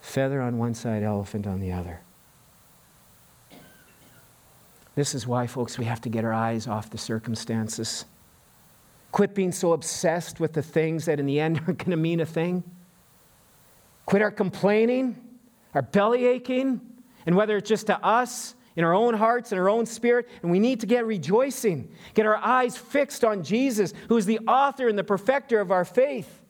Feather 0.00 0.40
on 0.40 0.58
one 0.58 0.74
side, 0.74 1.04
elephant 1.04 1.46
on 1.46 1.60
the 1.60 1.70
other. 1.70 2.00
This 4.96 5.14
is 5.14 5.28
why, 5.28 5.46
folks, 5.46 5.78
we 5.78 5.84
have 5.84 6.00
to 6.00 6.08
get 6.08 6.24
our 6.24 6.32
eyes 6.32 6.66
off 6.66 6.90
the 6.90 6.98
circumstances 6.98 8.04
Quit 9.12 9.34
being 9.34 9.52
so 9.52 9.72
obsessed 9.72 10.40
with 10.40 10.54
the 10.54 10.62
things 10.62 11.04
that 11.04 11.20
in 11.20 11.26
the 11.26 11.38
end 11.38 11.58
aren't 11.66 11.78
going 11.78 11.90
to 11.90 11.96
mean 11.96 12.20
a 12.20 12.26
thing. 12.26 12.64
Quit 14.06 14.22
our 14.22 14.30
complaining, 14.30 15.16
our 15.74 15.82
belly 15.82 16.26
aching, 16.26 16.80
and 17.26 17.36
whether 17.36 17.56
it's 17.56 17.68
just 17.68 17.86
to 17.86 18.04
us, 18.04 18.54
in 18.76 18.84
our 18.84 18.94
own 18.94 19.14
hearts 19.14 19.52
and 19.52 19.60
our 19.60 19.68
own 19.68 19.86
spirit, 19.86 20.28
and 20.42 20.50
we 20.50 20.58
need 20.58 20.80
to 20.80 20.86
get 20.86 21.04
rejoicing. 21.06 21.92
Get 22.14 22.26
our 22.26 22.36
eyes 22.36 22.76
fixed 22.76 23.24
on 23.24 23.42
Jesus, 23.42 23.92
who 24.08 24.16
is 24.16 24.26
the 24.26 24.38
author 24.40 24.88
and 24.88 24.98
the 24.98 25.04
perfecter 25.04 25.60
of 25.60 25.70
our 25.70 25.84
faith. 25.84 26.40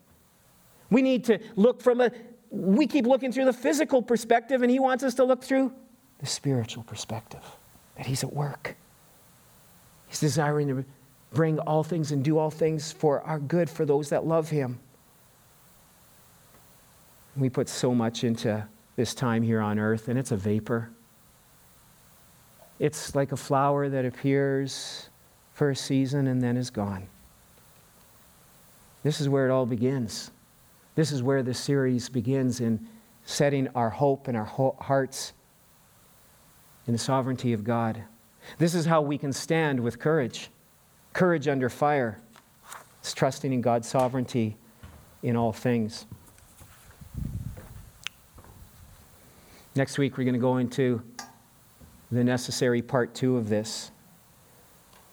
We 0.90 1.02
need 1.02 1.24
to 1.24 1.38
look 1.56 1.80
from 1.80 2.00
a, 2.00 2.12
we 2.50 2.86
keep 2.86 3.06
looking 3.06 3.32
through 3.32 3.46
the 3.46 3.52
physical 3.52 4.02
perspective, 4.02 4.62
and 4.62 4.70
He 4.70 4.78
wants 4.78 5.02
us 5.02 5.14
to 5.14 5.24
look 5.24 5.42
through 5.42 5.72
the 6.18 6.26
spiritual 6.26 6.84
perspective 6.84 7.42
that 7.96 8.06
He's 8.06 8.22
at 8.22 8.32
work. 8.32 8.76
He's 10.06 10.20
desiring 10.20 10.68
to 10.68 10.84
bring 11.32 11.58
all 11.60 11.82
things 11.82 12.12
and 12.12 12.22
do 12.22 12.38
all 12.38 12.50
things 12.50 12.92
for 12.92 13.22
our 13.22 13.38
good 13.38 13.70
for 13.70 13.84
those 13.84 14.10
that 14.10 14.26
love 14.26 14.50
him. 14.50 14.78
We 17.36 17.48
put 17.48 17.68
so 17.68 17.94
much 17.94 18.24
into 18.24 18.66
this 18.96 19.14
time 19.14 19.42
here 19.42 19.60
on 19.60 19.78
earth, 19.78 20.08
and 20.08 20.18
it's 20.18 20.32
a 20.32 20.36
vapor. 20.36 20.90
It's 22.78 23.14
like 23.14 23.32
a 23.32 23.36
flower 23.36 23.88
that 23.88 24.04
appears 24.04 25.08
for 25.54 25.70
a 25.70 25.76
season 25.76 26.26
and 26.26 26.42
then 26.42 26.56
is 26.56 26.68
gone. 26.68 27.06
This 29.02 29.20
is 29.20 29.28
where 29.28 29.48
it 29.48 29.50
all 29.50 29.66
begins. 29.66 30.30
This 30.94 31.10
is 31.10 31.22
where 31.22 31.42
the 31.42 31.54
series 31.54 32.08
begins 32.08 32.60
in 32.60 32.86
setting 33.24 33.68
our 33.74 33.90
hope 33.90 34.28
and 34.28 34.36
our 34.36 34.44
hearts 34.80 35.32
in 36.86 36.92
the 36.92 36.98
sovereignty 36.98 37.52
of 37.52 37.64
God. 37.64 38.02
This 38.58 38.74
is 38.74 38.84
how 38.84 39.00
we 39.00 39.16
can 39.16 39.32
stand 39.32 39.80
with 39.80 39.98
courage 39.98 40.50
courage 41.12 41.48
under 41.48 41.68
fire. 41.68 42.20
It's 43.00 43.12
trusting 43.12 43.52
in 43.52 43.60
God's 43.60 43.88
sovereignty 43.88 44.56
in 45.22 45.36
all 45.36 45.52
things. 45.52 46.06
Next 49.74 49.98
week, 49.98 50.18
we're 50.18 50.24
going 50.24 50.34
to 50.34 50.40
go 50.40 50.58
into 50.58 51.02
the 52.10 52.22
necessary 52.22 52.82
part 52.82 53.14
two 53.14 53.36
of 53.36 53.48
this 53.48 53.90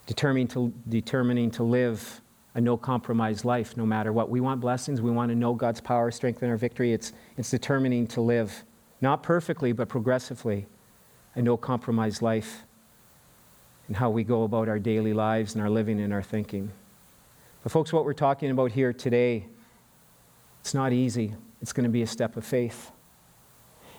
determining 0.06 0.48
to, 0.48 0.74
determining 0.90 1.52
to 1.52 1.64
live 1.64 2.22
a 2.56 2.62
no 2.62 2.76
compromise 2.76 3.46
life 3.46 3.78
no 3.78 3.86
matter 3.86 4.12
what. 4.12 4.30
We 4.30 4.42
want 4.42 4.60
blessings. 4.60 5.02
We 5.02 5.12
want 5.12 5.30
to 5.30 5.36
know 5.36 5.54
God's 5.54 5.80
power, 5.80 6.10
strength, 6.12 6.42
and 6.42 6.50
our 6.52 6.58
victory. 6.58 6.94
It's, 6.94 7.14
it's 7.38 7.52
determining 7.52 8.08
to 8.08 8.22
live, 8.22 8.64
not 9.02 9.22
perfectly, 9.24 9.72
but 9.72 9.88
progressively, 9.88 10.66
a 11.36 11.42
no 11.42 11.58
compromise 11.58 12.22
life 12.22 12.66
in 13.90 13.96
how 13.96 14.10
we 14.10 14.24
go 14.24 14.44
about 14.44 14.70
our 14.70 14.80
daily 14.80 15.14
lives 15.14 15.56
and 15.56 15.62
our 15.62 15.70
living 15.70 16.00
and 16.00 16.14
our 16.14 16.22
thinking. 16.22 16.72
But, 17.64 17.72
folks, 17.72 17.92
what 17.92 18.06
we're 18.06 18.14
talking 18.14 18.52
about 18.52 18.72
here 18.72 18.94
today, 18.94 19.48
it's 20.62 20.74
not 20.74 20.94
easy. 20.94 21.34
It's 21.62 21.74
going 21.74 21.84
to 21.84 21.90
be 21.90 22.04
a 22.04 22.08
step 22.08 22.38
of 22.38 22.46
faith. 22.46 22.92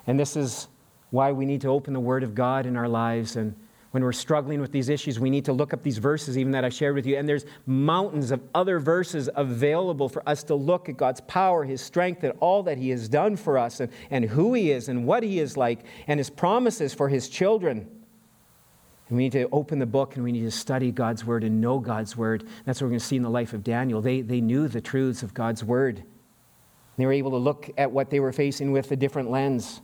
And 0.06 0.18
this 0.18 0.36
is 0.36 0.68
why 1.10 1.32
we 1.32 1.44
need 1.44 1.60
to 1.62 1.68
open 1.68 1.92
the 1.92 2.00
Word 2.00 2.22
of 2.22 2.34
God 2.34 2.64
in 2.66 2.76
our 2.76 2.88
lives. 2.88 3.34
And 3.36 3.54
when 3.90 4.04
we're 4.04 4.12
struggling 4.12 4.60
with 4.60 4.70
these 4.70 4.88
issues, 4.88 5.18
we 5.18 5.28
need 5.28 5.44
to 5.46 5.52
look 5.52 5.74
up 5.74 5.82
these 5.82 5.98
verses, 5.98 6.38
even 6.38 6.52
that 6.52 6.64
I 6.64 6.68
shared 6.68 6.94
with 6.94 7.04
you. 7.04 7.16
And 7.18 7.28
there's 7.28 7.44
mountains 7.66 8.30
of 8.30 8.40
other 8.54 8.78
verses 8.78 9.28
available 9.34 10.08
for 10.08 10.26
us 10.26 10.44
to 10.44 10.54
look 10.54 10.88
at 10.88 10.96
God's 10.96 11.20
power, 11.22 11.64
His 11.64 11.80
strength, 11.80 12.22
and 12.22 12.32
all 12.38 12.62
that 12.62 12.78
He 12.78 12.90
has 12.90 13.08
done 13.08 13.34
for 13.34 13.58
us, 13.58 13.80
and, 13.80 13.92
and 14.10 14.24
who 14.24 14.54
He 14.54 14.70
is, 14.70 14.88
and 14.88 15.04
what 15.04 15.24
He 15.24 15.40
is 15.40 15.56
like, 15.56 15.80
and 16.06 16.18
His 16.18 16.30
promises 16.30 16.94
for 16.94 17.08
His 17.08 17.28
children. 17.28 17.88
We 19.10 19.24
need 19.24 19.32
to 19.32 19.48
open 19.50 19.80
the 19.80 19.86
book 19.86 20.14
and 20.14 20.24
we 20.24 20.30
need 20.30 20.44
to 20.44 20.50
study 20.52 20.92
God's 20.92 21.24
word 21.24 21.42
and 21.42 21.60
know 21.60 21.80
God's 21.80 22.16
word. 22.16 22.46
That's 22.64 22.80
what 22.80 22.86
we're 22.86 22.90
going 22.90 23.00
to 23.00 23.06
see 23.06 23.16
in 23.16 23.22
the 23.22 23.30
life 23.30 23.52
of 23.52 23.64
Daniel. 23.64 24.00
They, 24.00 24.20
they 24.20 24.40
knew 24.40 24.68
the 24.68 24.80
truths 24.80 25.24
of 25.24 25.34
God's 25.34 25.64
word. 25.64 26.04
They 26.96 27.06
were 27.06 27.12
able 27.12 27.32
to 27.32 27.38
look 27.38 27.70
at 27.76 27.90
what 27.90 28.10
they 28.10 28.20
were 28.20 28.32
facing 28.32 28.72
with 28.72 28.90
a 28.92 28.96
different 28.96 29.30
lens. 29.30 29.80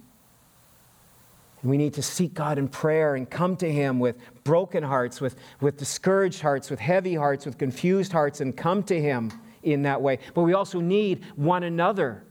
And 1.62 1.70
we 1.70 1.78
need 1.78 1.94
to 1.94 2.02
seek 2.02 2.34
God 2.34 2.58
in 2.58 2.68
prayer 2.68 3.16
and 3.16 3.28
come 3.28 3.56
to 3.56 3.72
Him 3.72 3.98
with 3.98 4.16
broken 4.44 4.84
hearts, 4.84 5.20
with, 5.20 5.36
with 5.60 5.78
discouraged 5.78 6.40
hearts, 6.40 6.70
with 6.70 6.78
heavy 6.78 7.14
hearts, 7.14 7.46
with 7.46 7.58
confused 7.58 8.12
hearts, 8.12 8.40
and 8.40 8.56
come 8.56 8.82
to 8.84 9.00
Him 9.00 9.32
in 9.62 9.82
that 9.82 10.00
way. 10.00 10.18
But 10.34 10.42
we 10.42 10.52
also 10.52 10.78
need 10.80 11.24
one 11.34 11.64
another. 11.64 12.25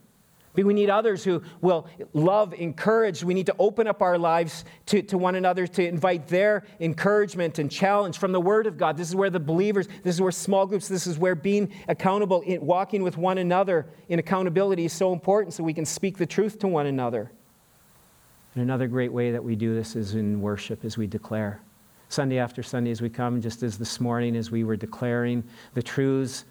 We 0.63 0.73
need 0.73 0.89
others 0.89 1.23
who 1.23 1.41
will 1.61 1.87
love, 2.13 2.53
encourage. 2.53 3.23
We 3.23 3.33
need 3.33 3.45
to 3.47 3.55
open 3.59 3.87
up 3.87 4.01
our 4.01 4.17
lives 4.17 4.65
to, 4.87 5.01
to 5.03 5.17
one 5.17 5.35
another 5.35 5.67
to 5.67 5.87
invite 5.87 6.27
their 6.27 6.63
encouragement 6.79 7.59
and 7.59 7.71
challenge 7.71 8.17
from 8.17 8.31
the 8.31 8.41
Word 8.41 8.67
of 8.67 8.77
God. 8.77 8.97
This 8.97 9.09
is 9.09 9.15
where 9.15 9.29
the 9.29 9.39
believers, 9.39 9.87
this 10.03 10.15
is 10.15 10.21
where 10.21 10.31
small 10.31 10.65
groups, 10.65 10.87
this 10.87 11.07
is 11.07 11.17
where 11.17 11.35
being 11.35 11.71
accountable, 11.87 12.43
walking 12.61 13.03
with 13.03 13.17
one 13.17 13.37
another 13.37 13.87
in 14.09 14.19
accountability 14.19 14.85
is 14.85 14.93
so 14.93 15.13
important 15.13 15.53
so 15.53 15.63
we 15.63 15.73
can 15.73 15.85
speak 15.85 16.17
the 16.17 16.25
truth 16.25 16.59
to 16.59 16.67
one 16.67 16.85
another. 16.85 17.31
And 18.53 18.63
another 18.63 18.87
great 18.87 19.11
way 19.11 19.31
that 19.31 19.43
we 19.43 19.55
do 19.55 19.75
this 19.75 19.95
is 19.95 20.15
in 20.15 20.41
worship 20.41 20.85
as 20.85 20.97
we 20.97 21.07
declare. 21.07 21.61
Sunday 22.07 22.37
after 22.37 22.63
Sunday, 22.63 22.91
as 22.91 23.01
we 23.01 23.09
come, 23.09 23.41
just 23.41 23.63
as 23.63 23.77
this 23.77 23.99
morning, 23.99 24.35
as 24.35 24.51
we 24.51 24.63
were 24.63 24.77
declaring 24.77 25.43
the 25.73 25.83
truths 25.83 26.45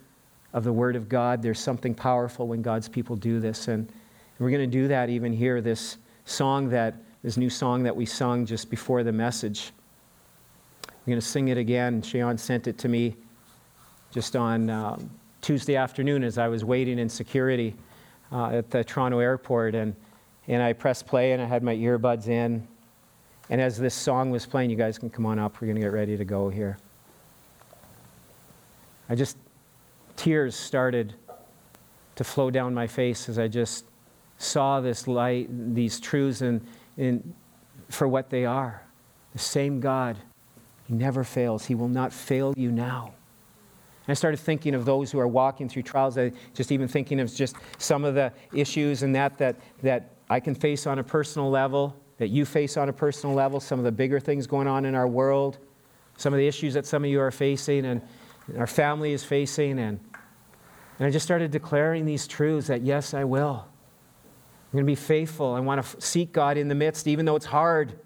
of 0.55 0.64
the 0.64 0.72
Word 0.72 0.96
of 0.96 1.09
God, 1.09 1.42
there's 1.42 1.59
something 1.59 1.94
powerful 1.94 2.46
when 2.46 2.62
God's 2.62 2.88
people 2.88 3.16
do 3.16 3.40
this. 3.40 3.68
And 3.68 3.92
we're 4.38 4.50
going 4.50 4.62
to 4.62 4.66
do 4.66 4.88
that 4.88 5.11
even 5.11 5.32
here, 5.32 5.61
this 5.61 5.98
song 6.24 6.70
that, 6.70 6.94
this 7.22 7.36
new 7.36 7.50
song 7.50 7.82
that 7.82 7.94
we 7.94 8.07
sung 8.07 8.46
just 8.46 8.70
before 8.70 9.02
the 9.02 9.12
message. 9.12 9.72
We're 10.86 11.12
going 11.12 11.20
to 11.20 11.26
sing 11.26 11.48
it 11.48 11.59
again. 11.59 12.00
Shayon 12.00 12.38
sent 12.38 12.66
it 12.66 12.78
to 12.78 12.88
me 12.88 13.16
just 14.11 14.34
on 14.34 14.70
um, 14.70 15.11
Tuesday 15.42 15.76
afternoon 15.76 16.24
as 16.24 16.38
I 16.38 16.48
was 16.48 16.64
waiting 16.64 16.98
in 16.98 17.11
security 17.11 17.74
uh, 18.32 18.46
at 18.46 18.70
the 18.70 18.82
Toronto 18.82 19.18
airport. 19.18 19.74
And 19.74 19.94
and 20.48 20.62
I 20.62 20.72
pressed 20.72 21.07
play 21.07 21.32
and 21.32 21.40
I 21.40 21.46
had 21.46 21.62
my 21.62 21.74
earbuds 21.74 22.28
in. 22.28 22.66
And 23.50 23.61
as 23.61 23.78
this 23.78 23.94
song 23.94 24.30
was 24.30 24.46
playing, 24.46 24.70
you 24.70 24.76
guys 24.76 24.98
can 24.98 25.11
come 25.11 25.26
on 25.26 25.38
up. 25.38 25.61
We're 25.61 25.66
going 25.66 25.76
to 25.76 25.82
get 25.82 25.92
ready 25.92 26.16
to 26.16 26.24
go 26.24 26.48
here. 26.48 26.78
I 29.09 29.14
just, 29.14 29.36
tears 30.17 30.55
started 30.55 31.15
to 32.17 32.25
flow 32.25 32.51
down 32.51 32.75
my 32.75 32.87
face 32.87 33.29
as 33.29 33.39
I 33.39 33.49
just 33.49 33.85
saw 34.39 34.81
this 34.81 35.09
light, 35.09 35.49
these 35.75 36.01
truths, 36.01 36.41
and, 36.41 37.35
for 37.89 38.07
what 38.09 38.31
they 38.31 38.45
are. 38.45 38.83
The 39.33 39.39
same 39.39 39.81
God, 39.81 40.17
He 40.87 40.95
never 40.95 41.25
fails. 41.25 41.67
He 41.67 41.75
will 41.75 41.89
not 41.89 42.12
fail 42.12 42.55
you 42.57 42.71
now. 42.71 43.15
And 44.07 44.12
I 44.12 44.15
started 44.15 44.37
thinking 44.39 44.75
of 44.75 44.85
those 44.85 45.11
who 45.11 45.19
are 45.19 45.29
walking 45.29 45.69
through 45.69 45.83
trials. 45.83 46.19
I 46.19 46.33
just 46.55 46.71
even 46.71 46.89
thinking 46.89 47.21
of 47.21 47.35
just 47.35 47.57
some 47.79 48.05
of 48.05 48.15
the 48.15 48.33
issues 48.53 49.03
and 49.03 49.15
that 49.15 49.39
that 49.39 49.57
that 49.83 50.11
I 50.29 50.41
can 50.41 50.55
face 50.55 50.87
on 50.87 50.99
a 50.99 51.05
personal 51.05 51.51
level, 51.51 51.97
that 52.19 52.29
you 52.29 52.45
face 52.45 52.77
on 52.77 52.89
a 52.89 52.93
personal 52.93 53.35
level, 53.35 53.61
some 53.61 53.79
of 53.79 53.85
the 53.85 53.93
bigger 53.93 54.21
things 54.21 54.47
going 54.47 54.69
on 54.69 54.85
in 54.85 54.95
our 54.95 55.09
world, 55.09 55.59
some 56.17 56.33
of 56.33 56.39
the 56.39 56.47
issues 56.47 56.75
that 56.75 56.87
some 56.87 57.05
of 57.05 57.11
you 57.11 57.21
are 57.21 57.31
facing 57.31 57.87
and 57.87 58.03
our 58.59 58.66
family 58.66 59.12
is 59.12 59.24
facing. 59.24 59.78
And, 59.78 60.01
and 60.99 61.07
I 61.07 61.11
just 61.11 61.24
started 61.24 61.51
declaring 61.51 62.05
these 62.05 62.26
truths 62.26 62.68
that, 62.68 62.82
yes, 62.82 63.14
I 63.14 63.24
will. 63.24 63.66
I'm 63.66 64.78
going 64.78 64.84
to 64.84 64.90
be 64.90 64.97
faithful. 64.97 65.55
I 65.55 65.61
want 65.61 65.84
to 65.84 66.01
seek 66.01 66.32
God 66.32 66.57
in 66.57 66.68
the 66.68 66.74
midst, 66.74 67.07
even 67.07 67.24
though 67.24 67.36
it's 67.36 67.47
hard. 67.47 67.99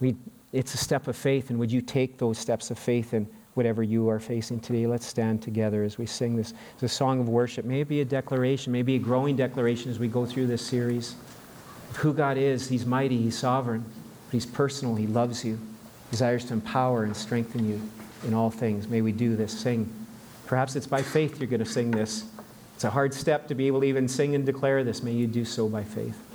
We, 0.00 0.16
it's 0.52 0.74
a 0.74 0.78
step 0.78 1.06
of 1.08 1.16
faith. 1.16 1.50
And 1.50 1.58
would 1.58 1.70
you 1.70 1.80
take 1.80 2.18
those 2.18 2.38
steps 2.38 2.70
of 2.70 2.78
faith 2.78 3.14
in 3.14 3.28
whatever 3.54 3.82
you 3.82 4.08
are 4.08 4.18
facing 4.18 4.60
today? 4.60 4.86
Let's 4.86 5.06
stand 5.06 5.42
together 5.42 5.84
as 5.84 5.98
we 5.98 6.06
sing 6.06 6.36
this. 6.36 6.54
It's 6.74 6.82
a 6.82 6.88
song 6.88 7.20
of 7.20 7.28
worship. 7.28 7.64
Maybe 7.64 8.00
a 8.00 8.04
declaration, 8.04 8.72
maybe 8.72 8.96
a 8.96 8.98
growing 8.98 9.36
declaration 9.36 9.90
as 9.90 9.98
we 9.98 10.08
go 10.08 10.26
through 10.26 10.46
this 10.46 10.66
series 10.66 11.14
of 11.90 11.96
who 11.96 12.12
God 12.12 12.36
is. 12.36 12.68
He's 12.68 12.86
mighty, 12.86 13.18
He's 13.18 13.38
sovereign, 13.38 13.84
He's 14.32 14.46
personal, 14.46 14.94
He 14.94 15.06
loves 15.06 15.44
you, 15.44 15.58
desires 16.10 16.46
to 16.46 16.54
empower 16.54 17.04
and 17.04 17.16
strengthen 17.16 17.68
you 17.68 17.80
in 18.24 18.34
all 18.34 18.50
things. 18.50 18.88
May 18.88 19.02
we 19.02 19.12
do 19.12 19.36
this. 19.36 19.58
Sing. 19.58 19.92
Perhaps 20.46 20.76
it's 20.76 20.86
by 20.86 21.02
faith 21.02 21.40
you're 21.40 21.48
going 21.48 21.60
to 21.60 21.66
sing 21.66 21.90
this. 21.90 22.24
It's 22.74 22.84
a 22.84 22.90
hard 22.90 23.14
step 23.14 23.48
to 23.48 23.54
be 23.54 23.66
able 23.66 23.80
to 23.80 23.86
even 23.86 24.06
sing 24.06 24.34
and 24.34 24.44
declare 24.44 24.84
this. 24.84 25.02
May 25.02 25.12
you 25.12 25.26
do 25.26 25.44
so 25.44 25.68
by 25.68 25.82
faith. 25.82 26.25